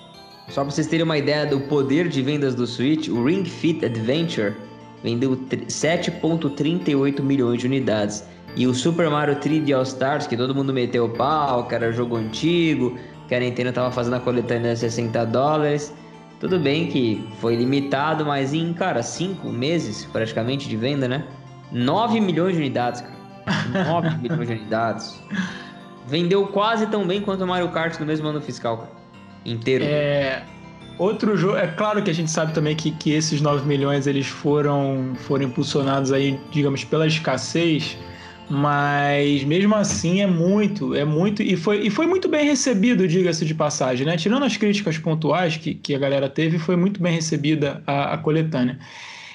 Só 0.49 0.63
para 0.63 0.71
vocês 0.71 0.87
terem 0.87 1.05
uma 1.05 1.17
ideia 1.17 1.47
do 1.47 1.61
poder 1.61 2.09
de 2.09 2.21
vendas 2.21 2.55
do 2.55 2.67
Switch, 2.67 3.09
o 3.09 3.25
Ring 3.25 3.45
Fit 3.45 3.85
Adventure 3.85 4.55
vendeu 5.03 5.37
7,38 5.37 7.21
milhões 7.21 7.61
de 7.61 7.67
unidades. 7.67 8.25
E 8.55 8.67
o 8.67 8.75
Super 8.75 9.09
Mario 9.09 9.37
3D 9.37 9.75
All 9.75 9.83
Stars, 9.83 10.27
que 10.27 10.37
todo 10.37 10.55
mundo 10.55 10.73
meteu 10.73 11.09
pau, 11.09 11.67
que 11.67 11.75
era 11.75 11.91
jogo 11.91 12.17
antigo, 12.17 12.99
que 13.29 13.35
a 13.35 13.41
Nintendo 13.41 13.73
tava 13.73 13.91
fazendo 13.91 14.15
a 14.15 14.21
coletânea 14.21 14.75
de 14.75 14.81
60 14.81 15.25
dólares. 15.27 15.95
Tudo 16.39 16.59
bem 16.59 16.89
que 16.89 17.27
foi 17.41 17.57
limitado, 17.57 18.27
mas 18.27 18.53
em, 18.53 18.75
cara, 18.75 19.03
5 19.03 19.49
meses 19.49 20.05
praticamente 20.05 20.69
de 20.69 20.77
venda, 20.77 21.09
né? 21.09 21.25
9 21.71 22.21
milhões 22.21 22.55
de 22.55 22.59
unidades, 22.59 23.01
cara. 23.01 23.89
9 23.89 24.19
milhões 24.19 24.49
de 24.49 24.55
unidades. 24.55 25.23
Vendeu 26.07 26.47
quase 26.49 26.87
tão 26.89 27.07
bem 27.07 27.23
quanto 27.23 27.45
o 27.45 27.47
Mario 27.47 27.71
Kart 27.71 27.99
no 27.99 28.05
mesmo 28.05 28.29
ano 28.29 28.41
fiscal, 28.41 28.77
cara 28.77 29.02
inteiro. 29.45 29.85
É. 29.85 30.43
Outro 30.99 31.37
jogo, 31.37 31.57
é 31.57 31.67
claro 31.67 32.03
que 32.03 32.11
a 32.11 32.15
gente 32.15 32.31
sabe 32.31 32.53
também 32.53 32.77
que, 32.77 32.91
que 32.93 33.13
esses 33.13 33.41
9 33.41 33.67
milhões 33.67 34.07
eles 34.07 34.27
foram, 34.27 35.15
foram 35.27 35.45
impulsionados 35.45 36.13
aí, 36.13 36.39
digamos, 36.51 36.85
pela 36.85 37.07
escassez, 37.07 37.97
mas 38.49 39.43
mesmo 39.43 39.75
assim 39.75 40.21
é 40.21 40.27
muito, 40.27 40.95
é 40.95 41.05
muito, 41.05 41.43
e 41.43 41.57
foi, 41.57 41.81
e 41.81 41.91
foi 41.91 42.07
muito 42.07 42.29
bem 42.29 42.45
recebido, 42.45 43.09
diga-se 43.09 43.45
de 43.45 43.55
passagem, 43.55 44.07
né? 44.07 44.17
Tirando 44.17 44.45
as 44.45 44.57
críticas 44.57 44.99
pontuais 44.99 45.57
que, 45.57 45.75
que 45.75 45.95
a 45.95 45.99
galera 45.99 46.29
teve, 46.29 46.59
foi 46.59 46.77
muito 46.77 47.03
bem 47.03 47.15
recebida 47.15 47.83
a, 47.87 48.15
a 48.15 48.19
coletânea. 48.19 48.79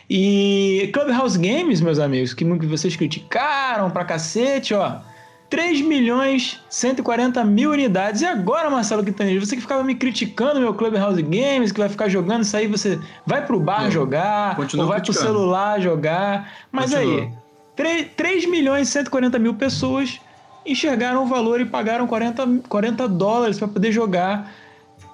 E 0.09 0.89
Clubhouse 0.93 1.37
Games, 1.37 1.81
meus 1.81 1.99
amigos, 1.99 2.33
que 2.33 2.45
vocês 2.45 2.95
criticaram 2.95 3.89
pra 3.89 4.05
cacete, 4.05 4.73
ó 4.73 5.01
3 5.49 5.81
milhões 5.81 6.61
140 6.69 7.43
mil 7.45 7.71
unidades. 7.71 8.21
E 8.21 8.25
agora, 8.25 8.69
Marcelo 8.69 9.03
Quintanilha, 9.03 9.39
você 9.39 9.55
que 9.55 9.61
ficava 9.61 9.83
me 9.83 9.95
criticando 9.95 10.59
meu 10.59 10.73
Clubhouse 10.73 11.21
Games, 11.21 11.71
que 11.71 11.79
vai 11.79 11.89
ficar 11.89 12.09
jogando 12.09 12.43
isso 12.43 12.55
aí, 12.55 12.67
você 12.67 12.99
vai 13.25 13.45
pro 13.45 13.59
bar 13.59 13.83
Não, 13.83 13.91
jogar, 13.91 14.49
ou 14.51 14.55
vai 14.57 14.67
criticando. 14.67 15.03
pro 15.03 15.13
celular 15.13 15.79
jogar. 15.79 16.51
Mas 16.71 16.91
Continua. 16.91 17.21
aí, 17.21 17.31
3, 17.75 18.07
3 18.17 18.49
milhões 18.49 18.89
e 18.89 18.91
140 18.91 19.39
mil 19.39 19.53
pessoas 19.53 20.19
enxergaram 20.65 21.23
o 21.23 21.25
valor 21.27 21.61
e 21.61 21.65
pagaram 21.65 22.05
40, 22.05 22.45
40 22.67 23.07
dólares 23.07 23.57
para 23.57 23.69
poder 23.69 23.91
jogar 23.91 24.51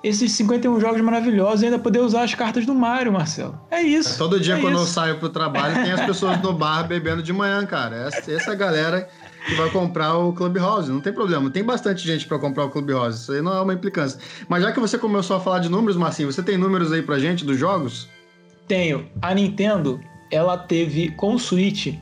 esses 0.03 0.33
51 0.33 0.79
jogos 0.81 0.99
maravilhosos 1.01 1.61
e 1.61 1.65
ainda 1.65 1.79
poder 1.79 1.99
usar 1.99 2.23
as 2.23 2.33
cartas 2.35 2.65
do 2.65 2.75
Mario, 2.75 3.13
Marcelo. 3.13 3.57
É 3.71 3.81
isso. 3.81 4.15
É, 4.15 4.17
todo 4.17 4.39
dia 4.39 4.55
é 4.55 4.59
quando 4.59 4.73
isso. 4.73 4.83
eu 4.83 4.87
saio 4.87 5.17
pro 5.17 5.29
trabalho 5.29 5.75
tem 5.75 5.93
as 5.93 6.01
pessoas 6.05 6.41
no 6.41 6.51
bar 6.51 6.83
bebendo 6.83 7.23
de 7.23 7.31
manhã, 7.31 7.65
cara. 7.65 8.07
Essa, 8.07 8.31
essa 8.31 8.55
galera 8.55 9.07
que 9.45 9.55
vai 9.55 9.69
comprar 9.69 10.17
o 10.17 10.33
Clubhouse. 10.33 10.91
Não 10.91 11.01
tem 11.01 11.11
problema. 11.11 11.49
Tem 11.49 11.63
bastante 11.63 12.05
gente 12.05 12.25
para 12.25 12.39
comprar 12.39 12.65
o 12.65 12.69
Clubhouse. 12.69 13.21
Isso 13.21 13.31
aí 13.31 13.41
não 13.41 13.55
é 13.55 13.61
uma 13.61 13.73
implicância. 13.73 14.19
Mas 14.47 14.63
já 14.63 14.71
que 14.71 14.79
você 14.79 14.97
começou 14.97 15.37
a 15.37 15.39
falar 15.39 15.59
de 15.59 15.69
números, 15.69 15.97
Marcinho, 15.97 16.31
você 16.31 16.41
tem 16.41 16.57
números 16.57 16.91
aí 16.91 17.01
pra 17.01 17.19
gente 17.19 17.45
dos 17.45 17.57
jogos? 17.57 18.07
Tenho. 18.67 19.05
A 19.21 19.33
Nintendo, 19.33 19.99
ela 20.31 20.57
teve 20.57 21.11
com 21.11 21.35
o 21.35 21.39
Switch, 21.39 21.93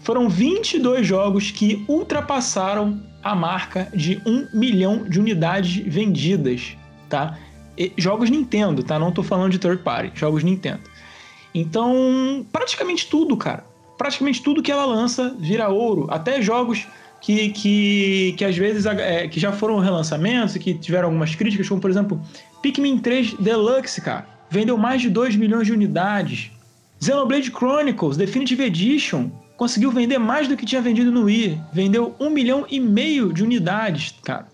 foram 0.00 0.28
22 0.28 1.06
jogos 1.06 1.50
que 1.50 1.84
ultrapassaram 1.88 3.00
a 3.22 3.34
marca 3.34 3.88
de 3.94 4.20
1 4.26 4.48
milhão 4.58 5.04
de 5.04 5.20
unidades 5.20 5.76
vendidas, 5.86 6.76
tá? 7.08 7.38
E, 7.76 7.92
jogos 7.96 8.30
Nintendo, 8.30 8.82
tá? 8.82 8.98
Não 8.98 9.12
tô 9.12 9.22
falando 9.22 9.52
de 9.52 9.58
third 9.58 9.82
party, 9.82 10.18
jogos 10.18 10.42
Nintendo. 10.42 10.80
Então, 11.54 12.46
praticamente 12.52 13.08
tudo, 13.08 13.36
cara 13.36 13.69
praticamente 14.00 14.42
tudo 14.42 14.62
que 14.62 14.72
ela 14.72 14.86
lança 14.86 15.36
vira 15.38 15.68
ouro. 15.68 16.06
Até 16.08 16.40
jogos 16.40 16.88
que, 17.20 17.50
que, 17.50 18.34
que 18.38 18.46
às 18.46 18.56
vezes 18.56 18.86
é, 18.86 19.28
que 19.28 19.38
já 19.38 19.52
foram 19.52 19.78
relançamentos 19.78 20.56
e 20.56 20.58
que 20.58 20.72
tiveram 20.72 21.08
algumas 21.08 21.34
críticas, 21.34 21.68
como 21.68 21.82
por 21.82 21.90
exemplo 21.90 22.18
Pikmin 22.62 22.96
3 22.96 23.34
Deluxe, 23.34 24.00
cara. 24.00 24.26
Vendeu 24.48 24.78
mais 24.78 25.02
de 25.02 25.10
2 25.10 25.36
milhões 25.36 25.66
de 25.66 25.74
unidades. 25.74 26.50
Xenoblade 26.98 27.50
Chronicles 27.50 28.16
Definitive 28.16 28.64
Edition 28.64 29.30
conseguiu 29.58 29.90
vender 29.90 30.16
mais 30.16 30.48
do 30.48 30.56
que 30.56 30.64
tinha 30.64 30.80
vendido 30.80 31.12
no 31.12 31.24
Wii. 31.24 31.60
Vendeu 31.70 32.16
1 32.18 32.30
milhão 32.30 32.64
e 32.70 32.80
meio 32.80 33.34
de 33.34 33.42
unidades, 33.42 34.14
cara. 34.24 34.46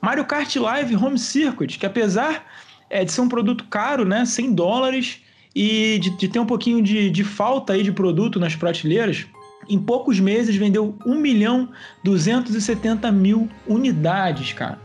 Mario 0.00 0.24
Kart 0.24 0.56
Live 0.56 0.96
Home 0.96 1.20
Circuit, 1.20 1.78
que 1.78 1.86
apesar 1.86 2.44
é, 2.90 3.04
de 3.04 3.12
ser 3.12 3.20
um 3.20 3.28
produto 3.28 3.62
caro, 3.70 4.04
né, 4.04 4.24
100 4.24 4.54
dólares, 4.54 5.20
e 5.60 5.98
de, 5.98 6.10
de 6.10 6.28
ter 6.28 6.38
um 6.38 6.46
pouquinho 6.46 6.80
de, 6.80 7.10
de 7.10 7.24
falta 7.24 7.72
aí 7.72 7.82
de 7.82 7.90
produto 7.90 8.38
nas 8.38 8.54
prateleiras, 8.54 9.26
em 9.68 9.76
poucos 9.76 10.20
meses 10.20 10.54
vendeu 10.54 10.94
1 11.04 11.16
milhão 11.16 11.68
270 12.04 13.10
mil 13.10 13.48
unidades, 13.66 14.52
cara. 14.52 14.78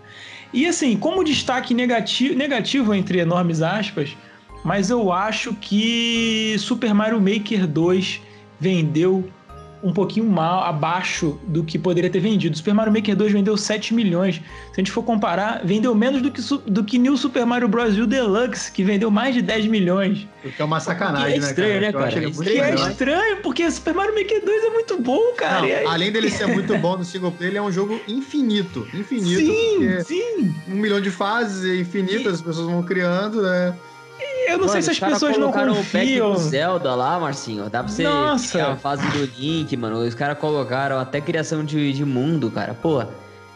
E 0.52 0.66
assim, 0.66 0.98
como 0.98 1.24
destaque 1.24 1.76
negativo, 1.76 2.36
negativo 2.36 2.92
entre 2.92 3.20
enormes 3.20 3.62
aspas, 3.62 4.18
mas 4.66 4.90
eu 4.90 5.12
acho 5.12 5.54
que 5.54 6.56
Super 6.58 6.92
Mario 6.92 7.22
Maker 7.22 7.68
2 7.68 8.20
vendeu 8.60 9.30
um 9.84 9.92
pouquinho 9.92 10.26
mal 10.26 10.64
abaixo 10.64 11.38
do 11.46 11.64
que 11.64 11.78
poderia 11.78 12.10
ter 12.10 12.20
vendido. 12.20 12.56
Super 12.56 12.74
Mario 12.74 12.94
Maker 12.94 13.16
2 13.16 13.34
vendeu 13.34 13.58
7 13.58 13.94
milhões. 13.94 14.36
Se 14.36 14.42
a 14.72 14.76
gente 14.78 14.92
for 14.92 15.04
comparar, 15.04 15.62
vendeu 15.66 15.94
menos 15.94 16.22
do 16.22 16.32
que, 16.32 16.42
do 16.66 16.84
que 16.84 16.98
New 16.98 17.18
Super 17.18 17.46
Mario 17.46 17.68
Bros. 17.68 17.98
U 17.98 18.08
Deluxe, 18.08 18.72
que 18.72 18.84
vendeu 18.84 19.12
mais 19.12 19.36
de 19.36 19.42
10 19.42 19.66
milhões. 19.68 20.26
O 20.44 20.50
que 20.50 20.62
é 20.62 20.66
uma 20.66 20.80
sacanagem, 20.80 21.40
né, 21.40 21.48
estranho, 21.48 21.82
né, 21.82 21.92
cara? 21.92 22.24
É 22.24 22.30
estranho, 22.30 22.64
é 22.64 22.76
estranho, 22.76 23.38
porque 23.44 23.70
Super 23.70 23.94
Mario 23.94 24.16
Maker 24.16 24.46
2 24.46 24.64
é 24.64 24.70
muito 24.70 25.02
bom, 25.02 25.34
cara. 25.36 25.60
Não, 25.60 25.66
aí... 25.66 25.86
Além 25.86 26.12
dele 26.12 26.32
ser 26.32 26.48
muito 26.48 26.78
bom 26.78 26.98
no 26.98 27.04
single 27.04 27.32
player, 27.32 27.52
ele 27.52 27.58
é 27.58 27.62
um 27.62 27.72
jogo 27.72 28.00
infinito. 28.08 28.88
Infinito. 28.94 29.40
Sim, 29.40 30.04
sim. 30.06 30.56
Um 30.70 30.76
milhão 30.76 31.02
de 31.02 31.12
fases 31.12 31.80
infinitas, 31.80 32.26
e... 32.26 32.36
as 32.36 32.42
pessoas 32.42 32.68
vão 32.68 32.82
criando, 32.84 33.42
né? 33.42 33.76
Eu 34.48 34.58
não 34.58 34.68
Mano, 34.68 34.72
sei 34.72 34.82
se 34.82 34.92
as 34.92 35.00
pessoas 35.00 35.38
não 35.38 35.52
confiam. 35.52 35.74
o 35.74 35.86
pack 35.86 36.20
do 36.20 36.38
Zelda 36.38 36.96
lá, 36.96 37.20
Marcinho. 37.20 37.70
Dá 37.70 37.84
pra 37.84 37.92
você 37.92 38.04
Nossa. 38.04 38.68
a 38.68 38.76
fase 38.76 39.06
do 39.12 39.26
Link, 39.38 39.76
mano. 39.78 40.00
Os 40.00 40.14
caras 40.14 40.38
colocaram 40.38 41.00
até 41.00 41.22
criação 41.22 41.64
de, 41.64 41.94
de 41.94 42.06
mundo, 42.06 42.52
cara. 42.52 42.74
Pô, 42.74 43.04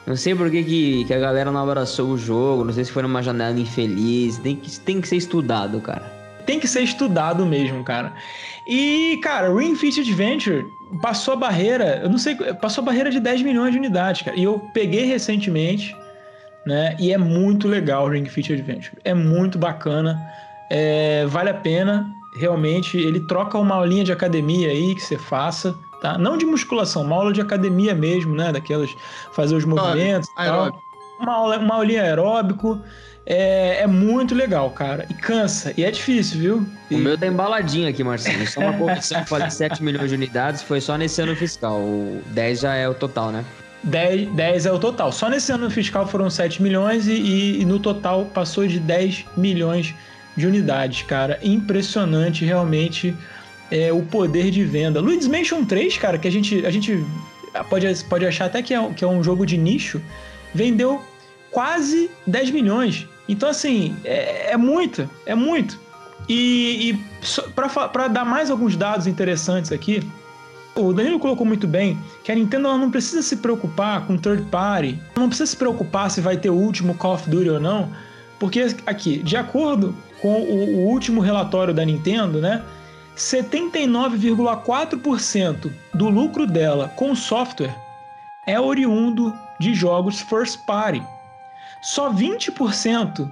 não 0.05 0.15
sei 0.15 0.33
por 0.33 0.49
que, 0.49 0.63
que, 0.63 1.05
que, 1.05 1.13
a 1.13 1.19
galera 1.19 1.51
não 1.51 1.61
abraçou 1.61 2.09
o 2.09 2.17
jogo. 2.17 2.63
Não 2.63 2.73
sei 2.73 2.85
se 2.85 2.91
foi 2.91 3.03
numa 3.03 3.21
janela 3.21 3.59
infeliz. 3.59 4.38
Tem 4.38 4.55
que, 4.55 4.79
tem 4.79 5.01
que 5.01 5.07
ser 5.07 5.17
estudado, 5.17 5.79
cara. 5.81 6.03
Tem 6.45 6.59
que 6.59 6.67
ser 6.67 6.81
estudado 6.81 7.45
mesmo, 7.45 7.83
cara. 7.83 8.13
E, 8.65 9.19
cara, 9.21 9.53
Ring 9.53 9.75
Fit 9.75 9.99
Adventure 9.99 10.65
passou 11.01 11.33
a 11.33 11.38
barreira, 11.38 12.01
eu 12.03 12.09
não 12.09 12.17
sei, 12.17 12.35
passou 12.35 12.81
a 12.81 12.85
barreira 12.85 13.11
de 13.11 13.19
10 13.19 13.41
milhões 13.41 13.71
de 13.71 13.77
unidades, 13.77 14.21
cara. 14.21 14.38
E 14.38 14.43
eu 14.43 14.59
peguei 14.73 15.05
recentemente, 15.05 15.95
né? 16.65 16.95
E 16.99 17.11
é 17.11 17.17
muito 17.17 17.67
legal 17.67 18.05
o 18.05 18.09
Ring 18.09 18.25
Fit 18.25 18.51
Adventure. 18.53 18.97
É 19.03 19.13
muito 19.13 19.57
bacana. 19.57 20.17
É, 20.70 21.26
vale 21.28 21.49
a 21.49 21.53
pena, 21.53 22.13
realmente. 22.36 22.97
Ele 22.97 23.20
troca 23.20 23.57
uma 23.57 23.76
aulinha 23.76 24.03
de 24.03 24.11
academia 24.11 24.70
aí 24.70 24.95
que 24.95 25.01
você 25.01 25.18
faça, 25.18 25.78
tá? 26.01 26.18
Não 26.18 26.38
de 26.38 26.45
musculação, 26.45 27.03
uma 27.03 27.15
aula 27.15 27.34
de 27.34 27.41
academia 27.41 27.93
mesmo, 27.93 28.36
né? 28.36 28.51
Daquelas 28.51 28.95
fazer 29.32 29.55
os 29.55 29.65
movimentos. 29.65 30.30
Aeróbico. 30.36 30.82
Uma, 31.20 31.34
aula, 31.34 31.57
uma 31.57 31.76
aulinha 31.76 32.03
aeróbico. 32.03 32.82
É, 33.30 33.82
é, 33.82 33.88
muito 33.88 34.34
legal, 34.34 34.70
cara. 34.72 35.05
E 35.09 35.13
cansa. 35.13 35.74
E 35.76 35.84
é 35.84 35.91
difícil, 35.91 36.39
viu? 36.39 36.65
E... 36.89 36.95
O 36.95 36.99
meu 36.99 37.18
tá 37.18 37.28
embaladinho 37.28 37.89
aqui, 37.89 38.01
Marcelo. 38.01 38.47
Só 38.47 38.61
uma 38.61 38.74
correção, 38.74 39.26
falei 39.26 39.49
7 39.49 39.84
milhões 39.84 40.09
de 40.09 40.15
unidades, 40.15 40.61
foi 40.61 40.80
só 40.80 40.95
nesse 40.95 41.22
ano 41.22 41.36
fiscal. 41.36 41.78
O 41.78 42.22
10 42.28 42.59
já 42.61 42.76
é 42.76 42.88
o 42.88 42.93
total, 42.93 43.32
né? 43.32 43.43
10, 43.84 44.30
10 44.30 44.65
é 44.65 44.72
o 44.72 44.80
total. 44.80 45.11
Só 45.11 45.30
nesse 45.30 45.51
ano 45.51 45.70
fiscal 45.70 46.07
foram 46.07 46.30
7 46.30 46.61
milhões 46.61 47.07
e, 47.07 47.13
e, 47.13 47.61
e 47.61 47.65
no 47.65 47.80
total 47.80 48.26
passou 48.26 48.65
de 48.65 48.80
10 48.80 49.26
milhões 49.36 49.88
de 49.88 49.95
unidades, 50.45 51.01
cara. 51.03 51.39
Impressionante, 51.41 52.45
realmente, 52.45 53.15
é, 53.71 53.91
o 53.91 54.03
poder 54.03 54.51
de 54.51 54.63
venda. 54.63 54.99
Luigi's 54.99 55.27
Mansion 55.27 55.65
3, 55.65 55.97
cara, 55.97 56.17
que 56.17 56.27
a 56.27 56.31
gente, 56.31 56.65
a 56.65 56.69
gente 56.69 57.03
pode, 57.69 57.88
pode 58.05 58.25
achar 58.25 58.45
até 58.45 58.61
que 58.61 58.73
é, 58.73 58.93
que 58.93 59.03
é 59.03 59.07
um 59.07 59.23
jogo 59.23 59.45
de 59.45 59.57
nicho, 59.57 60.01
vendeu 60.53 61.01
quase 61.51 62.11
10 62.25 62.51
milhões. 62.51 63.07
Então, 63.27 63.49
assim, 63.49 63.95
é, 64.03 64.51
é 64.51 64.57
muito, 64.57 65.09
é 65.25 65.35
muito. 65.35 65.79
E, 66.29 66.91
e 66.91 67.03
para 67.53 68.07
dar 68.07 68.25
mais 68.25 68.49
alguns 68.49 68.75
dados 68.75 69.07
interessantes 69.07 69.71
aqui, 69.71 70.01
o 70.75 70.93
Danilo 70.93 71.19
colocou 71.19 71.45
muito 71.45 71.67
bem 71.67 71.97
que 72.23 72.31
a 72.31 72.35
Nintendo 72.35 72.77
não 72.77 72.91
precisa 72.91 73.21
se 73.21 73.38
preocupar 73.38 74.05
com 74.05 74.17
third 74.17 74.43
party, 74.51 74.99
não 75.15 75.27
precisa 75.27 75.47
se 75.47 75.57
preocupar 75.57 76.11
se 76.11 76.21
vai 76.21 76.38
ter 76.38 76.49
o 76.49 76.55
último 76.55 76.93
Call 76.95 77.15
of 77.15 77.29
Duty 77.29 77.49
ou 77.49 77.59
não, 77.59 77.89
porque 78.39 78.75
aqui, 78.85 79.23
de 79.23 79.35
acordo 79.35 79.97
com 80.21 80.41
o, 80.41 80.85
último 80.88 81.19
relatório 81.21 81.73
da 81.73 81.83
Nintendo, 81.85 82.39
né, 82.41 82.63
79,4% 83.15 85.71
do 85.93 86.09
lucro 86.09 86.45
dela 86.45 86.89
com 86.95 87.15
software 87.15 87.73
é 88.45 88.59
oriundo 88.59 89.33
de 89.59 89.73
jogos 89.73 90.19
first 90.21 90.59
party. 90.65 91.01
Só 91.81 92.11
20% 92.11 93.27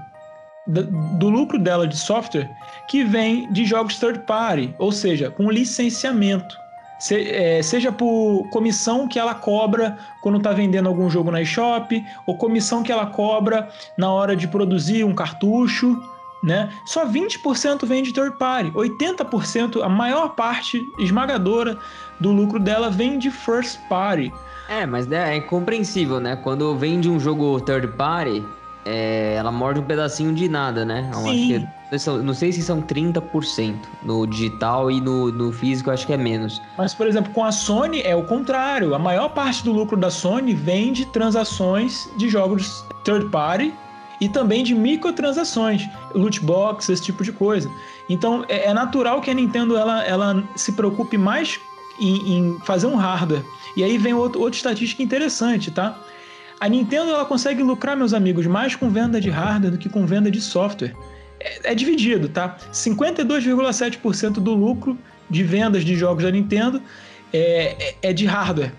do 0.68 1.30
lucro 1.30 1.60
dela 1.60 1.88
de 1.88 1.96
software 1.96 2.50
que 2.88 3.04
vem 3.04 3.52
de 3.52 3.66
jogos 3.66 4.00
third 4.00 4.20
party, 4.20 4.74
ou 4.80 4.92
seja, 4.92 5.30
com 5.30 5.52
licenciamento. 5.52 6.58
Se, 7.00 7.16
é, 7.30 7.62
seja 7.62 7.92
por 7.92 8.48
comissão 8.52 9.08
que 9.08 9.20
ela 9.20 9.36
cobra 9.36 9.98
quando 10.22 10.38
está 10.38 10.52
vendendo 10.52 10.88
algum 10.88 11.10
jogo 11.10 11.32
na 11.32 11.42
eShop, 11.42 12.04
ou 12.26 12.38
comissão 12.38 12.84
que 12.84 12.92
ela 12.92 13.06
cobra 13.08 13.70
na 13.98 14.12
hora 14.12 14.36
de 14.36 14.48
produzir 14.48 15.04
um 15.04 15.14
cartucho, 15.14 16.02
né? 16.44 16.70
Só 16.86 17.06
20% 17.06 17.86
vem 17.86 18.04
de 18.04 18.14
third 18.14 18.38
party, 18.38 18.72
80%, 18.72 19.82
a 19.84 19.90
maior 19.90 20.36
parte 20.36 20.82
esmagadora 21.00 21.78
do 22.20 22.32
lucro 22.32 22.60
dela 22.60 22.90
vem 22.90 23.18
de 23.18 23.32
first 23.32 23.80
party. 23.90 24.32
É, 24.70 24.86
mas 24.86 25.12
é, 25.12 25.38
é 25.38 25.42
compreensível, 25.42 26.20
né? 26.20 26.36
Quando 26.36 26.76
vem 26.76 27.00
de 27.00 27.10
um 27.10 27.20
jogo 27.20 27.60
third 27.62 27.88
party, 27.90 28.44
é, 28.86 29.36
ela 29.36 29.52
morde 29.52 29.80
um 29.80 29.84
pedacinho 29.84 30.34
de 30.34 30.48
nada, 30.48 30.86
né? 30.86 31.10
Eu 31.12 31.20
Sim. 31.20 31.68
Não 32.24 32.34
sei 32.34 32.52
se 32.52 32.62
são 32.62 32.82
30% 32.82 33.76
no 34.04 34.26
digital 34.26 34.90
e 34.90 35.00
no, 35.00 35.32
no 35.32 35.52
físico 35.52 35.92
acho 35.92 36.06
que 36.06 36.14
é 36.14 36.18
menos. 36.18 36.62
Mas, 36.78 36.94
por 36.94 37.08
exemplo, 37.08 37.32
com 37.32 37.44
a 37.44 37.52
Sony 37.52 38.02
é 38.02 38.16
o 38.16 38.24
contrário. 38.24 38.96
A 38.96 39.00
maior 39.00 39.30
parte 39.30 39.64
do 39.64 39.72
lucro 39.72 39.96
da 39.96 40.10
Sony 40.10 40.54
vem 40.54 40.92
de 40.92 41.06
transações 41.06 42.10
de 42.18 42.28
jogos 42.28 42.84
third 43.04 43.30
party 43.30 43.74
e 44.20 44.28
também 44.28 44.64
de 44.64 44.74
microtransações, 44.74 45.88
loot 46.14 46.40
box, 46.42 46.90
esse 46.90 47.04
tipo 47.04 47.24
de 47.24 47.32
coisa. 47.32 47.70
Então 48.10 48.44
é, 48.48 48.68
é 48.70 48.74
natural 48.74 49.22
que 49.22 49.30
a 49.30 49.34
Nintendo 49.34 49.78
ela, 49.78 50.04
ela 50.04 50.44
se 50.56 50.72
preocupe 50.72 51.18
mais 51.18 51.60
em, 52.00 52.38
em 52.38 52.60
fazer 52.62 52.88
um 52.88 52.96
hardware. 52.96 53.44
E 53.76 53.84
aí 53.84 53.98
vem 53.98 54.14
outro, 54.14 54.42
outra 54.42 54.56
estatística 54.56 55.04
interessante, 55.04 55.70
tá? 55.70 55.98
A 56.60 56.70
Nintendo 56.70 57.12
ela 57.12 57.26
consegue 57.26 57.62
lucrar, 57.62 57.98
meus 57.98 58.14
amigos, 58.14 58.48
mais 58.48 58.76
com 58.76 58.90
venda 58.90 59.20
de 59.20 59.30
hardware 59.30 59.72
do 59.72 59.78
que 59.78 59.90
com 59.90 60.06
venda 60.06 60.32
de 60.32 60.40
software. 60.40 60.96
É, 61.40 61.72
é 61.72 61.76
dividido, 61.76 62.30
tá? 62.30 62.58
52,7% 62.72 64.34
do 64.34 64.54
lucro 64.54 64.98
de 65.30 65.44
vendas 65.44 65.84
de 65.84 65.96
jogos 65.96 66.24
da 66.24 66.32
Nintendo 66.32 66.82
é, 67.34 67.76
é, 67.80 67.96
é 68.10 68.14
de 68.14 68.26
hardware. 68.26 68.72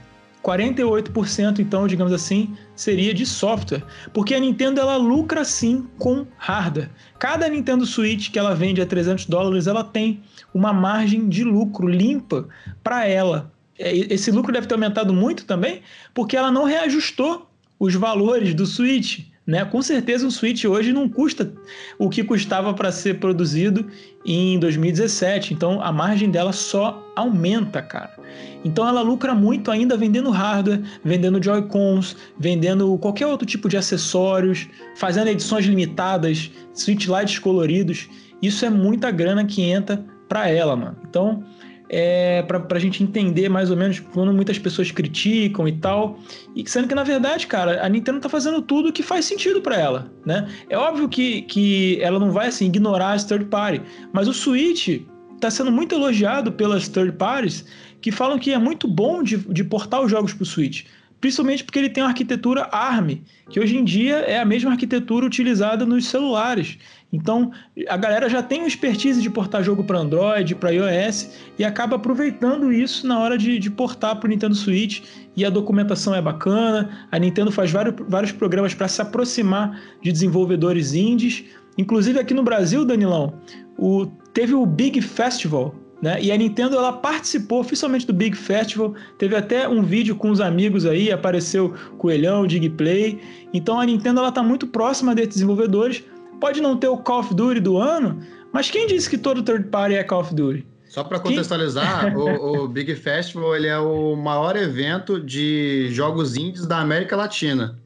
48%, 0.46 1.58
então, 1.58 1.88
digamos 1.88 2.12
assim, 2.12 2.56
seria 2.76 3.12
de 3.12 3.26
software, 3.26 3.82
porque 4.14 4.32
a 4.32 4.38
Nintendo 4.38 4.80
ela 4.80 4.96
lucra 4.96 5.44
sim 5.44 5.88
com 5.98 6.24
hardware. 6.36 6.88
Cada 7.18 7.48
Nintendo 7.48 7.84
Switch 7.84 8.30
que 8.30 8.38
ela 8.38 8.54
vende 8.54 8.80
a 8.80 8.86
300 8.86 9.26
dólares, 9.26 9.66
ela 9.66 9.82
tem 9.82 10.22
uma 10.54 10.72
margem 10.72 11.28
de 11.28 11.42
lucro 11.42 11.88
limpa 11.88 12.46
para 12.84 13.08
ela. 13.08 13.50
É, 13.76 13.92
esse 13.92 14.30
lucro 14.30 14.52
deve 14.52 14.68
ter 14.68 14.74
aumentado 14.74 15.12
muito 15.12 15.44
também, 15.44 15.82
porque 16.14 16.36
ela 16.36 16.52
não 16.52 16.62
reajustou 16.62 17.50
os 17.78 17.94
valores 17.94 18.54
do 18.54 18.66
Switch. 18.66 19.24
Né? 19.46 19.64
Com 19.64 19.80
certeza 19.80 20.26
um 20.26 20.30
Switch 20.30 20.64
hoje 20.64 20.92
não 20.92 21.08
custa 21.08 21.52
o 21.98 22.10
que 22.10 22.24
custava 22.24 22.74
para 22.74 22.90
ser 22.90 23.20
produzido 23.20 23.86
em 24.24 24.58
2017. 24.58 25.54
Então 25.54 25.80
a 25.80 25.92
margem 25.92 26.30
dela 26.30 26.52
só 26.52 27.12
aumenta, 27.14 27.80
cara. 27.80 28.16
Então 28.64 28.86
ela 28.88 29.02
lucra 29.02 29.34
muito 29.34 29.70
ainda 29.70 29.96
vendendo 29.96 30.30
hardware, 30.30 30.82
vendendo 31.04 31.42
Joy-Cons, 31.42 32.16
vendendo 32.36 32.98
qualquer 32.98 33.26
outro 33.28 33.46
tipo 33.46 33.68
de 33.68 33.76
acessórios, 33.76 34.66
fazendo 34.96 35.28
edições 35.28 35.64
limitadas, 35.64 36.50
Switch 36.74 37.06
Lights 37.06 37.38
coloridos. 37.38 38.08
Isso 38.42 38.64
é 38.64 38.70
muita 38.70 39.12
grana 39.12 39.44
que 39.44 39.62
entra 39.62 40.04
para 40.28 40.48
ela, 40.48 40.74
mano. 40.74 40.96
Então 41.08 41.44
é, 41.88 42.42
para 42.42 42.76
a 42.76 42.80
gente 42.80 43.02
entender 43.02 43.48
mais 43.48 43.70
ou 43.70 43.76
menos 43.76 44.00
quando 44.00 44.32
muitas 44.32 44.58
pessoas 44.58 44.90
criticam 44.90 45.66
e 45.68 45.72
tal. 45.72 46.18
E 46.54 46.68
sendo 46.68 46.88
que, 46.88 46.94
na 46.94 47.04
verdade, 47.04 47.46
cara, 47.46 47.84
a 47.84 47.88
Nintendo 47.88 48.20
tá 48.20 48.28
fazendo 48.28 48.60
tudo 48.62 48.92
que 48.92 49.02
faz 49.02 49.24
sentido 49.24 49.60
para 49.60 49.76
ela, 49.76 50.10
né? 50.24 50.48
É 50.68 50.76
óbvio 50.76 51.08
que, 51.08 51.42
que 51.42 51.98
ela 52.00 52.18
não 52.18 52.30
vai, 52.30 52.48
assim, 52.48 52.66
ignorar 52.66 53.12
as 53.12 53.24
third 53.24 53.46
party, 53.46 53.82
mas 54.12 54.28
o 54.28 54.32
Switch 54.32 55.02
tá 55.40 55.50
sendo 55.50 55.70
muito 55.70 55.94
elogiado 55.94 56.50
pelas 56.50 56.88
third 56.88 57.12
parties 57.12 57.64
que 58.00 58.10
falam 58.10 58.38
que 58.38 58.52
é 58.52 58.58
muito 58.58 58.88
bom 58.88 59.22
de, 59.22 59.36
de 59.36 59.64
portar 59.64 60.02
os 60.02 60.10
jogos 60.10 60.32
pro 60.32 60.44
Switch 60.44 60.84
principalmente 61.20 61.64
porque 61.64 61.78
ele 61.78 61.88
tem 61.88 62.02
uma 62.02 62.10
arquitetura 62.10 62.68
ARM, 62.70 63.20
que 63.50 63.58
hoje 63.58 63.76
em 63.76 63.84
dia 63.84 64.16
é 64.16 64.38
a 64.38 64.44
mesma 64.44 64.72
arquitetura 64.72 65.26
utilizada 65.26 65.84
nos 65.84 66.06
celulares. 66.06 66.78
Então, 67.12 67.52
a 67.88 67.96
galera 67.96 68.28
já 68.28 68.42
tem 68.42 68.64
o 68.64 68.66
expertise 68.66 69.22
de 69.22 69.30
portar 69.30 69.62
jogo 69.62 69.84
para 69.84 69.98
Android, 69.98 70.54
para 70.54 70.70
iOS, 70.70 71.30
e 71.58 71.64
acaba 71.64 71.96
aproveitando 71.96 72.72
isso 72.72 73.06
na 73.06 73.18
hora 73.18 73.38
de, 73.38 73.58
de 73.58 73.70
portar 73.70 74.16
para 74.16 74.26
o 74.26 74.30
Nintendo 74.30 74.54
Switch. 74.54 75.02
E 75.36 75.44
a 75.44 75.50
documentação 75.50 76.14
é 76.14 76.20
bacana, 76.20 77.06
a 77.10 77.18
Nintendo 77.18 77.52
faz 77.52 77.70
vários, 77.70 77.94
vários 78.08 78.32
programas 78.32 78.74
para 78.74 78.88
se 78.88 79.00
aproximar 79.00 79.80
de 80.02 80.10
desenvolvedores 80.10 80.94
indies. 80.94 81.44
Inclusive 81.78 82.18
aqui 82.18 82.34
no 82.34 82.42
Brasil, 82.42 82.84
Danilão, 82.84 83.34
o, 83.78 84.06
teve 84.32 84.54
o 84.54 84.66
Big 84.66 85.00
Festival, 85.00 85.74
né? 86.00 86.18
E 86.22 86.30
a 86.30 86.36
Nintendo 86.36 86.76
ela 86.76 86.92
participou 86.92 87.60
oficialmente 87.60 88.06
do 88.06 88.12
Big 88.12 88.36
Festival, 88.36 88.94
teve 89.18 89.34
até 89.34 89.68
um 89.68 89.82
vídeo 89.82 90.14
com 90.14 90.30
os 90.30 90.40
amigos 90.40 90.84
aí, 90.84 91.10
apareceu 91.10 91.74
Coelhão, 91.96 92.46
Digplay. 92.46 93.18
Então 93.52 93.80
a 93.80 93.86
Nintendo 93.86 94.20
ela 94.20 94.30
tá 94.30 94.42
muito 94.42 94.66
próxima 94.66 95.14
desses 95.14 95.34
desenvolvedores. 95.34 96.04
Pode 96.40 96.60
não 96.60 96.76
ter 96.76 96.88
o 96.88 96.98
Call 96.98 97.20
of 97.20 97.34
Duty 97.34 97.60
do 97.60 97.78
ano, 97.78 98.20
mas 98.52 98.70
quem 98.70 98.86
disse 98.86 99.08
que 99.08 99.18
todo 99.18 99.42
third 99.42 99.68
party 99.68 99.94
é 99.94 100.04
Call 100.04 100.20
of 100.20 100.34
Duty? 100.34 100.66
Só 100.88 101.04
para 101.04 101.18
contextualizar, 101.18 102.14
o, 102.16 102.64
o, 102.64 102.68
Big 102.68 102.94
Festival 102.94 103.56
ele 103.56 103.66
é 103.66 103.78
o 103.78 104.16
maior 104.16 104.56
evento 104.56 105.20
de 105.20 105.88
jogos 105.90 106.36
indies 106.36 106.66
da 106.66 106.78
América 106.78 107.16
Latina. 107.16 107.78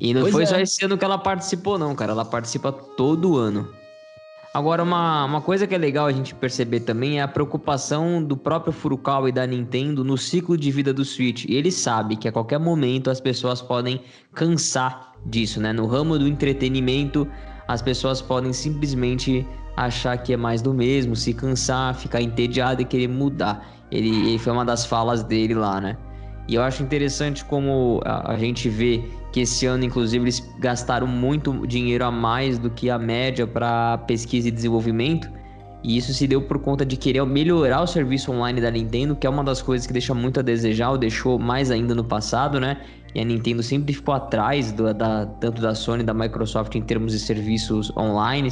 E 0.00 0.14
não 0.14 0.22
pois 0.22 0.32
foi 0.32 0.42
é. 0.44 0.46
só 0.46 0.58
esse 0.58 0.84
ano 0.84 0.96
que 0.96 1.04
ela 1.04 1.18
participou, 1.18 1.78
não, 1.78 1.94
cara. 1.94 2.12
Ela 2.12 2.24
participa 2.24 2.72
todo 2.72 3.36
ano. 3.36 3.68
Agora, 4.54 4.84
uma, 4.84 5.24
uma 5.24 5.40
coisa 5.40 5.66
que 5.66 5.74
é 5.74 5.78
legal 5.78 6.06
a 6.06 6.12
gente 6.12 6.32
perceber 6.32 6.80
também 6.80 7.18
é 7.18 7.22
a 7.22 7.28
preocupação 7.28 8.22
do 8.22 8.36
próprio 8.36 8.72
Furukawa 8.72 9.28
e 9.28 9.32
da 9.32 9.44
Nintendo 9.44 10.04
no 10.04 10.16
ciclo 10.16 10.56
de 10.56 10.70
vida 10.70 10.94
do 10.94 11.04
Switch. 11.04 11.44
E 11.44 11.56
ele 11.56 11.72
sabe 11.72 12.14
que 12.14 12.28
a 12.28 12.32
qualquer 12.32 12.60
momento 12.60 13.10
as 13.10 13.20
pessoas 13.20 13.60
podem 13.60 14.00
cansar 14.32 15.12
disso, 15.26 15.60
né? 15.60 15.72
No 15.72 15.86
ramo 15.86 16.16
do 16.18 16.28
entretenimento, 16.28 17.26
as 17.66 17.82
pessoas 17.82 18.20
podem 18.20 18.52
simplesmente 18.52 19.46
achar 19.76 20.16
que 20.18 20.32
é 20.32 20.36
mais 20.36 20.62
do 20.62 20.72
mesmo, 20.72 21.16
se 21.16 21.34
cansar, 21.34 21.94
ficar 21.94 22.20
entediado 22.20 22.82
e 22.82 22.84
querer 22.84 23.08
mudar. 23.08 23.66
Ele, 23.90 24.08
ele 24.28 24.38
foi 24.38 24.52
uma 24.52 24.64
das 24.64 24.84
falas 24.86 25.22
dele 25.22 25.54
lá, 25.54 25.80
né? 25.80 25.96
E 26.46 26.54
eu 26.54 26.62
acho 26.62 26.82
interessante 26.82 27.44
como 27.44 28.00
a, 28.04 28.32
a 28.32 28.36
gente 28.36 28.68
vê 28.68 29.02
que 29.32 29.40
esse 29.40 29.66
ano, 29.66 29.84
inclusive, 29.84 30.24
eles 30.24 30.40
gastaram 30.60 31.06
muito 31.06 31.66
dinheiro 31.66 32.04
a 32.04 32.10
mais 32.10 32.58
do 32.58 32.70
que 32.70 32.90
a 32.90 32.98
média 32.98 33.46
para 33.46 33.98
pesquisa 33.98 34.48
e 34.48 34.50
desenvolvimento. 34.50 35.28
E 35.84 35.98
isso 35.98 36.14
se 36.14 36.26
deu 36.26 36.40
por 36.40 36.58
conta 36.60 36.84
de 36.84 36.96
querer 36.96 37.24
melhorar 37.26 37.82
o 37.82 37.86
serviço 37.86 38.32
online 38.32 38.58
da 38.58 38.70
Nintendo, 38.70 39.14
que 39.14 39.26
é 39.26 39.30
uma 39.30 39.44
das 39.44 39.60
coisas 39.60 39.86
que 39.86 39.92
deixa 39.92 40.14
muito 40.14 40.40
a 40.40 40.42
desejar, 40.42 40.90
ou 40.90 40.96
deixou 40.96 41.38
mais 41.38 41.70
ainda 41.70 41.94
no 41.94 42.02
passado, 42.02 42.58
né? 42.58 42.78
E 43.14 43.20
a 43.20 43.24
Nintendo 43.24 43.62
sempre 43.62 43.92
ficou 43.92 44.14
atrás 44.14 44.72
do, 44.72 44.92
da, 44.94 45.26
tanto 45.26 45.60
da 45.60 45.74
Sony 45.74 46.02
da 46.02 46.14
Microsoft 46.14 46.74
em 46.74 46.80
termos 46.80 47.12
de 47.12 47.18
serviços 47.18 47.94
online. 47.98 48.50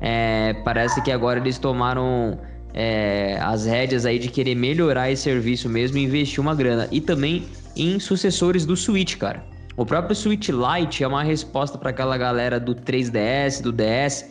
É, 0.00 0.54
parece 0.64 1.00
que 1.02 1.12
agora 1.12 1.38
eles 1.38 1.56
tomaram 1.56 2.36
é, 2.74 3.38
as 3.40 3.64
rédeas 3.64 4.04
aí 4.04 4.18
de 4.18 4.26
querer 4.28 4.56
melhorar 4.56 5.08
esse 5.08 5.22
serviço 5.22 5.68
mesmo 5.68 5.98
e 5.98 6.02
investir 6.02 6.40
uma 6.40 6.54
grana. 6.54 6.88
E 6.90 7.00
também 7.00 7.44
em 7.76 8.00
sucessores 8.00 8.66
do 8.66 8.76
Switch, 8.76 9.16
cara. 9.16 9.44
O 9.76 9.86
próprio 9.86 10.16
Switch 10.16 10.48
Lite 10.48 11.04
é 11.04 11.06
uma 11.08 11.22
resposta 11.22 11.78
para 11.78 11.90
aquela 11.90 12.18
galera 12.18 12.58
do 12.58 12.74
3DS, 12.74 13.62
do 13.62 13.72
DS, 13.72 14.28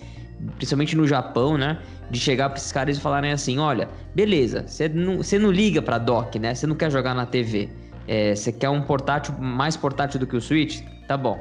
principalmente 0.58 0.96
no 0.96 1.08
Japão, 1.08 1.58
né? 1.58 1.80
De 2.12 2.20
chegar 2.20 2.50
para 2.50 2.58
esses 2.58 2.72
caras 2.72 2.98
e 2.98 3.02
falarem 3.02 3.32
assim: 3.32 3.58
olha, 3.58 3.90
beleza, 4.14 4.66
você 4.68 4.88
não, 4.88 5.18
você 5.18 5.40
não 5.40 5.50
liga 5.50 5.82
para 5.82 5.98
dock, 5.98 6.38
né? 6.38 6.54
Você 6.54 6.68
não 6.68 6.76
quer 6.76 6.92
jogar 6.92 7.16
na 7.16 7.26
TV. 7.26 7.70
É, 8.08 8.36
você 8.36 8.52
quer 8.52 8.70
um 8.70 8.82
portátil 8.82 9.34
mais 9.40 9.78
portátil 9.78 10.20
do 10.20 10.28
que 10.28 10.36
o 10.36 10.42
Switch? 10.42 10.82
Tá 11.08 11.18
bom. 11.18 11.40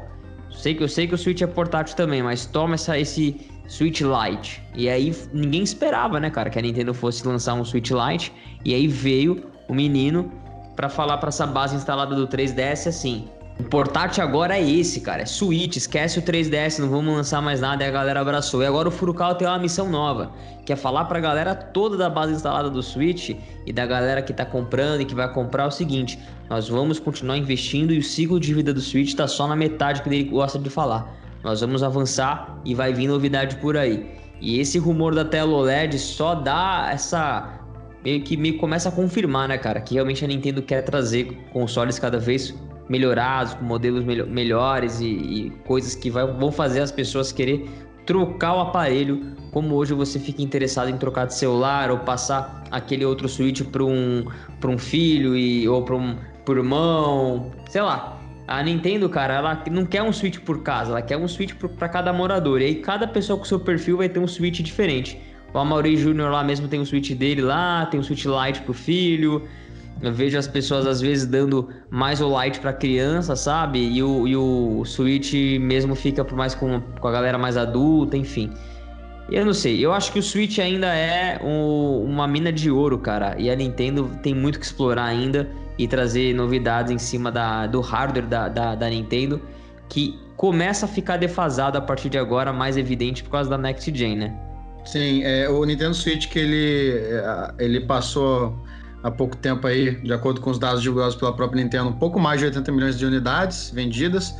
Sei 0.52 0.74
que 0.74 0.82
eu 0.82 0.88
sei 0.88 1.06
que 1.06 1.14
o 1.14 1.18
Switch 1.18 1.42
é 1.42 1.46
portátil 1.46 1.96
também, 1.96 2.22
mas 2.22 2.46
toma 2.46 2.74
essa, 2.74 2.98
esse 2.98 3.40
Switch 3.66 4.00
Lite. 4.00 4.62
E 4.74 4.88
aí 4.88 5.14
ninguém 5.32 5.62
esperava, 5.62 6.20
né, 6.20 6.30
cara, 6.30 6.50
que 6.50 6.58
a 6.58 6.62
Nintendo 6.62 6.94
fosse 6.94 7.26
lançar 7.26 7.54
um 7.54 7.64
Switch 7.64 7.90
Lite. 7.90 8.32
E 8.64 8.74
aí 8.74 8.86
veio 8.86 9.44
o 9.68 9.74
menino 9.74 10.30
para 10.76 10.88
falar 10.88 11.18
para 11.18 11.28
essa 11.28 11.46
base 11.46 11.76
instalada 11.76 12.14
do 12.14 12.26
3DS 12.26 12.88
assim: 12.88 13.28
o 13.58 13.64
portátil 13.64 14.24
agora 14.24 14.56
é 14.56 14.70
esse, 14.70 15.00
cara. 15.00 15.22
É 15.22 15.26
Switch, 15.26 15.76
esquece 15.76 16.18
o 16.18 16.22
3DS, 16.22 16.78
não 16.78 16.88
vamos 16.88 17.14
lançar 17.14 17.42
mais 17.42 17.60
nada. 17.60 17.84
E 17.84 17.86
a 17.86 17.90
galera 17.90 18.20
abraçou. 18.20 18.62
E 18.62 18.66
agora 18.66 18.88
o 18.88 18.90
Furukawa 18.90 19.34
tem 19.34 19.46
uma 19.46 19.58
missão 19.58 19.88
nova, 19.88 20.32
que 20.64 20.72
é 20.72 20.76
falar 20.76 21.04
pra 21.04 21.20
galera 21.20 21.54
toda 21.54 21.96
da 21.96 22.08
base 22.08 22.32
instalada 22.32 22.70
do 22.70 22.82
Switch 22.82 23.36
e 23.66 23.72
da 23.72 23.84
galera 23.84 24.22
que 24.22 24.32
tá 24.32 24.46
comprando 24.46 25.02
e 25.02 25.04
que 25.04 25.14
vai 25.14 25.30
comprar 25.32 25.66
o 25.66 25.70
seguinte: 25.70 26.18
nós 26.48 26.68
vamos 26.68 26.98
continuar 26.98 27.36
investindo 27.36 27.92
e 27.92 27.98
o 27.98 28.02
ciclo 28.02 28.40
de 28.40 28.54
vida 28.54 28.72
do 28.72 28.80
Switch 28.80 29.14
tá 29.14 29.28
só 29.28 29.46
na 29.46 29.56
metade 29.56 30.00
que 30.00 30.08
ele 30.08 30.24
gosta 30.24 30.58
de 30.58 30.70
falar. 30.70 31.14
Nós 31.44 31.60
vamos 31.60 31.82
avançar 31.82 32.60
e 32.64 32.74
vai 32.74 32.92
vir 32.92 33.08
novidade 33.08 33.56
por 33.56 33.76
aí. 33.76 34.18
E 34.40 34.58
esse 34.58 34.78
rumor 34.78 35.14
da 35.14 35.24
tela 35.24 35.52
OLED 35.52 35.98
só 35.98 36.34
dá 36.34 36.88
essa 36.92 37.60
meio 38.02 38.22
que 38.22 38.36
me 38.36 38.52
começa 38.52 38.88
a 38.88 38.92
confirmar, 38.92 39.48
né, 39.48 39.58
cara, 39.58 39.80
que 39.80 39.94
realmente 39.94 40.24
a 40.24 40.28
Nintendo 40.28 40.62
quer 40.62 40.82
trazer 40.82 41.36
consoles 41.52 41.98
cada 41.98 42.18
vez 42.18 42.54
melhorados, 42.90 43.54
com 43.54 43.64
modelos 43.64 44.04
melho 44.04 44.26
melhores 44.26 45.00
e, 45.00 45.06
e, 45.06 45.50
coisas 45.64 45.94
que 45.94 46.10
vai, 46.10 46.26
vão 46.26 46.50
fazer 46.50 46.80
as 46.80 46.90
pessoas 46.90 47.30
querer 47.30 47.70
trocar 48.04 48.56
o 48.56 48.60
aparelho, 48.60 49.36
como 49.52 49.76
hoje 49.76 49.94
você 49.94 50.18
fica 50.18 50.42
interessado 50.42 50.90
em 50.90 50.98
trocar 50.98 51.26
de 51.26 51.34
celular 51.34 51.92
ou 51.92 51.98
passar 51.98 52.64
aquele 52.68 53.04
outro 53.04 53.28
Switch 53.28 53.62
para 53.62 53.84
um, 53.84 54.24
um 54.64 54.78
filho 54.78 55.36
e, 55.36 55.68
ou 55.68 55.84
para 55.84 55.94
um 55.94 56.16
por 56.44 56.56
irmão, 56.56 57.52
sei 57.68 57.80
lá. 57.80 58.18
A 58.48 58.60
Nintendo, 58.64 59.08
cara, 59.08 59.34
ela 59.34 59.64
não 59.70 59.86
quer 59.86 60.02
um 60.02 60.12
Switch 60.12 60.40
por 60.40 60.64
casa, 60.64 60.90
ela 60.90 61.02
quer 61.02 61.16
um 61.16 61.28
Switch 61.28 61.54
para 61.54 61.88
cada 61.88 62.12
morador. 62.12 62.60
E 62.60 62.64
aí 62.64 62.74
cada 62.74 63.06
pessoa 63.06 63.38
com 63.38 63.44
seu 63.44 63.60
perfil 63.60 63.98
vai 63.98 64.08
ter 64.08 64.18
um 64.18 64.26
Switch 64.26 64.60
diferente. 64.60 65.16
O 65.54 65.58
Amaury 65.58 65.96
Júnior 65.96 66.32
lá 66.32 66.42
mesmo 66.42 66.66
tem 66.66 66.80
um 66.80 66.84
Switch 66.84 67.12
dele 67.12 67.42
lá, 67.42 67.86
tem 67.86 68.00
um 68.00 68.02
Switch 68.02 68.24
Lite 68.24 68.62
pro 68.62 68.72
filho. 68.72 69.48
Eu 70.02 70.12
vejo 70.12 70.38
as 70.38 70.48
pessoas 70.48 70.86
às 70.86 71.00
vezes 71.00 71.26
dando 71.26 71.68
mais 71.90 72.20
o 72.20 72.28
light 72.28 72.58
para 72.58 72.72
criança, 72.72 73.36
sabe? 73.36 73.78
E 73.78 74.02
o, 74.02 74.26
e 74.26 74.34
o 74.34 74.82
Switch 74.84 75.34
mesmo 75.60 75.94
fica 75.94 76.24
mais 76.34 76.54
com, 76.54 76.80
com 76.80 77.08
a 77.08 77.12
galera 77.12 77.36
mais 77.36 77.56
adulta, 77.56 78.16
enfim. 78.16 78.50
Eu 79.30 79.44
não 79.44 79.54
sei, 79.54 79.78
eu 79.84 79.92
acho 79.92 80.12
que 80.12 80.18
o 80.18 80.22
Switch 80.22 80.58
ainda 80.58 80.88
é 80.88 81.38
um, 81.42 82.02
uma 82.04 82.26
mina 82.26 82.52
de 82.52 82.70
ouro, 82.70 82.98
cara. 82.98 83.36
E 83.38 83.50
a 83.50 83.54
Nintendo 83.54 84.10
tem 84.22 84.34
muito 84.34 84.58
que 84.58 84.64
explorar 84.64 85.04
ainda 85.04 85.48
e 85.78 85.86
trazer 85.86 86.34
novidades 86.34 86.90
em 86.90 86.98
cima 86.98 87.30
da, 87.30 87.66
do 87.66 87.80
hardware 87.80 88.26
da, 88.26 88.48
da, 88.48 88.74
da 88.74 88.90
Nintendo, 88.90 89.40
que 89.88 90.18
começa 90.36 90.86
a 90.86 90.88
ficar 90.88 91.16
defasado 91.16 91.78
a 91.78 91.80
partir 91.80 92.08
de 92.08 92.18
agora, 92.18 92.52
mais 92.52 92.76
evidente 92.76 93.22
por 93.22 93.30
causa 93.30 93.50
da 93.50 93.58
Next 93.58 93.96
Gen, 93.96 94.16
né? 94.16 94.34
Sim, 94.84 95.22
é, 95.22 95.48
o 95.48 95.64
Nintendo 95.64 95.94
Switch 95.94 96.28
que 96.28 96.38
ele, 96.38 96.98
é, 96.98 97.54
ele 97.58 97.80
passou 97.80 98.58
há 99.02 99.10
pouco 99.10 99.36
tempo 99.36 99.66
aí, 99.66 99.96
de 100.02 100.12
acordo 100.12 100.40
com 100.40 100.50
os 100.50 100.58
dados 100.58 100.82
divulgados 100.82 101.14
pela 101.14 101.34
própria 101.34 101.62
Nintendo, 101.62 101.88
um 101.88 101.98
pouco 101.98 102.18
mais 102.18 102.40
de 102.40 102.46
80 102.46 102.72
milhões 102.72 102.98
de 102.98 103.06
unidades 103.06 103.70
vendidas. 103.70 104.34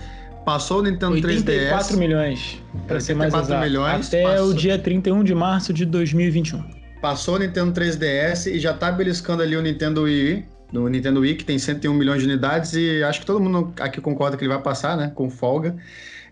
Passou 0.45 0.81
o 0.81 0.83
Nintendo 0.83 1.13
84 1.13 1.95
3DS. 1.95 1.99
milhões, 1.99 2.63
para 2.87 2.99
ser 2.99 3.15
mais 3.15 3.33
exato. 3.33 3.63
milhões. 3.63 4.09
Até 4.09 4.23
passou... 4.23 4.49
o 4.49 4.55
dia 4.55 4.79
31 4.79 5.23
de 5.23 5.35
março 5.35 5.73
de 5.73 5.85
2021. 5.85 6.63
Passou 7.01 7.37
o 7.37 7.39
Nintendo 7.39 7.73
3DS 7.73 8.47
e 8.47 8.59
já 8.59 8.73
tá 8.73 8.91
beliscando 8.91 9.43
ali 9.43 9.57
o 9.57 9.63
Nintendo 9.63 10.03
Wii, 10.03 10.45
no 10.73 10.89
Nintendo 10.89 11.21
Wii, 11.21 11.37
que 11.37 11.45
tem 11.45 11.59
101 11.59 11.93
milhões 11.93 12.23
de 12.23 12.29
unidades, 12.29 12.73
e 12.75 13.03
acho 13.03 13.21
que 13.21 13.27
todo 13.27 13.41
mundo 13.41 13.73
aqui 13.81 14.01
concorda 14.01 14.37
que 14.37 14.45
ele 14.45 14.53
vai 14.53 14.63
passar, 14.63 14.97
né? 14.97 15.13
Com 15.15 15.29
folga. 15.29 15.77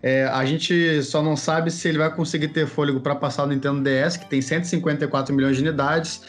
É, 0.01 0.25
a 0.25 0.45
gente 0.45 1.03
só 1.03 1.21
não 1.21 1.35
sabe 1.35 1.69
se 1.71 1.87
ele 1.87 1.97
vai 1.97 2.13
conseguir 2.13 2.47
ter 2.49 2.65
fôlego 2.65 3.01
para 3.01 3.15
passar 3.15 3.43
o 3.43 3.47
Nintendo 3.47 3.81
DS, 3.81 4.17
que 4.17 4.29
tem 4.29 4.41
154 4.41 5.35
milhões 5.35 5.57
de 5.57 5.61
unidades. 5.61 6.21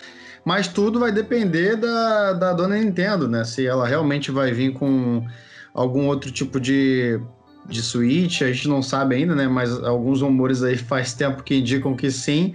Mas 0.44 0.68
tudo 0.68 0.98
vai 0.98 1.12
depender 1.12 1.76
da, 1.76 2.32
da 2.32 2.52
dona 2.52 2.76
Nintendo, 2.76 3.28
né? 3.28 3.44
Se 3.44 3.66
ela 3.66 3.86
realmente 3.86 4.30
vai 4.30 4.52
vir 4.52 4.72
com 4.72 5.26
algum 5.74 6.06
outro 6.06 6.30
tipo 6.30 6.58
de, 6.58 7.20
de 7.66 7.82
Switch, 7.82 8.42
a 8.42 8.52
gente 8.52 8.68
não 8.68 8.82
sabe 8.82 9.16
ainda, 9.16 9.34
né? 9.34 9.46
Mas 9.46 9.72
alguns 9.82 10.22
rumores 10.22 10.62
aí 10.62 10.76
faz 10.78 11.12
tempo 11.12 11.42
que 11.42 11.56
indicam 11.56 11.94
que 11.94 12.10
sim. 12.10 12.54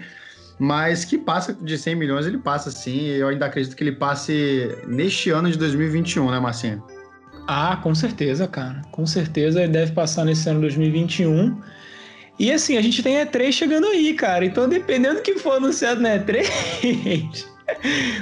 Mas 0.58 1.04
que 1.04 1.18
passa 1.18 1.54
de 1.54 1.78
100 1.78 1.96
milhões, 1.96 2.26
ele 2.26 2.38
passa 2.38 2.72
sim. 2.72 3.08
Eu 3.08 3.28
ainda 3.28 3.46
acredito 3.46 3.76
que 3.76 3.84
ele 3.84 3.92
passe 3.92 4.76
neste 4.88 5.30
ano 5.30 5.52
de 5.52 5.58
2021, 5.58 6.32
né, 6.32 6.40
Marcinho? 6.40 6.84
Ah, 7.48 7.78
com 7.84 7.94
certeza, 7.94 8.48
cara. 8.48 8.82
Com 8.92 9.06
certeza 9.06 9.62
ele 9.62 9.72
deve 9.72 9.92
passar 9.92 10.26
nesse 10.26 10.50
ano 10.50 10.62
2021. 10.62 11.62
E 12.40 12.52
assim, 12.52 12.78
a 12.78 12.82
gente 12.82 13.04
tem 13.04 13.18
E3 13.18 13.52
chegando 13.52 13.88
aí, 13.88 14.14
cara. 14.14 14.46
Então, 14.46 14.68
dependendo 14.68 15.16
do 15.16 15.22
que 15.22 15.38
for 15.38 15.58
anunciado 15.58 16.02
na 16.02 16.18
E3, 16.18 17.46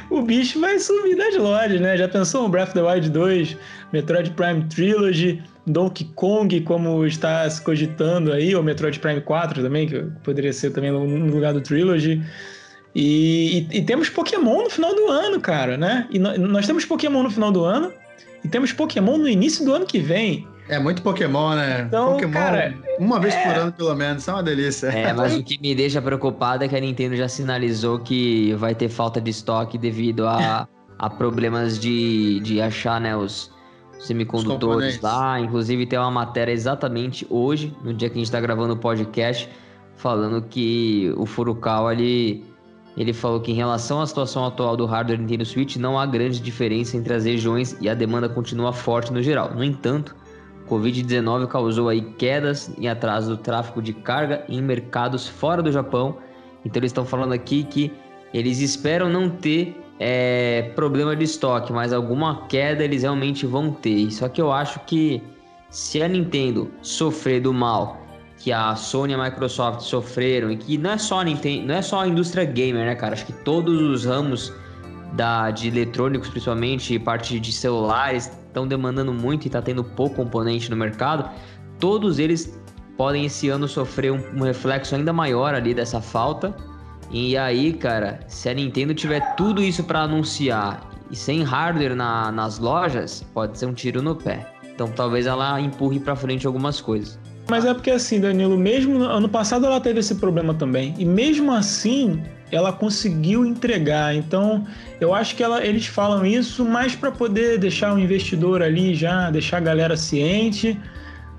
o 0.10 0.22
bicho 0.22 0.60
vai 0.60 0.80
subir 0.80 1.16
das 1.16 1.36
lojas, 1.36 1.80
né? 1.80 1.98
Já 1.98 2.08
pensou 2.08 2.46
um 2.46 2.50
Breath 2.50 2.70
of 2.70 2.74
the 2.76 2.82
Wild 2.82 3.10
2, 3.10 3.58
Metroid 3.92 4.32
Prime 4.32 4.64
Trilogy, 4.66 5.42
Donkey 5.66 6.06
Kong, 6.16 6.62
como 6.62 7.06
está 7.06 7.50
se 7.50 7.62
cogitando 7.62 8.32
aí, 8.32 8.56
ou 8.56 8.64
Metroid 8.64 9.00
Prime 9.00 9.22
4 9.22 9.62
também, 9.62 9.88
que 9.88 10.02
poderia 10.24 10.54
ser 10.54 10.72
também 10.72 10.92
no 10.92 11.34
lugar 11.34 11.54
do 11.54 11.62
Trilogy. 11.62 12.22
E, 12.96 13.68
e, 13.72 13.78
e 13.78 13.82
temos 13.82 14.10
Pokémon 14.10 14.64
no 14.64 14.70
final 14.70 14.94
do 14.94 15.08
ano, 15.08 15.40
cara, 15.40 15.78
né? 15.78 16.08
E 16.12 16.20
no, 16.20 16.38
nós 16.38 16.68
temos 16.68 16.86
Pokémon 16.86 17.24
no 17.24 17.32
final 17.32 17.52
do 17.52 17.64
ano, 17.64 17.92
e 18.44 18.48
temos 18.48 18.72
Pokémon 18.72 19.18
no 19.18 19.28
início 19.28 19.66
do 19.66 19.74
ano 19.74 19.86
que 19.86 20.00
vem. 20.00 20.48
É 20.70 20.80
muito 20.80 21.02
Pokémon, 21.02 21.56
né? 21.56 21.86
Então, 21.88 22.14
Pokémon 22.14 22.32
cara, 22.32 22.74
uma 23.00 23.20
vez 23.20 23.34
é... 23.34 23.44
por 23.44 23.62
ano, 23.62 23.72
pelo 23.72 23.96
menos. 23.96 24.22
Isso 24.22 24.32
é 24.32 24.34
uma 24.34 24.44
delícia. 24.44 24.88
É, 24.88 25.14
mas 25.14 25.36
o 25.36 25.44
que 25.44 25.60
me 25.60 25.76
deixa 25.76 26.02
preocupado 26.02 26.64
é 26.64 26.68
que 26.68 26.76
a 26.76 26.80
Nintendo 26.80 27.16
já 27.16 27.28
sinalizou 27.28 28.00
que 28.00 28.54
vai 28.54 28.74
ter 28.74 28.90
falta 28.90 29.20
de 29.20 29.32
estoque 29.32 29.78
devido 29.78 30.26
a, 30.26 30.68
a 30.98 31.10
problemas 31.10 31.80
de, 31.80 32.40
de 32.42 32.62
achar 32.62 33.00
né, 33.02 33.16
os 33.16 33.52
semicondutores 34.00 34.96
os 34.96 35.02
lá. 35.02 35.40
Inclusive, 35.40 35.86
tem 35.86 36.00
uma 36.00 36.12
matéria 36.12 36.52
exatamente 36.52 37.26
hoje, 37.30 37.76
no 37.84 37.94
dia 37.94 38.10
que 38.10 38.16
a 38.16 38.20
gente 38.20 38.28
está 38.28 38.40
gravando 38.40 38.74
o 38.74 38.78
podcast, 38.78 39.50
falando 39.98 40.42
que 40.42 41.14
o 41.18 41.26
Furukawa 41.26 41.92
ali. 41.92 42.46
Ele 42.96 43.12
falou 43.12 43.40
que 43.40 43.52
em 43.52 43.56
relação 43.56 44.02
à 44.02 44.06
situação 44.06 44.46
atual 44.46 44.78
do 44.78 44.86
hardware 44.86 45.20
Nintendo 45.20 45.44
Switch, 45.44 45.78
não 45.78 45.98
há 45.98 46.06
grande 46.06 46.40
diferença 46.40 46.96
entre 46.96 47.12
as 47.12 47.26
regiões 47.26 47.76
e 47.82 47.90
a 47.90 47.96
demanda 47.96 48.30
continua 48.30 48.72
forte 48.72 49.12
no 49.12 49.20
geral. 49.20 49.52
No 49.52 49.64
entanto, 49.64 50.16
Covid-19 50.74 51.48
causou 51.48 51.90
aí 51.90 52.02
quedas 52.02 52.74
em 52.78 52.88
atraso 52.88 53.30
do 53.30 53.38
tráfego 53.38 53.82
de 53.82 53.94
carga 53.94 54.44
em 54.50 54.62
mercados 54.62 55.28
fora 55.28 55.62
do 55.62 55.72
Japão. 55.72 56.18
Então 56.66 56.80
eles 56.80 56.90
estão 56.90 57.06
falando 57.06 57.34
aqui 57.34 57.64
que 57.64 57.92
eles 58.34 58.60
esperam 58.60 59.10
não 59.10 59.30
ter 59.30 59.78
é, 60.00 60.72
problema 60.76 61.16
de 61.16 61.24
estoque, 61.24 61.72
mas 61.72 61.94
alguma 61.94 62.48
queda 62.48 62.84
eles 62.84 63.04
realmente 63.04 63.46
vão 63.46 63.72
ter. 63.72 64.12
Só 64.12 64.28
que 64.28 64.42
eu 64.42 64.52
acho 64.52 64.80
que 64.82 65.22
se 65.70 66.02
a 66.02 66.08
Nintendo 66.08 66.72
sofrer 66.82 67.42
do 67.42 67.54
mal 67.54 68.02
que 68.38 68.52
a 68.52 68.76
Sony 68.76 69.14
e 69.14 69.16
a 69.16 69.24
Microsoft 69.24 69.82
sofreram 69.82 70.52
e 70.52 70.58
que 70.58 70.78
não 70.78 70.92
é 70.92 70.98
só 70.98 71.22
a 71.22 71.24
Nintendo, 71.24 71.68
não 71.68 71.76
é 71.76 71.82
só 71.82 72.02
a 72.02 72.08
indústria 72.08 72.44
gamer, 72.44 72.86
né, 72.86 72.96
cara? 72.96 73.14
Acho 73.14 73.26
que 73.26 73.34
todos 73.34 73.82
os 73.82 74.04
ramos 74.04 74.52
da, 75.14 75.50
de 75.52 75.70
eletrônicos, 75.70 76.30
principalmente 76.30 76.98
parte 77.00 77.40
de 77.40 77.54
celulares, 77.54 78.32
estão 78.54 78.68
demandando 78.68 79.12
muito 79.12 79.46
e 79.46 79.48
está 79.48 79.62
tendo 79.62 79.84
pouco 79.84 80.18
componente 80.18 80.70
no 80.70 80.78
mercado, 80.78 81.28
todos 81.80 82.20
eles 82.20 82.58
podem 82.96 83.26
esse 83.26 83.50
ano 83.50 83.68
sofrer 83.68 84.12
um, 84.12 84.22
um, 84.36 84.44
reflexo 84.44 84.96
ainda 84.96 85.12
maior 85.12 85.56
ali 85.56 85.74
dessa 85.74 86.00
falta. 86.00 86.56
E 87.12 87.36
aí, 87.36 87.74
cara, 87.74 88.20
se 88.28 88.48
a 88.48 88.54
Nintendo 88.54 88.94
tiver 88.94 89.36
tudo 89.36 89.62
isso 89.62 89.84
para 89.84 90.02
anunciar 90.02 90.90
e 91.10 91.16
sem 91.16 91.44
hardware 91.44 91.96
na, 91.96 92.32
nas 92.32 92.60
lojas, 92.60 93.26
pode 93.34 93.58
ser 93.58 93.66
um 93.66 93.74
tiro 93.74 94.02
no 94.02 94.16
pé. 94.16 94.48
Então 94.74 94.88
talvez 94.88 95.26
ela 95.26 95.60
empurre 95.60 96.00
para 96.00 96.16
frente 96.16 96.48
algumas 96.48 96.80
coisas. 96.80 97.20
Mas 97.50 97.66
é 97.66 97.74
porque 97.74 97.92
assim, 97.92 98.22
Danilo, 98.22 98.58
mesmo 98.58 99.04
ano 99.04 99.28
passado 99.28 99.66
ela 99.66 99.80
teve 99.80 100.00
esse 100.00 100.16
problema 100.16 100.54
também. 100.54 100.94
E 100.98 101.06
mesmo 101.06 101.52
assim, 101.52 102.22
ela 102.54 102.72
conseguiu 102.72 103.46
entregar. 103.46 104.16
Então, 104.16 104.66
eu 105.02 105.14
acho 105.14 105.36
que 105.36 105.44
ela, 105.44 105.66
eles 105.66 105.88
falam 105.88 106.26
isso 106.26 106.64
mais 106.64 106.96
para 106.96 107.12
poder 107.12 107.58
deixar 107.58 107.94
o 107.94 108.00
investidor 108.00 108.62
ali 108.62 108.94
já, 108.94 109.32
deixar 109.32 109.58
a 109.58 109.62
galera 109.62 109.98
ciente, 109.98 110.80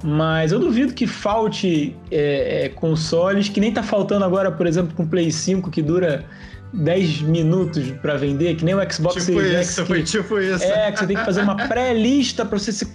Mas 0.02 0.52
eu 0.52 0.58
duvido 0.58 0.92
que 0.92 1.06
falte 1.06 1.96
é, 2.10 2.64
é, 2.64 2.68
consoles, 2.68 3.48
que 3.48 3.60
nem 3.60 3.72
tá 3.72 3.82
faltando 3.82 4.24
agora, 4.24 4.50
por 4.52 4.66
exemplo, 4.66 4.94
com 4.94 5.04
o 5.04 5.06
Play 5.06 5.30
5, 5.30 5.70
que 5.70 5.80
dura 5.80 6.26
10 6.74 7.22
minutos 7.22 7.90
para 8.02 8.16
vender, 8.16 8.56
que 8.56 8.64
nem 8.64 8.74
o 8.74 8.92
Xbox 8.92 9.24
tipo 9.24 9.40
Series 9.40 9.68
isso, 9.68 9.80
X. 9.80 9.88
Foi 9.88 10.02
tipo 10.02 10.40
isso. 10.40 10.64
É, 10.64 10.90
que 10.92 10.98
você 10.98 11.06
tem 11.06 11.16
que 11.16 11.24
fazer 11.24 11.42
uma 11.42 11.56
pré-lista 11.68 12.44
para 12.44 12.58
você 12.58 12.72
se 12.72 12.86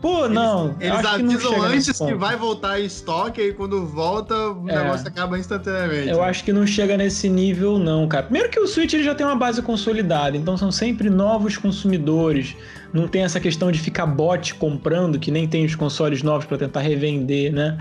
Pô, 0.00 0.28
não. 0.28 0.76
Eles, 0.80 0.94
eles 0.94 1.06
avisam 1.06 1.62
antes 1.62 1.98
que 1.98 2.14
vai 2.14 2.36
voltar 2.36 2.80
em 2.80 2.84
estoque 2.84 3.40
e 3.40 3.52
quando 3.52 3.84
volta 3.84 4.34
o 4.34 4.68
é. 4.68 4.82
negócio 4.82 5.08
acaba 5.08 5.38
instantaneamente. 5.38 6.08
Eu 6.08 6.22
acho 6.22 6.44
que 6.44 6.52
não 6.52 6.66
chega 6.66 6.96
nesse 6.96 7.28
nível, 7.28 7.78
não, 7.78 8.06
cara. 8.06 8.24
Primeiro 8.24 8.48
que 8.48 8.60
o 8.60 8.66
Switch 8.66 8.92
ele 8.94 9.02
já 9.02 9.14
tem 9.14 9.26
uma 9.26 9.36
base 9.36 9.60
consolidada, 9.60 10.36
então 10.36 10.56
são 10.56 10.70
sempre 10.70 11.10
novos 11.10 11.56
consumidores. 11.56 12.54
Não 12.92 13.08
tem 13.08 13.22
essa 13.22 13.40
questão 13.40 13.72
de 13.72 13.80
ficar 13.80 14.06
bot 14.06 14.54
comprando, 14.54 15.18
que 15.18 15.30
nem 15.30 15.48
tem 15.48 15.64
os 15.64 15.74
consoles 15.74 16.22
novos 16.22 16.46
para 16.46 16.58
tentar 16.58 16.80
revender, 16.80 17.52
né? 17.52 17.78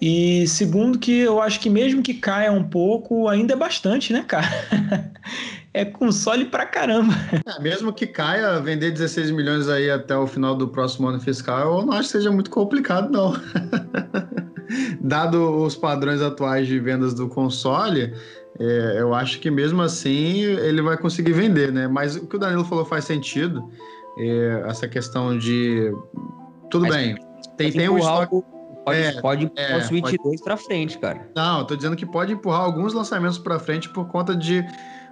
E 0.00 0.46
segundo 0.46 0.98
que 0.98 1.20
eu 1.20 1.40
acho 1.40 1.58
que 1.58 1.70
mesmo 1.70 2.02
que 2.02 2.12
caia 2.12 2.52
um 2.52 2.62
pouco, 2.62 3.28
ainda 3.28 3.54
é 3.54 3.56
bastante, 3.56 4.12
né, 4.12 4.24
cara? 4.26 4.46
é 5.76 5.84
console 5.84 6.46
pra 6.46 6.64
caramba. 6.64 7.12
É, 7.46 7.62
mesmo 7.62 7.92
que 7.92 8.06
caia, 8.06 8.58
vender 8.60 8.90
16 8.92 9.30
milhões 9.30 9.68
aí 9.68 9.90
até 9.90 10.16
o 10.16 10.26
final 10.26 10.54
do 10.54 10.68
próximo 10.68 11.06
ano 11.06 11.20
fiscal, 11.20 11.80
eu 11.80 11.84
não 11.84 11.92
acho 11.92 12.04
que 12.04 12.12
seja 12.12 12.32
muito 12.32 12.50
complicado, 12.50 13.10
não. 13.10 13.34
Dado 15.00 15.62
os 15.62 15.76
padrões 15.76 16.22
atuais 16.22 16.66
de 16.66 16.80
vendas 16.80 17.12
do 17.12 17.28
console, 17.28 18.14
é, 18.58 18.96
eu 18.98 19.14
acho 19.14 19.38
que 19.38 19.50
mesmo 19.50 19.82
assim 19.82 20.44
ele 20.44 20.80
vai 20.80 20.96
conseguir 20.96 21.32
vender, 21.32 21.70
né? 21.70 21.86
Mas 21.86 22.16
o 22.16 22.26
que 22.26 22.36
o 22.36 22.38
Danilo 22.38 22.64
falou 22.64 22.86
faz 22.86 23.04
sentido. 23.04 23.70
É, 24.18 24.64
essa 24.66 24.88
questão 24.88 25.36
de. 25.36 25.92
Tudo 26.70 26.86
Mas 26.86 26.96
bem. 26.96 27.16
Tem, 27.58 27.70
tem 27.70 27.88
um 27.88 27.98
estoque. 27.98 28.42
Pode, 28.82 28.98
é, 28.98 29.20
pode 29.20 29.44
empurrar 29.44 29.70
é, 29.72 29.76
o 29.76 29.82
Switch 29.82 30.04
pode... 30.04 30.18
2 30.18 30.40
para 30.42 30.56
frente, 30.56 30.96
cara. 30.98 31.28
Não, 31.34 31.58
eu 31.58 31.64
tô 31.64 31.76
dizendo 31.76 31.96
que 31.96 32.06
pode 32.06 32.32
empurrar 32.32 32.60
alguns 32.60 32.94
lançamentos 32.94 33.36
para 33.36 33.58
frente 33.58 33.88
por 33.90 34.06
conta 34.06 34.34
de 34.34 34.64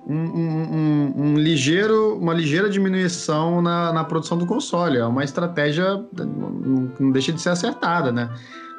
um, 0.07 0.17
um, 0.17 1.13
um, 1.17 1.35
ligeiro, 1.39 2.19
uma 2.19 2.35
ligeira 2.35 2.69
diminuição 2.69 3.63
na, 3.63 3.93
na 3.93 4.05
produção 4.05 4.37
do 4.37 4.47
console. 4.47 4.99
É 4.99 5.05
uma 5.05 5.25
estratégia 5.25 6.05
não, 6.13 7.11
deixa 7.13 7.33
de 7.33 7.41
ser 7.41 7.51
acertada, 7.51 8.13
né? 8.13 8.31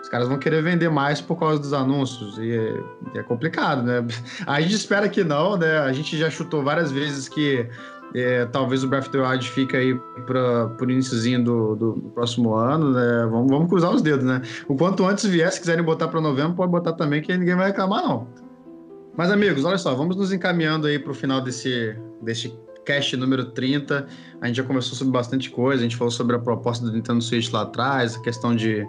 Os 0.01 0.09
caras 0.09 0.27
vão 0.27 0.37
querer 0.37 0.61
vender 0.61 0.89
mais 0.89 1.19
por 1.19 1.35
causa 1.35 1.59
dos 1.59 1.73
anúncios 1.73 2.37
e 2.37 2.51
é, 2.51 3.19
é, 3.19 3.23
complicado, 3.23 3.81
né? 3.81 4.05
A 4.45 4.61
gente 4.61 4.75
espera 4.75 5.09
que 5.09 5.23
não, 5.23 5.57
né? 5.57 5.79
A 5.79 5.91
gente 5.91 6.15
já 6.15 6.29
chutou 6.29 6.63
várias 6.63 6.91
vezes 6.91 7.27
que 7.27 7.67
é, 8.13 8.45
talvez 8.45 8.83
o 8.83 8.87
Breath 8.87 9.07
of 9.07 9.11
the 9.11 9.19
Wild 9.19 9.49
fique 9.49 9.75
aí 9.75 9.99
para 10.27 10.67
o 10.79 10.83
iníciozinho 10.83 11.43
do, 11.43 11.75
do, 11.75 11.93
do, 11.93 12.09
próximo 12.11 12.53
ano, 12.53 12.91
né? 12.91 13.27
Vamos, 13.31 13.49
vamos 13.49 13.67
cruzar 13.67 13.93
os 13.93 14.03
dedos, 14.03 14.23
né? 14.23 14.43
O 14.67 14.75
quanto 14.75 15.03
antes 15.05 15.25
vier, 15.25 15.51
se 15.51 15.59
quiserem 15.59 15.83
botar 15.83 16.07
para 16.07 16.21
novembro, 16.21 16.53
pode 16.53 16.71
botar 16.71 16.93
também, 16.93 17.21
que 17.21 17.35
ninguém 17.35 17.55
vai 17.55 17.67
reclamar, 17.67 18.03
não. 18.03 18.44
Mas, 19.17 19.31
amigos, 19.31 19.63
olha 19.63 19.77
só, 19.77 19.95
vamos 19.95 20.15
nos 20.17 20.33
encaminhando 20.33 20.87
aí 20.87 20.99
para 20.99 21.11
o 21.11 21.15
final 21.15 21.39
desse, 21.39 21.95
desse 22.21 22.53
cast 22.85 23.15
número 23.15 23.45
30. 23.51 24.07
A 24.41 24.47
gente 24.47 24.57
já 24.57 24.63
conversou 24.63 24.93
sobre 24.95 25.13
bastante 25.13 25.49
coisa, 25.49 25.81
a 25.81 25.83
gente 25.83 25.95
falou 25.95 26.11
sobre 26.11 26.35
a 26.35 26.39
proposta 26.39 26.85
do 26.85 26.91
Nintendo 26.91 27.21
Switch 27.21 27.49
lá 27.51 27.61
atrás, 27.61 28.15
a 28.15 28.21
questão 28.21 28.53
de 28.53 28.85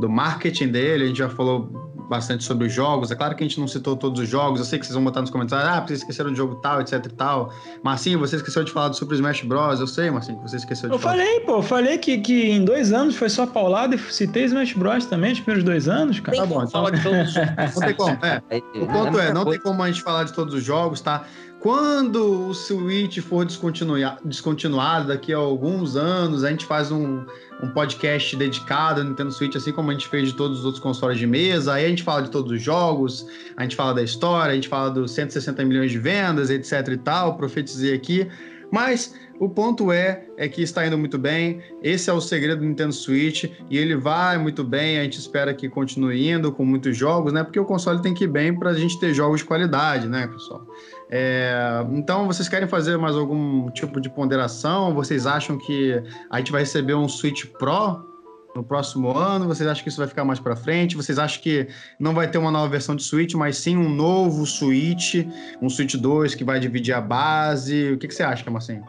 do 0.00 0.08
marketing 0.08 0.68
dele, 0.68 1.04
a 1.04 1.06
gente 1.06 1.18
já 1.18 1.28
falou 1.28 1.90
bastante 2.10 2.42
sobre 2.42 2.66
os 2.66 2.72
jogos. 2.72 3.12
É 3.12 3.14
claro 3.14 3.36
que 3.36 3.44
a 3.44 3.46
gente 3.46 3.60
não 3.60 3.68
citou 3.68 3.94
todos 3.94 4.20
os 4.20 4.28
jogos, 4.28 4.58
eu 4.58 4.66
sei 4.66 4.80
que 4.80 4.84
vocês 4.84 4.94
vão 4.94 5.04
botar 5.04 5.20
nos 5.20 5.30
comentários, 5.30 5.68
ah, 5.68 5.80
vocês 5.80 6.00
esqueceram 6.00 6.32
de 6.32 6.36
jogo 6.36 6.56
tal, 6.56 6.80
etc 6.80 7.06
e 7.06 7.08
tal. 7.10 7.52
Marcinho, 7.84 8.18
você 8.18 8.34
esqueceu 8.34 8.64
de 8.64 8.72
falar 8.72 8.88
do 8.88 8.96
Super 8.96 9.14
Smash 9.14 9.42
Bros. 9.42 9.78
Eu 9.78 9.86
sei, 9.86 10.10
Marcinho, 10.10 10.38
que 10.38 10.50
você 10.50 10.56
esqueceu 10.56 10.88
de 10.88 10.96
eu 10.96 10.98
falar. 10.98 11.18
Eu 11.18 11.24
falei, 11.24 11.40
pô, 11.40 11.52
eu 11.58 11.62
falei 11.62 11.98
que, 11.98 12.18
que 12.18 12.50
em 12.50 12.64
dois 12.64 12.92
anos 12.92 13.14
foi 13.14 13.28
só 13.28 13.46
paulada 13.46 13.94
e 13.94 13.98
citei 13.98 14.44
Smash 14.44 14.72
Bros. 14.72 15.06
também, 15.06 15.32
os 15.32 15.38
primeiros 15.38 15.62
dois 15.62 15.88
anos, 15.88 16.18
cara. 16.18 16.38
Tá 16.38 16.46
bom, 16.46 16.64
então. 16.64 16.82
não 16.82 17.80
tem 17.80 17.94
como, 17.94 18.18
é. 18.24 18.42
O 18.74 18.86
ponto 18.88 19.20
é, 19.20 19.32
não 19.32 19.44
tem 19.44 19.60
como 19.60 19.80
a 19.80 19.86
gente 19.86 20.02
falar 20.02 20.24
de 20.24 20.32
todos 20.32 20.52
os 20.52 20.64
jogos, 20.64 21.00
tá? 21.00 21.24
Quando 21.60 22.48
o 22.48 22.54
Switch 22.54 23.18
for 23.18 23.44
descontinuado 23.44 25.08
daqui 25.08 25.30
a 25.30 25.36
alguns 25.36 25.94
anos, 25.94 26.42
a 26.42 26.48
gente 26.48 26.64
faz 26.64 26.90
um, 26.90 27.22
um 27.62 27.68
podcast 27.68 28.34
dedicado 28.34 29.02
ao 29.02 29.06
Nintendo 29.06 29.30
Switch, 29.30 29.54
assim 29.54 29.70
como 29.70 29.90
a 29.90 29.92
gente 29.92 30.08
fez 30.08 30.30
de 30.30 30.34
todos 30.34 30.60
os 30.60 30.64
outros 30.64 30.82
consoles 30.82 31.18
de 31.18 31.26
mesa. 31.26 31.74
Aí 31.74 31.84
a 31.84 31.88
gente 31.88 32.02
fala 32.02 32.22
de 32.22 32.30
todos 32.30 32.50
os 32.50 32.62
jogos, 32.62 33.26
a 33.58 33.62
gente 33.62 33.76
fala 33.76 33.92
da 33.92 34.02
história, 34.02 34.52
a 34.52 34.54
gente 34.54 34.68
fala 34.68 34.90
dos 34.90 35.10
160 35.10 35.62
milhões 35.66 35.90
de 35.90 35.98
vendas, 35.98 36.48
etc 36.48 36.88
e 36.88 36.96
tal, 36.96 37.36
profetizei 37.36 37.94
aqui. 37.94 38.26
Mas 38.70 39.14
o 39.40 39.48
ponto 39.48 39.90
é, 39.90 40.26
é 40.36 40.48
que 40.48 40.62
está 40.62 40.86
indo 40.86 40.98
muito 40.98 41.18
bem. 41.18 41.62
Esse 41.82 42.10
é 42.10 42.12
o 42.12 42.20
segredo 42.20 42.60
do 42.60 42.66
Nintendo 42.66 42.92
Switch 42.92 43.44
e 43.70 43.78
ele 43.78 43.96
vai 43.96 44.36
muito 44.36 44.62
bem. 44.62 44.98
A 44.98 45.02
gente 45.02 45.18
espera 45.18 45.54
que 45.54 45.68
continue 45.68 46.28
indo 46.28 46.52
com 46.52 46.64
muitos 46.64 46.96
jogos, 46.96 47.32
né? 47.32 47.42
Porque 47.42 47.58
o 47.58 47.64
console 47.64 48.02
tem 48.02 48.12
que 48.12 48.24
ir 48.24 48.28
bem 48.28 48.56
para 48.56 48.70
a 48.70 48.74
gente 48.74 49.00
ter 49.00 49.14
jogos 49.14 49.40
de 49.40 49.46
qualidade, 49.46 50.08
né, 50.08 50.26
pessoal? 50.26 50.66
É, 51.10 51.84
então, 51.92 52.26
vocês 52.26 52.48
querem 52.48 52.68
fazer 52.68 52.96
mais 52.98 53.16
algum 53.16 53.70
tipo 53.70 54.00
de 54.00 54.10
ponderação? 54.10 54.94
Vocês 54.94 55.26
acham 55.26 55.56
que 55.56 56.00
a 56.30 56.38
gente 56.38 56.52
vai 56.52 56.60
receber 56.60 56.94
um 56.94 57.08
Switch 57.08 57.46
Pro 57.46 58.10
no 58.54 58.62
próximo 58.62 59.16
ano? 59.16 59.46
Vocês 59.46 59.68
acham 59.68 59.82
que 59.82 59.88
isso 59.88 59.98
vai 59.98 60.06
ficar 60.06 60.24
mais 60.24 60.38
para 60.38 60.56
frente? 60.56 60.96
Vocês 60.96 61.18
acham 61.18 61.42
que 61.42 61.68
não 61.98 62.14
vai 62.14 62.30
ter 62.30 62.38
uma 62.38 62.50
nova 62.50 62.68
versão 62.68 62.96
de 62.96 63.02
Switch, 63.02 63.34
mas 63.34 63.58
sim 63.58 63.76
um 63.76 63.88
novo 63.88 64.46
Switch, 64.46 65.26
um 65.60 65.68
Switch 65.68 65.94
2 65.94 66.34
que 66.34 66.44
vai 66.44 66.58
dividir 66.58 66.94
a 66.94 67.00
base? 67.00 67.92
O 67.92 67.98
que, 67.98 68.08
que 68.08 68.14
você 68.14 68.22
acha, 68.22 68.48
Marcinho? 68.50 68.84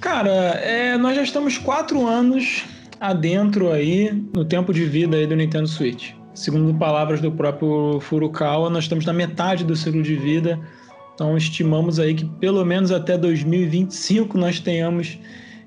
Cara, 0.00 0.30
é, 0.30 0.96
nós 0.96 1.16
já 1.16 1.22
estamos 1.22 1.58
quatro 1.58 2.06
anos 2.06 2.64
adentro 3.00 3.72
aí 3.72 4.12
no 4.34 4.44
tempo 4.44 4.72
de 4.72 4.84
vida 4.84 5.16
aí 5.16 5.26
do 5.26 5.36
Nintendo 5.36 5.68
Switch. 5.68 6.12
Segundo 6.34 6.72
palavras 6.78 7.20
do 7.20 7.30
próprio 7.30 8.00
Furukawa, 8.00 8.70
nós 8.70 8.84
estamos 8.84 9.04
na 9.04 9.12
metade 9.12 9.64
do 9.64 9.76
ciclo 9.76 10.02
de 10.02 10.16
vida 10.16 10.58
então 11.14 11.36
estimamos 11.36 11.98
aí 11.98 12.14
que 12.14 12.24
pelo 12.24 12.64
menos 12.64 12.90
até 12.90 13.16
2025 13.16 14.36
nós 14.38 14.58
tenhamos 14.60 15.18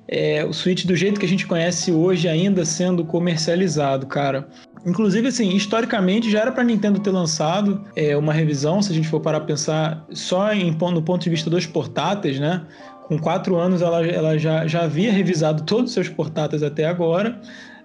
é, 0.08 0.46
o 0.46 0.54
Switch 0.54 0.86
do 0.86 0.96
jeito 0.96 1.20
que 1.20 1.26
a 1.26 1.30
gente 1.30 1.48
conhece 1.48 1.92
hoje 1.92 2.28
ainda 2.28 2.64
sendo 2.66 3.04
comercializado, 3.04 4.06
cara. 4.06 4.48
Inclusive, 4.86 5.28
assim, 5.28 5.56
historicamente 5.56 6.30
já 6.30 6.42
era 6.42 6.52
para 6.52 6.64
Nintendo 6.64 7.00
ter 7.00 7.10
lançado 7.10 7.84
é, 7.96 8.16
uma 8.16 8.32
revisão, 8.32 8.82
se 8.82 8.92
a 8.92 8.96
gente 8.96 9.08
for 9.08 9.20
parar 9.20 9.40
a 9.40 9.42
pensar 9.42 10.06
só 10.12 10.54
em, 10.54 10.72
no 10.72 11.02
ponto 11.02 11.24
de 11.24 11.30
vista 11.30 11.50
dos 11.50 11.66
portáteis, 11.66 12.40
né? 12.40 12.62
Com 13.08 13.18
quatro 13.18 13.56
anos 13.56 13.82
ela, 13.82 14.06
ela 14.06 14.38
já, 14.38 14.68
já 14.68 14.84
havia 14.84 15.12
revisado 15.12 15.64
todos 15.64 15.86
os 15.86 15.94
seus 15.94 16.10
portáteis 16.10 16.62
até 16.62 16.86
agora. 16.86 17.40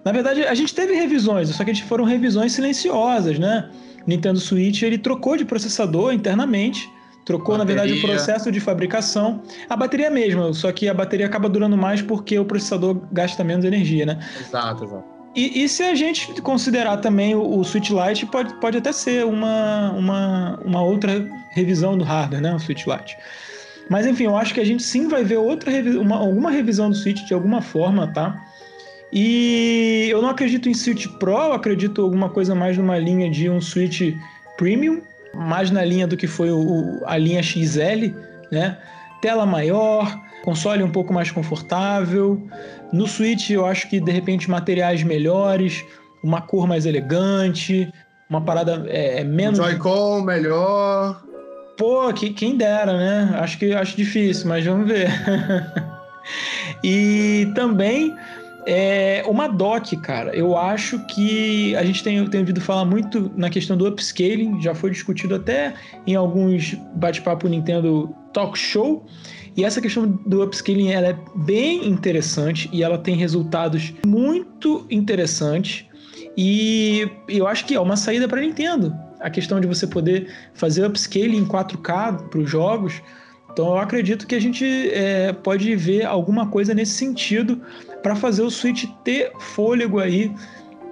Na 0.05 0.11
verdade, 0.11 0.43
a 0.43 0.53
gente 0.53 0.73
teve 0.73 0.93
revisões, 0.93 1.49
só 1.49 1.63
que 1.63 1.83
foram 1.83 2.03
revisões 2.03 2.51
silenciosas, 2.51 3.37
né? 3.39 3.69
Nintendo 4.05 4.39
Switch 4.39 4.81
ele 4.81 4.97
trocou 4.97 5.37
de 5.37 5.45
processador 5.45 6.13
internamente 6.13 6.89
Trocou, 7.31 7.57
bateria. 7.57 7.75
na 7.75 7.83
verdade, 7.83 7.99
o 7.99 8.07
processo 8.07 8.51
de 8.51 8.59
fabricação. 8.59 9.41
A 9.69 9.75
bateria 9.75 10.07
é 10.07 10.09
mesmo, 10.09 10.53
só 10.53 10.71
que 10.71 10.87
a 10.87 10.93
bateria 10.93 11.25
acaba 11.25 11.47
durando 11.49 11.77
mais 11.77 12.01
porque 12.01 12.37
o 12.37 12.45
processador 12.45 13.01
gasta 13.11 13.43
menos 13.43 13.65
energia, 13.65 14.05
né? 14.05 14.19
Exato, 14.39 14.83
exato. 14.83 15.21
E, 15.35 15.63
e 15.63 15.69
se 15.69 15.81
a 15.83 15.95
gente 15.95 16.41
considerar 16.41 16.97
também 16.97 17.35
o, 17.35 17.59
o 17.59 17.63
Switch 17.63 17.89
Lite, 17.89 18.25
pode, 18.25 18.53
pode 18.55 18.77
até 18.77 18.91
ser 18.91 19.25
uma, 19.25 19.91
uma, 19.91 20.59
uma 20.65 20.83
outra 20.83 21.25
revisão 21.51 21.97
do 21.97 22.03
hardware, 22.03 22.41
né? 22.41 22.53
O 22.53 22.59
Switch 22.59 22.85
Lite. 22.85 23.17
Mas 23.89 24.05
enfim, 24.05 24.25
eu 24.25 24.37
acho 24.37 24.53
que 24.53 24.59
a 24.59 24.65
gente 24.65 24.83
sim 24.83 25.07
vai 25.07 25.23
ver 25.23 25.37
outra 25.37 25.71
uma, 25.99 26.17
alguma 26.17 26.51
revisão 26.51 26.89
do 26.89 26.95
Switch 26.95 27.25
de 27.25 27.33
alguma 27.33 27.61
forma, 27.61 28.07
tá? 28.07 28.41
E 29.11 30.07
eu 30.09 30.21
não 30.21 30.29
acredito 30.29 30.69
em 30.69 30.73
Switch 30.73 31.07
Pro, 31.19 31.31
eu 31.31 31.53
acredito 31.53 32.01
alguma 32.01 32.29
coisa 32.29 32.55
mais 32.55 32.77
numa 32.77 32.97
linha 32.97 33.29
de 33.29 33.49
um 33.49 33.59
Switch 33.59 34.15
Premium, 34.57 35.01
mais 35.33 35.71
na 35.71 35.83
linha 35.83 36.07
do 36.07 36.17
que 36.17 36.27
foi 36.27 36.51
o, 36.51 37.01
a 37.05 37.17
linha 37.17 37.41
XL, 37.41 38.13
né? 38.51 38.77
Tela 39.21 39.45
maior, 39.45 40.19
console 40.43 40.83
um 40.83 40.91
pouco 40.91 41.13
mais 41.13 41.31
confortável. 41.31 42.41
No 42.91 43.07
Switch 43.07 43.51
eu 43.51 43.65
acho 43.65 43.89
que 43.89 43.99
de 43.99 44.11
repente 44.11 44.49
materiais 44.49 45.03
melhores, 45.03 45.83
uma 46.23 46.41
cor 46.41 46.67
mais 46.67 46.85
elegante, 46.85 47.91
uma 48.29 48.41
parada 48.41 48.85
é, 48.87 49.21
é 49.21 49.23
menos. 49.23 49.57
Joy-Con 49.57 50.21
melhor. 50.21 51.21
Pô, 51.77 52.13
que, 52.13 52.31
quem 52.31 52.57
dera, 52.57 52.95
né? 52.95 53.37
Acho 53.39 53.57
que 53.57 53.73
acho 53.73 53.95
difícil, 53.95 54.47
mas 54.47 54.65
vamos 54.65 54.87
ver. 54.87 55.09
e 56.83 57.51
também 57.55 58.15
é 58.65 59.23
uma 59.27 59.47
dock, 59.47 59.95
cara. 59.97 60.35
Eu 60.35 60.57
acho 60.57 60.99
que 61.07 61.75
a 61.75 61.83
gente 61.83 62.03
tem, 62.03 62.25
tem 62.27 62.39
ouvido 62.41 62.61
falar 62.61 62.85
muito 62.85 63.31
na 63.35 63.49
questão 63.49 63.75
do 63.75 63.87
upscaling, 63.87 64.61
já 64.61 64.75
foi 64.75 64.91
discutido 64.91 65.35
até 65.35 65.73
em 66.05 66.15
alguns 66.15 66.75
bate-papo 66.95 67.47
Nintendo 67.47 68.13
Talk 68.33 68.57
Show. 68.57 69.05
E 69.55 69.65
essa 69.65 69.81
questão 69.81 70.07
do 70.25 70.43
upscaling 70.43 70.91
ela 70.91 71.07
é 71.07 71.19
bem 71.35 71.87
interessante 71.87 72.69
e 72.71 72.83
ela 72.83 72.97
tem 72.97 73.15
resultados 73.15 73.93
muito 74.05 74.85
interessantes. 74.89 75.85
E 76.37 77.09
eu 77.27 77.47
acho 77.47 77.65
que 77.65 77.75
é 77.75 77.79
uma 77.79 77.97
saída 77.97 78.27
para 78.27 78.39
Nintendo. 78.39 78.95
A 79.19 79.29
questão 79.29 79.59
de 79.59 79.67
você 79.67 79.85
poder 79.85 80.31
fazer 80.53 80.85
upscaling 80.85 81.37
em 81.37 81.45
4K 81.45 82.29
para 82.29 82.39
os 82.39 82.49
jogos. 82.49 83.01
Então 83.51 83.67
eu 83.67 83.77
acredito 83.77 84.25
que 84.25 84.35
a 84.35 84.39
gente 84.39 84.65
é, 84.91 85.33
pode 85.33 85.75
ver 85.75 86.05
alguma 86.05 86.47
coisa 86.47 86.73
nesse 86.73 86.93
sentido 86.93 87.61
para 88.01 88.15
fazer 88.15 88.41
o 88.41 88.49
Switch 88.49 88.85
ter 89.03 89.31
fôlego 89.39 89.99
aí 89.99 90.33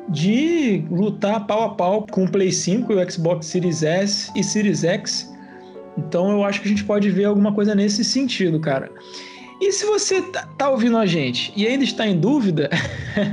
de 0.09 0.83
lutar 0.89 1.45
pau 1.45 1.63
a 1.63 1.69
pau 1.69 2.05
com 2.09 2.25
o 2.25 2.31
Play 2.31 2.51
5 2.51 2.91
e 2.91 2.95
o 2.95 3.11
Xbox 3.11 3.45
Series 3.45 3.83
S 3.83 4.31
e 4.35 4.43
Series 4.43 4.83
X. 4.83 5.31
Então 5.97 6.31
eu 6.31 6.43
acho 6.43 6.61
que 6.61 6.67
a 6.67 6.69
gente 6.69 6.83
pode 6.83 7.09
ver 7.09 7.25
alguma 7.25 7.53
coisa 7.53 7.75
nesse 7.75 8.03
sentido, 8.03 8.59
cara. 8.59 8.89
E 9.61 9.73
se 9.73 9.85
você 9.85 10.21
tá, 10.21 10.47
tá 10.57 10.69
ouvindo 10.69 10.97
a 10.97 11.05
gente 11.05 11.51
e 11.55 11.67
ainda 11.67 11.83
está 11.83 12.07
em 12.07 12.17
dúvida, 12.17 12.69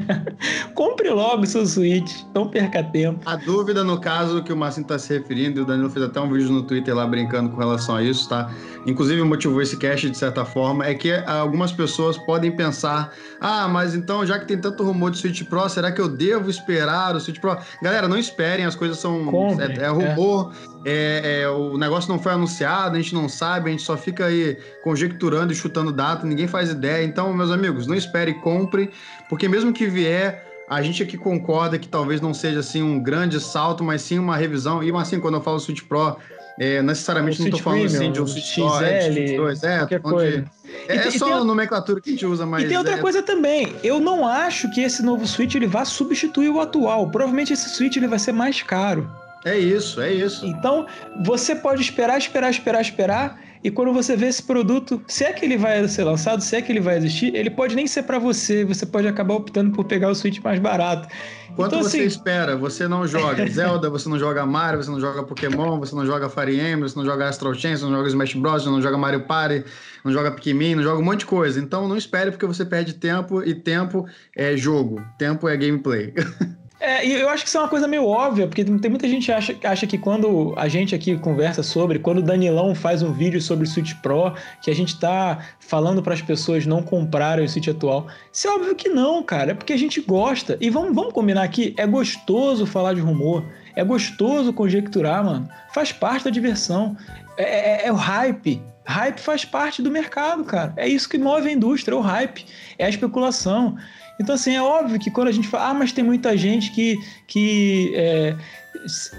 compre 0.75 1.09
logo 1.11 1.43
o 1.43 1.47
seu 1.47 1.65
Switch, 1.65 2.23
não 2.35 2.49
perca 2.49 2.83
tempo. 2.83 3.21
A 3.25 3.37
dúvida, 3.37 3.85
no 3.85 4.01
caso, 4.01 4.43
que 4.43 4.53
o 4.53 4.57
Marcinho 4.57 4.83
está 4.83 4.99
se 4.99 5.17
referindo, 5.17 5.61
e 5.61 5.63
o 5.63 5.65
Danilo 5.65 5.89
fez 5.89 6.05
até 6.05 6.21
um 6.21 6.31
vídeo 6.31 6.51
no 6.51 6.63
Twitter 6.63 6.95
lá 6.95 7.07
brincando 7.07 7.51
com 7.51 7.57
relação 7.57 7.95
a 7.95 8.03
isso, 8.03 8.29
tá? 8.29 8.51
Inclusive 8.87 9.23
motivou 9.23 9.63
esse 9.63 9.77
cast 9.77 10.11
de 10.11 10.19
certa 10.19 10.45
forma, 10.45 10.85
é 10.85 10.95
que 10.95 11.13
algumas 11.27 11.73
pessoas 11.73 12.19
podem 12.19 12.51
pensar: 12.51 13.13
ah, 13.41 13.69
mas 13.69 13.95
então, 13.95 14.27
já 14.27 14.39
que 14.39 14.47
tem 14.47 14.59
tanto 14.59 14.83
rumor 14.83 15.13
de 15.13 15.19
Switch 15.19 15.45
Pro, 15.45 15.69
será 15.69 15.93
que 15.93 16.01
eu 16.01 16.09
devo 16.09 16.51
esperar 16.51 17.15
o 17.15 17.21
Switch 17.21 17.41
Pro? 17.41 17.57
Galera, 17.83 18.09
não 18.09 18.19
esperem, 18.19 18.65
as 18.65 18.75
coisas 18.75 18.99
são. 18.99 19.27
Compre, 19.27 19.81
é, 19.81 19.85
é 19.85 19.89
rumor. 19.89 20.53
É 20.53 20.76
é, 20.89 21.41
é, 21.43 21.49
o 21.49 21.77
negócio 21.77 22.09
não 22.09 22.17
foi 22.17 22.31
anunciado, 22.31 22.97
a 22.97 23.01
gente 23.01 23.13
não 23.13 23.29
sabe, 23.29 23.71
a 23.71 23.73
gente 23.73 23.83
só 23.83 23.97
fica 23.97 24.27
aí 24.27 24.57
conjecturando 24.85 25.53
e 25.53 25.57
chutando 25.57 25.93
data, 25.93 26.25
ninguém 26.25 26.47
faz 26.47 26.71
ideia. 26.71 27.05
Então, 27.05 27.33
meus 27.33 27.51
amigos, 27.51 27.89
não 27.89 27.97
espere, 27.97 28.35
compre, 28.35 28.91
porque 29.29 29.49
mesmo 29.49 29.73
que 29.73 29.89
vier, 29.89 30.47
a 30.69 30.81
gente 30.83 31.03
aqui 31.03 31.19
concorda 31.19 31.77
que 31.77 31.89
talvez 31.89 32.21
não 32.21 32.33
seja 32.33 32.61
assim 32.61 32.83
um 32.83 33.03
grande 33.03 33.41
salto, 33.41 33.83
mas 33.83 34.01
sim 34.03 34.17
uma 34.21 34.37
revisão. 34.37 34.81
E 34.81 34.95
assim, 34.95 35.19
quando 35.19 35.35
eu 35.35 35.41
falo 35.41 35.59
Switch 35.59 35.83
Pro, 35.83 36.17
é, 36.57 36.81
necessariamente 36.81 37.41
não 37.41 37.49
estou 37.49 37.61
falando 37.61 37.81
Premium, 37.81 38.01
assim 38.01 38.13
de 38.13 38.23
um 38.23 38.27
Switch 38.29 38.55
Pro, 38.55 38.85
é, 38.85 39.01
Switch 39.11 39.37
2, 39.37 39.63
é, 39.65 39.79
qualquer 39.79 40.01
coisa. 40.01 40.45
É, 40.87 40.97
é 40.97 41.11
só 41.11 41.41
a 41.41 41.45
nomenclatura 41.45 42.01
que 42.01 42.11
a 42.11 42.13
gente 42.13 42.27
usa, 42.27 42.47
mas. 42.47 42.63
E 42.63 42.69
tem 42.69 42.79
outra 42.79 42.95
é... 42.95 42.99
coisa 42.99 43.25
também. 43.25 43.75
Eu 43.83 43.99
não 43.99 44.25
acho 44.25 44.71
que 44.71 44.83
esse 44.83 45.03
novo 45.03 45.27
Switch 45.27 45.57
ele 45.57 45.67
vá 45.67 45.85
substituir 45.85 46.49
o 46.49 46.61
atual. 46.61 47.11
Provavelmente 47.11 47.53
esse 47.53 47.69
Switch 47.71 47.97
ele 47.97 48.07
vai 48.07 48.21
ser 48.21 48.31
mais 48.31 48.63
caro. 48.63 49.26
É 49.45 49.59
isso, 49.59 50.01
é 50.01 50.13
isso. 50.13 50.45
Então, 50.45 50.87
você 51.25 51.55
pode 51.55 51.81
esperar, 51.81 52.19
esperar, 52.19 52.51
esperar, 52.51 52.81
esperar, 52.81 53.41
e 53.67 53.71
quando 53.71 53.93
você 53.93 54.17
vê 54.17 54.27
esse 54.27 54.43
produto, 54.43 55.03
se 55.09 55.25
é 55.25 55.33
que 55.33 55.45
ele 55.45 55.57
vai 55.57 55.87
ser 55.89 56.05
lançado, 56.05 56.41
se 56.41 56.55
é 56.55 56.63
que 56.63 56.71
ele 56.71 56.81
vai 56.81 56.97
existir, 56.99 57.35
ele 57.35 57.51
pode 57.51 57.75
nem 57.75 57.87
ser 57.87 58.05
para 58.05 58.17
você, 58.19 58.65
você 58.65 58.87
pode 58.87 59.09
acabar 59.09 59.35
optando 59.35 59.73
por 59.73 59.85
pegar 59.85 60.09
o 60.09 60.15
Switch 60.15 60.39
mais 60.39 60.61
barato. 60.61 61.09
Quanto 61.57 61.75
então, 61.75 61.83
você 61.83 61.99
assim... 61.99 62.07
espera? 62.07 62.57
Você 62.57 62.87
não 62.87 63.09
joga 63.09 63.45
Zelda, 63.51 63.91
você 63.91 64.09
não 64.09 64.19
joga 64.19 64.47
Mario, 64.47 64.83
você 64.83 64.91
não 64.91 65.01
joga 65.01 65.25
Pokémon, 65.25 65.81
você 65.81 65.97
não 65.97 66.07
joga 66.07 66.29
Fire 66.29 66.55
Emblem, 66.55 66.83
você 66.89 66.97
não 66.97 67.05
joga 67.05 67.29
Astral 67.29 67.55
Chain, 67.55 67.77
você 67.77 67.85
não 67.85 67.93
joga 67.93 68.09
Smash 68.09 68.35
Bros, 68.35 68.63
você 68.63 68.71
não 68.71 68.81
joga 68.81 68.99
Mario 68.99 69.27
Party, 69.27 69.65
não 70.05 70.13
joga 70.13 70.31
Pikmin, 70.31 70.77
não 70.77 70.83
joga 70.83 71.01
um 71.01 71.05
monte 71.05 71.21
de 71.21 71.27
coisa. 71.27 71.59
Então 71.59 71.89
não 71.89 71.97
espere 71.97 72.31
porque 72.31 72.47
você 72.47 72.65
perde 72.65 72.95
tempo 72.95 73.43
e 73.43 73.55
tempo 73.55 74.07
é 74.37 74.57
jogo, 74.57 75.03
tempo 75.19 75.49
é 75.49 75.57
gameplay. 75.57 76.13
É, 76.79 77.07
eu 77.07 77.29
acho 77.31 77.43
que 77.43 77.49
isso 77.49 77.57
é 77.57 77.61
uma 77.61 77.69
coisa 77.69 77.89
meio 77.89 78.05
óbvia, 78.05 78.47
porque 78.47 78.63
tem 78.63 78.91
muita 78.91 79.09
gente 79.09 79.27
que 79.27 79.33
acha, 79.33 79.57
acha 79.65 79.87
que 79.87 79.97
quando 79.97 80.53
a 80.57 80.69
gente 80.69 80.95
aqui 80.95 81.17
conversa 81.17 81.63
sobre, 81.63 81.99
quando 81.99 82.19
o 82.19 82.23
Danilão 82.23 82.75
faz 82.75 83.03
um 83.03 83.13
vídeo 83.13 83.41
sobre 83.41 83.65
o 83.65 83.69
Switch 83.69 83.95
Pro, 84.03 84.35
que 84.61 84.71
a 84.71 84.75
gente 84.75 84.99
tá 85.01 85.39
falando 85.59 86.03
para 86.03 86.13
as 86.13 86.21
pessoas 86.21 86.67
não 86.67 86.83
comprarem 86.83 87.45
o 87.45 87.49
Switch 87.49 87.69
atual. 87.69 88.07
Isso 88.31 88.47
é 88.47 88.51
óbvio 88.51 88.75
que 88.75 88.91
não, 88.91 89.23
cara, 89.23 89.53
é 89.53 89.55
porque 89.55 89.73
a 89.73 89.79
gente 89.79 90.03
gosta. 90.03 90.59
E 90.61 90.69
vamos, 90.69 90.95
vamos 90.95 91.15
combinar 91.15 91.45
aqui, 91.45 91.75
é 91.79 91.87
gostoso 91.87 92.67
falar 92.67 92.93
de 92.93 93.01
rumor, 93.01 93.43
é 93.75 93.83
gostoso 93.83 94.53
conjecturar, 94.53 95.25
mano. 95.25 95.49
Faz 95.73 95.93
parte 95.93 96.25
da 96.25 96.31
diversão. 96.31 96.95
É, 97.39 97.85
é, 97.85 97.87
é 97.87 97.93
o 97.93 97.97
hype. 97.97 98.63
Hype 98.85 99.19
faz 99.19 99.45
parte 99.45 99.83
do 99.83 99.91
mercado, 99.91 100.45
cara. 100.45 100.73
É 100.77 100.87
isso 100.87 101.09
que 101.09 101.19
move 101.19 101.49
a 101.49 101.53
indústria, 101.53 101.95
é 101.95 101.99
o 101.99 102.01
hype, 102.01 102.47
é 102.79 102.87
a 102.87 102.89
especulação. 102.89 103.77
Então, 104.21 104.35
assim, 104.35 104.55
é 104.55 104.63
óbvio 104.63 104.99
que 104.99 105.11
quando 105.11 105.29
a 105.29 105.33
gente 105.33 105.47
fala, 105.47 105.71
ah, 105.71 105.75
mas 105.75 105.93
tem 105.93 106.03
muita 106.03 106.37
gente 106.37 106.71
que, 106.71 106.97
que 107.27 107.93
é, 107.95 108.37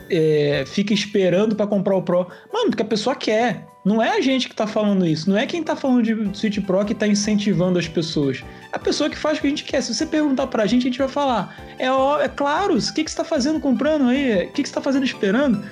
é, 0.09 0.63
fica 0.65 0.93
esperando 0.93 1.55
para 1.55 1.67
comprar 1.67 1.95
o 1.95 2.01
Pro. 2.01 2.27
Mano, 2.51 2.69
porque 2.69 2.81
a 2.81 2.85
pessoa 2.85 3.15
quer. 3.15 3.65
Não 3.85 4.03
é 4.03 4.17
a 4.17 4.21
gente 4.21 4.49
que 4.49 4.55
tá 4.55 4.67
falando 4.67 5.05
isso. 5.05 5.29
Não 5.29 5.37
é 5.37 5.45
quem 5.45 5.63
tá 5.63 5.75
falando 5.75 6.03
de 6.03 6.37
Switch 6.37 6.59
Pro 6.59 6.83
que 6.83 6.93
tá 6.93 7.07
incentivando 7.07 7.79
as 7.79 7.87
pessoas. 7.87 8.43
É 8.73 8.75
a 8.75 8.79
pessoa 8.79 9.09
que 9.09 9.17
faz 9.17 9.37
o 9.37 9.41
que 9.41 9.47
a 9.47 9.49
gente 9.49 9.63
quer. 9.63 9.81
Se 9.81 9.93
você 9.93 10.05
perguntar 10.05 10.47
pra 10.47 10.65
gente, 10.65 10.81
a 10.81 10.89
gente 10.89 10.99
vai 10.99 11.07
falar. 11.07 11.55
É, 11.79 11.85
é 11.85 12.27
claro, 12.27 12.77
o 12.77 12.93
que, 12.93 13.03
que 13.03 13.09
você 13.09 13.17
tá 13.17 13.23
fazendo 13.23 13.59
comprando 13.59 14.09
aí? 14.09 14.45
O 14.45 14.51
que, 14.51 14.63
que 14.63 14.67
você 14.67 14.75
tá 14.75 14.81
fazendo 14.81 15.05
esperando? 15.05 15.63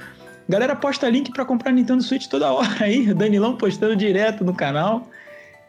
Galera 0.47 0.75
posta 0.75 1.09
link 1.09 1.31
para 1.31 1.43
comprar 1.43 1.71
Nintendo 1.71 2.03
Switch 2.03 2.27
toda 2.27 2.51
hora 2.53 2.85
aí. 2.85 3.11
Danilão 3.13 3.57
postando 3.57 3.95
direto 3.95 4.45
no 4.45 4.53
canal. 4.53 5.09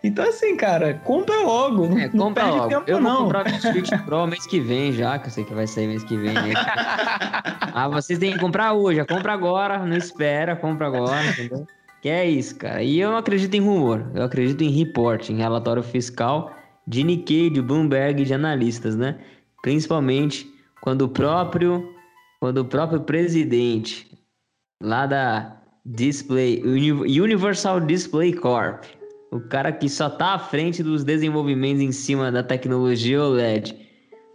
Então, 0.06 0.28
assim, 0.28 0.56
cara, 0.56 0.94
compra 1.04 1.34
logo. 1.42 1.88
Não, 1.88 1.98
é, 1.98 2.08
compra 2.08 2.18
não 2.18 2.32
perde 2.32 2.50
logo. 2.50 2.68
tempo, 2.68 2.84
eu 2.86 3.00
não. 3.00 3.14
vou 3.14 3.24
comprar 3.24 3.46
o 3.46 3.60
Switch 3.60 3.90
Pro 4.04 4.26
mês 4.28 4.46
que 4.46 4.60
vem 4.60 4.92
já, 4.92 5.18
que 5.18 5.26
eu 5.26 5.30
sei 5.32 5.44
que 5.44 5.52
vai 5.52 5.66
sair 5.66 5.88
mês 5.88 6.04
que 6.04 6.16
vem. 6.16 6.32
Né? 6.32 6.52
ah, 7.74 7.88
vocês 7.88 8.18
têm 8.18 8.32
que 8.32 8.38
comprar 8.38 8.72
hoje. 8.72 9.04
Compra 9.04 9.32
agora, 9.32 9.84
não 9.84 9.96
espera, 9.96 10.54
compra 10.54 10.86
agora, 10.86 11.26
entendeu? 11.26 11.66
Que 12.00 12.08
é 12.08 12.24
isso, 12.24 12.54
cara. 12.54 12.84
E 12.84 13.00
eu 13.00 13.10
não 13.10 13.18
acredito 13.18 13.52
em 13.54 13.60
rumor. 13.60 14.08
Eu 14.14 14.22
acredito 14.22 14.62
em 14.62 14.70
report, 14.70 15.28
em 15.28 15.38
relatório 15.38 15.82
fiscal 15.82 16.54
de 16.86 17.02
Nikkei, 17.02 17.50
de 17.50 17.60
Bloomberg, 17.60 18.24
de 18.24 18.32
analistas, 18.32 18.94
né? 18.94 19.18
Principalmente 19.60 20.48
quando 20.80 21.02
o 21.02 21.08
próprio, 21.08 21.92
quando 22.38 22.58
o 22.58 22.64
próprio 22.64 23.00
presidente 23.00 24.08
lá 24.80 25.04
da 25.04 25.56
Display 25.84 26.62
Universal 26.62 27.80
Display 27.80 28.32
Corp 28.34 28.84
o 29.30 29.40
cara 29.40 29.72
que 29.72 29.88
só 29.88 30.08
tá 30.08 30.34
à 30.34 30.38
frente 30.38 30.82
dos 30.82 31.04
desenvolvimentos 31.04 31.82
em 31.82 31.92
cima 31.92 32.30
da 32.30 32.42
tecnologia 32.42 33.22
OLED, 33.22 33.76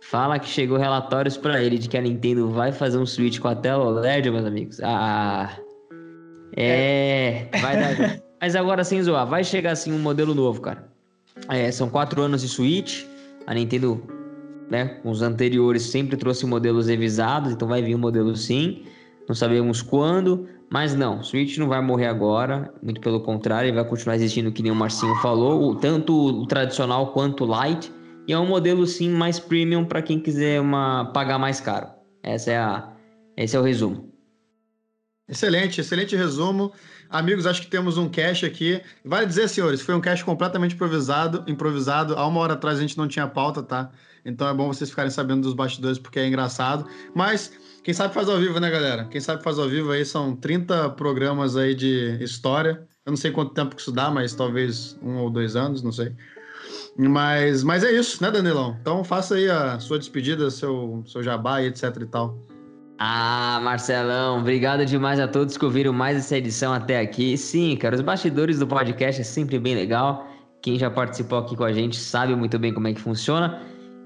fala 0.02 0.40
que 0.40 0.48
chegou 0.48 0.78
relatórios 0.78 1.38
para 1.38 1.62
ele 1.62 1.78
de 1.78 1.88
que 1.88 1.98
a 1.98 2.02
Nintendo 2.02 2.50
vai 2.50 2.72
fazer 2.72 2.98
um 2.98 3.06
Switch 3.06 3.40
com 3.40 3.48
a 3.48 3.56
tela 3.56 3.86
OLED, 3.86 4.30
meus 4.30 4.46
amigos. 4.46 4.80
Ah, 4.84 5.58
é, 6.56 7.48
vai 7.62 7.78
dar. 7.78 8.22
Mas 8.42 8.56
agora 8.56 8.84
sem 8.84 9.02
zoar, 9.04 9.28
vai 9.28 9.44
chegar 9.44 9.72
assim 9.72 9.94
um 9.94 10.00
modelo 10.00 10.34
novo, 10.34 10.62
cara. 10.62 10.90
É, 11.48 11.72
são 11.72 11.90
quatro 11.90 12.22
anos 12.22 12.42
de 12.42 12.48
Switch. 12.48 13.06
A 13.46 13.54
Nintendo, 13.54 14.02
né, 14.70 15.00
com 15.02 15.12
os 15.12 15.22
anteriores 15.22 15.84
sempre 15.84 16.18
trouxe 16.18 16.46
modelos 16.46 16.88
revisados, 16.88 17.52
então 17.52 17.68
vai 17.68 17.82
vir 17.82 17.96
um 17.96 18.00
modelo 18.00 18.36
sim. 18.36 18.84
Não 19.28 19.36
sabemos 19.36 19.82
quando, 19.82 20.48
mas 20.72 20.96
não, 20.96 21.22
Switch 21.22 21.58
não 21.58 21.68
vai 21.68 21.82
morrer 21.82 22.08
agora, 22.08 22.74
muito 22.82 23.02
pelo 23.02 23.20
contrário, 23.20 23.68
ele 23.68 23.76
vai 23.76 23.84
continuar 23.84 24.16
existindo, 24.16 24.54
que 24.54 24.64
nem 24.64 24.72
o 24.72 24.76
Marcinho 24.76 25.14
falou, 25.16 25.76
tanto 25.76 26.14
o 26.14 26.48
tradicional 26.48 27.12
quanto 27.12 27.44
o 27.44 27.64
Lite, 27.64 27.92
e 28.26 28.32
é 28.32 28.40
um 28.40 28.48
modelo 28.48 28.88
sim 28.88 29.10
mais 29.10 29.38
premium 29.38 29.84
para 29.84 30.02
quem 30.02 30.18
quiser 30.18 30.62
uma, 30.62 31.12
pagar 31.14 31.38
mais 31.38 31.60
caro. 31.60 31.90
Essa 32.24 32.52
é 32.52 32.58
a, 32.58 32.94
esse 33.36 33.54
é 33.54 33.60
o 33.60 33.64
resumo. 33.64 34.14
Excelente, 35.28 35.82
excelente 35.82 36.16
resumo. 36.16 36.72
Amigos, 37.10 37.46
acho 37.46 37.62
que 37.62 37.68
temos 37.68 37.98
um 37.98 38.08
cache 38.08 38.46
aqui. 38.46 38.82
Vale 39.04 39.26
dizer, 39.26 39.50
senhores, 39.50 39.82
foi 39.82 39.94
um 39.94 40.00
cache 40.00 40.24
completamente 40.24 40.76
improvisado, 40.76 41.44
improvisado. 41.48 42.16
Há 42.16 42.26
uma 42.26 42.40
hora 42.40 42.54
atrás 42.54 42.78
a 42.78 42.82
gente 42.82 42.98
não 42.98 43.10
tinha 43.10 43.28
pauta, 43.28 43.62
tá? 43.62 43.92
Então 44.24 44.48
é 44.48 44.54
bom 44.54 44.68
vocês 44.68 44.90
ficarem 44.90 45.12
sabendo 45.12 45.42
dos 45.42 45.54
bastidores 45.54 45.98
porque 45.98 46.20
é 46.20 46.28
engraçado. 46.28 46.86
Mas 47.14 47.52
quem 47.84 47.94
sabe 47.94 48.14
faz 48.14 48.30
ao 48.30 48.38
vivo, 48.38 48.60
né, 48.60 48.70
galera? 48.70 49.06
Quem 49.06 49.20
sabe 49.20 49.44
faz 49.44 49.58
ao 49.58 49.68
vivo 49.68 49.92
aí 49.92 50.06
são 50.06 50.36
30 50.36 50.92
programas 50.92 51.58
aí 51.58 51.74
de 51.74 52.18
história. 52.22 52.88
Eu 53.06 53.12
não 53.12 53.18
sei 53.18 53.32
quanto 53.32 53.54
tempo 53.54 53.76
que 53.76 53.82
isso 53.82 53.92
dá, 53.92 54.12
mas 54.12 54.36
talvez 54.36 54.98
um 55.02 55.18
ou 55.18 55.30
dois 55.30 55.56
anos, 55.56 55.82
não 55.82 55.92
sei. 55.92 56.14
Mas, 56.96 57.64
mas 57.64 57.84
é 57.84 57.92
isso, 57.92 58.22
né, 58.22 58.30
Danilão? 58.30 58.78
Então 58.82 59.04
faça 59.04 59.36
aí 59.36 59.50
a 59.50 59.80
sua 59.80 59.98
despedida, 59.98 60.52
seu, 60.52 61.04
seu 61.08 61.24
jabá 61.24 61.62
e 61.62 61.68
etc 61.68 61.96
e 62.02 62.06
tal. 62.06 62.38
Ah, 63.00 63.60
Marcelão, 63.64 64.40
obrigado 64.40 64.86
demais 64.86 65.20
a 65.20 65.28
todos 65.28 65.58
que 65.58 65.66
ouviram 65.66 65.92
mais 65.92 66.18
essa 66.18 66.38
edição 66.38 66.72
até 66.72 67.00
aqui. 67.00 67.36
Sim, 67.36 67.76
cara, 67.76 67.96
os 67.96 68.02
bastidores 68.02 68.60
do 68.60 68.68
podcast 68.68 69.22
é 69.22 69.24
sempre 69.24 69.58
bem 69.58 69.74
legal. 69.74 70.28
Quem 70.62 70.78
já 70.78 70.92
participou 70.92 71.40
aqui 71.40 71.56
com 71.56 71.64
a 71.64 71.74
gente 71.74 71.98
sabe 71.98 72.36
muito 72.36 72.60
bem 72.60 72.72
como 72.72 72.88
é 72.88 72.94
que 72.94 73.02
funciona. 73.02 73.60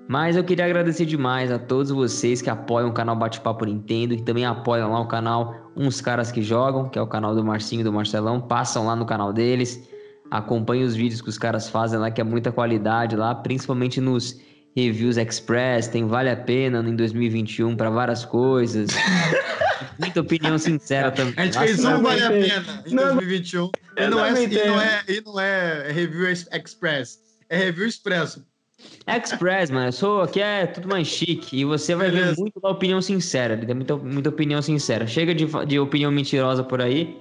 Mas 0.08 0.36
eu 0.36 0.43
queria 0.43 0.66
agradecer 0.66 1.06
demais 1.06 1.51
a 1.51 1.58
todos 1.58 1.89
vocês 1.89 2.41
que 2.41 2.49
apoiam 2.49 2.89
o 2.89 2.93
canal 2.93 3.16
Bate-Papo 3.16 3.66
Nintendo 3.66 4.14
e 4.14 4.22
também 4.22 4.45
apoiam 4.45 4.91
lá 4.91 4.99
o 4.99 5.08
canal 5.08 5.72
Uns 5.76 5.99
Caras 5.99 6.32
Que 6.32 6.43
Jogam, 6.43 6.88
que 6.88 6.99
é 6.99 7.01
o 7.01 7.08
canal 7.08 7.34
do 7.34 7.43
Marcinho 7.43 7.82
e 7.82 7.84
do 7.84 7.91
Marcelão. 7.91 8.39
Passam 8.39 8.86
lá 8.86 8.95
no 8.95 9.06
canal 9.06 9.34
deles, 9.34 9.89
acompanhem 10.30 10.84
os 10.84 10.95
vídeos 10.95 11.22
que 11.22 11.30
os 11.30 11.39
caras 11.39 11.70
fazem 11.70 11.97
lá, 11.97 12.12
que 12.12 12.22
é 12.22 12.24
muita 12.24 12.51
qualidade 12.51 13.16
lá, 13.16 13.34
principalmente 13.34 13.99
nos 13.99 14.39
Reviews 14.76 15.18
Express. 15.18 15.88
Tem 15.88 16.06
Vale 16.06 16.30
a 16.30 16.38
Pena 16.38 16.88
em 16.88 16.95
2021 16.95 17.76
para 17.76 17.89
várias 17.89 18.24
coisas. 18.24 18.89
Muita 19.99 20.22
opinião 20.22 20.58
sincera 20.58 21.12
também. 21.12 21.34
A 21.38 21.45
gente 21.45 21.58
fez 21.58 21.84
um 21.84 22.01
Vale 22.01 22.24
a 22.24 22.30
Pena 22.30 22.84
em 22.86 22.95
2021. 22.95 23.72
E 23.97 24.08
não, 24.08 24.24
é, 24.24 24.43
e, 24.43 24.47
não 24.68 24.82
é, 24.82 25.03
e 25.08 25.22
não 25.22 25.39
é 25.39 25.91
Review 25.91 26.30
Express, 26.30 27.20
é 27.49 27.58
Review 27.58 27.88
Expresso. 27.88 28.45
Express, 29.08 29.70
mano. 29.70 29.88
Eu 29.88 29.92
sou 29.92 30.22
aqui 30.22 30.42
é 30.42 30.66
tudo 30.66 30.88
mais 30.88 31.08
chique. 31.08 31.58
E 31.60 31.66
você 31.66 31.96
vai 31.96 32.10
Beleza. 32.10 32.32
ver 32.32 32.40
muito 32.40 32.60
da 32.60 32.70
opinião 32.70 33.02
sincera. 33.02 33.54
Ele 33.54 33.66
tem 33.66 33.76
muita, 33.76 33.96
muita 33.98 34.30
opinião 34.30 34.62
sincera. 34.62 35.08
Chega 35.08 35.34
de, 35.34 35.46
de 35.66 35.80
opinião 35.80 36.12
mentirosa 36.12 36.64
por 36.64 36.82
aí. 36.82 37.18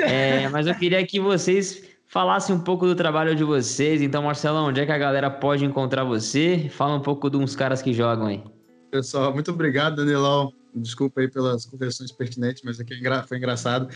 É, 0.00 0.48
mas 0.50 0.66
eu 0.66 0.74
queria 0.74 1.04
que 1.06 1.20
vocês 1.20 1.84
falassem 2.06 2.54
um 2.54 2.60
pouco 2.60 2.86
do 2.86 2.94
trabalho 2.94 3.34
de 3.34 3.44
vocês. 3.44 4.00
Então, 4.00 4.22
Marcelão, 4.22 4.68
onde 4.68 4.80
é 4.80 4.86
que 4.86 4.92
a 4.92 4.98
galera 4.98 5.30
pode 5.30 5.64
encontrar 5.64 6.04
você? 6.04 6.68
Fala 6.70 6.94
um 6.94 7.00
pouco 7.00 7.28
de 7.28 7.36
uns 7.36 7.56
caras 7.56 7.82
que 7.82 7.92
jogam 7.92 8.26
aí. 8.26 8.42
Pessoal, 8.90 9.32
muito 9.32 9.50
obrigado, 9.50 9.96
Danilão. 9.96 10.52
Desculpa 10.74 11.20
aí 11.20 11.28
pelas 11.28 11.66
conversões 11.66 12.12
pertinentes, 12.12 12.62
mas 12.64 12.80
aqui 12.80 12.94
é 12.94 13.22
foi 13.22 13.38
engraçado. 13.38 13.88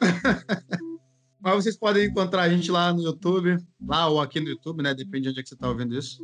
mas 1.40 1.54
vocês 1.54 1.76
podem 1.76 2.06
encontrar 2.06 2.42
a 2.42 2.48
gente 2.48 2.70
lá 2.70 2.92
no 2.92 3.02
YouTube, 3.02 3.56
lá 3.86 4.08
ou 4.08 4.20
aqui 4.20 4.40
no 4.40 4.48
YouTube, 4.48 4.82
né? 4.82 4.94
Depende 4.94 5.24
de 5.24 5.28
onde 5.30 5.40
é 5.40 5.42
que 5.42 5.48
você 5.48 5.54
está 5.54 5.68
ouvindo 5.68 5.96
isso. 5.96 6.18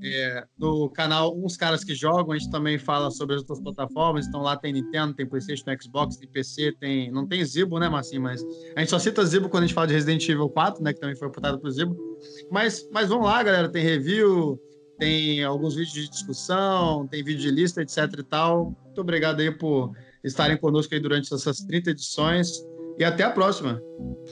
É, 0.00 0.44
no 0.56 0.88
canal 0.90 1.36
Uns 1.36 1.56
Caras 1.56 1.82
que 1.82 1.92
Jogam, 1.92 2.32
a 2.32 2.38
gente 2.38 2.50
também 2.50 2.78
fala 2.78 3.10
sobre 3.10 3.34
as 3.34 3.40
outras 3.40 3.60
plataformas. 3.60 4.26
Então 4.26 4.40
lá 4.40 4.56
tem 4.56 4.72
Nintendo, 4.72 5.12
tem 5.12 5.26
PlayStation, 5.26 5.64
tem 5.64 5.76
Xbox, 5.80 6.16
tem 6.16 6.28
PC, 6.28 6.72
tem. 6.78 7.10
Não 7.10 7.26
tem 7.26 7.44
Zibo, 7.44 7.78
né, 7.78 7.88
Marcinho? 7.88 8.22
Mas 8.22 8.42
a 8.76 8.80
gente 8.80 8.90
só 8.90 8.98
cita 8.98 9.24
Zibo 9.24 9.48
quando 9.48 9.64
a 9.64 9.66
gente 9.66 9.74
fala 9.74 9.88
de 9.88 9.94
Resident 9.94 10.28
Evil 10.28 10.48
4, 10.48 10.82
né? 10.82 10.92
Que 10.92 11.00
também 11.00 11.16
foi 11.16 11.28
apontado 11.28 11.58
pro 11.58 11.70
Zibo. 11.70 11.96
Mas, 12.50 12.88
mas 12.92 13.08
vamos 13.08 13.26
lá, 13.26 13.42
galera. 13.42 13.68
Tem 13.68 13.82
review, 13.82 14.60
tem 14.98 15.42
alguns 15.42 15.74
vídeos 15.74 15.94
de 15.94 16.08
discussão, 16.10 17.06
tem 17.08 17.24
vídeo 17.24 17.40
de 17.40 17.50
lista, 17.50 17.82
etc 17.82 17.98
e 18.18 18.22
tal. 18.22 18.76
Muito 18.84 19.00
obrigado 19.00 19.40
aí 19.40 19.50
por 19.50 19.92
estarem 20.22 20.56
conosco 20.56 20.94
aí 20.94 21.00
durante 21.00 21.32
essas 21.34 21.58
30 21.58 21.90
edições. 21.90 22.62
E 22.98 23.04
até 23.04 23.22
a 23.22 23.30
próxima. 23.30 23.80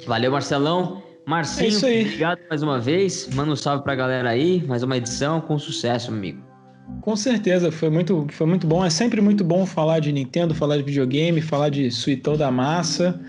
Valeu, 0.06 0.32
Marcelão. 0.32 1.02
Marcinho, 1.24 1.86
é 1.86 2.00
obrigado 2.00 2.38
mais 2.48 2.62
uma 2.62 2.80
vez. 2.80 3.28
Manda 3.34 3.52
um 3.52 3.56
salve 3.56 3.84
pra 3.84 3.94
galera 3.94 4.30
aí. 4.30 4.64
Mais 4.66 4.82
uma 4.82 4.96
edição 4.96 5.40
com 5.40 5.58
sucesso, 5.58 6.10
amigo. 6.10 6.42
Com 7.00 7.16
certeza, 7.16 7.70
foi 7.70 7.90
muito, 7.90 8.26
foi 8.30 8.46
muito 8.46 8.66
bom. 8.66 8.84
É 8.84 8.90
sempre 8.90 9.20
muito 9.20 9.44
bom 9.44 9.66
falar 9.66 10.00
de 10.00 10.12
Nintendo, 10.12 10.54
falar 10.54 10.76
de 10.76 10.82
videogame, 10.82 11.40
falar 11.40 11.68
de 11.68 11.90
suitão 11.90 12.36
da 12.36 12.50
massa. 12.50 13.20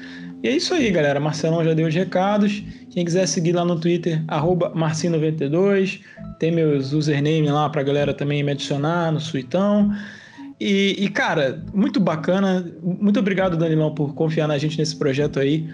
E 0.44 0.48
é 0.48 0.56
isso 0.56 0.74
aí, 0.74 0.90
galera. 0.92 1.20
Marcelão 1.20 1.64
já 1.64 1.74
deu 1.74 1.88
os 1.88 1.94
recados. 1.94 2.64
Quem 2.92 3.06
quiser 3.06 3.28
seguir 3.28 3.54
lá 3.54 3.66
no 3.66 3.80
Twitter, 3.80 4.24
Marcinho92. 4.26 6.02
Tem 6.40 6.52
meus 6.52 6.94
username 6.94 7.50
lá 7.50 7.70
pra 7.70 7.84
galera 7.84 8.14
também 8.14 8.44
me 8.44 8.52
adicionar 8.52 9.12
no 9.12 9.20
suitão. 9.20 9.92
E, 10.60 10.96
e, 10.98 11.10
cara, 11.10 11.64
muito 11.74 12.00
bacana. 12.00 12.66
Muito 12.82 13.20
obrigado, 13.20 13.58
Danilão, 13.58 13.94
por 13.94 14.14
confiar 14.14 14.48
na 14.48 14.58
gente 14.58 14.78
nesse 14.78 14.96
projeto 14.96 15.40
aí. 15.40 15.68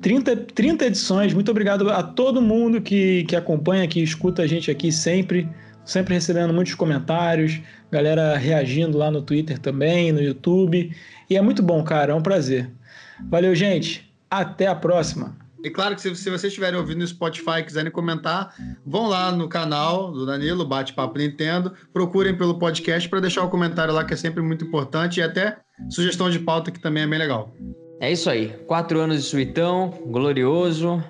30, 0.00 0.36
30 0.54 0.86
edições. 0.86 1.34
Muito 1.34 1.50
obrigado 1.50 1.88
a 1.90 2.02
todo 2.02 2.42
mundo 2.42 2.80
que, 2.80 3.24
que 3.24 3.36
acompanha, 3.36 3.86
que 3.86 4.02
escuta 4.02 4.42
a 4.42 4.46
gente 4.46 4.70
aqui 4.70 4.90
sempre, 4.90 5.48
sempre 5.84 6.14
recebendo 6.14 6.52
muitos 6.52 6.74
comentários, 6.74 7.60
galera 7.90 8.36
reagindo 8.36 8.98
lá 8.98 9.10
no 9.10 9.22
Twitter 9.22 9.58
também, 9.58 10.12
no 10.12 10.20
YouTube. 10.20 10.92
E 11.30 11.36
é 11.36 11.40
muito 11.40 11.62
bom, 11.62 11.82
cara, 11.82 12.12
é 12.12 12.14
um 12.14 12.22
prazer. 12.22 12.70
Valeu, 13.28 13.54
gente. 13.54 14.08
Até 14.30 14.66
a 14.66 14.74
próxima. 14.74 15.47
E 15.62 15.70
claro 15.70 15.94
que 15.94 16.00
se, 16.00 16.14
se 16.14 16.30
vocês 16.30 16.44
estiverem 16.44 16.78
ouvindo 16.78 16.98
no 16.98 17.06
Spotify 17.06 17.58
e 17.58 17.62
quiserem 17.64 17.90
comentar, 17.90 18.54
vão 18.86 19.08
lá 19.08 19.32
no 19.32 19.48
canal 19.48 20.12
do 20.12 20.24
Danilo, 20.24 20.64
Bate 20.64 20.92
Papo 20.92 21.18
Nintendo, 21.18 21.72
procurem 21.92 22.36
pelo 22.36 22.58
podcast 22.58 23.08
para 23.08 23.20
deixar 23.20 23.44
o 23.44 23.48
comentário 23.48 23.92
lá, 23.92 24.04
que 24.04 24.14
é 24.14 24.16
sempre 24.16 24.42
muito 24.42 24.64
importante, 24.64 25.18
e 25.18 25.22
até 25.22 25.58
sugestão 25.90 26.30
de 26.30 26.38
pauta, 26.38 26.70
que 26.70 26.80
também 26.80 27.02
é 27.02 27.06
bem 27.06 27.18
legal. 27.18 27.52
É 28.00 28.12
isso 28.12 28.30
aí. 28.30 28.54
Quatro 28.66 29.00
anos 29.00 29.16
de 29.16 29.22
suitão, 29.22 29.92
glorioso. 30.06 31.02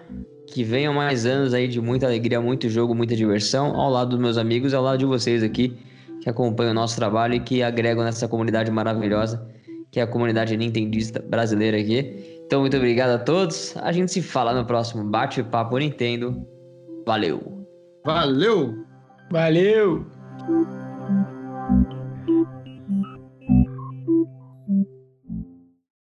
Que 0.47 0.65
venham 0.65 0.95
mais 0.95 1.27
anos 1.27 1.53
aí 1.53 1.69
de 1.69 1.79
muita 1.79 2.07
alegria, 2.07 2.41
muito 2.41 2.71
jogo, 2.71 2.95
muita 2.95 3.15
diversão, 3.15 3.77
ao 3.79 3.91
lado 3.91 4.11
dos 4.11 4.19
meus 4.19 4.39
amigos, 4.39 4.73
ao 4.73 4.83
lado 4.83 4.99
de 4.99 5.05
vocês 5.05 5.43
aqui, 5.43 5.77
que 6.23 6.31
acompanham 6.31 6.71
o 6.71 6.75
nosso 6.75 6.97
trabalho 6.97 7.35
e 7.35 7.41
que 7.41 7.63
agregam 7.63 8.03
nessa 8.03 8.27
comunidade 8.27 8.71
maravilhosa, 8.71 9.47
que 9.93 10.01
é 10.01 10.03
a 10.03 10.07
comunidade 10.07 10.57
nintendista 10.57 11.21
brasileira 11.21 11.77
aqui. 11.77 12.38
Então, 12.49 12.63
muito 12.63 12.79
obrigado 12.79 13.11
a 13.11 13.19
todos. 13.19 13.77
A 13.77 13.93
gente 13.93 14.11
se 14.11 14.23
fala 14.23 14.55
no 14.55 14.65
próximo 14.65 15.05
Bate-Papo 15.05 15.77
Nintendo. 15.77 16.35
Valeu! 17.07 17.67
Valeu! 18.07 18.87
Valeu! 19.31 20.07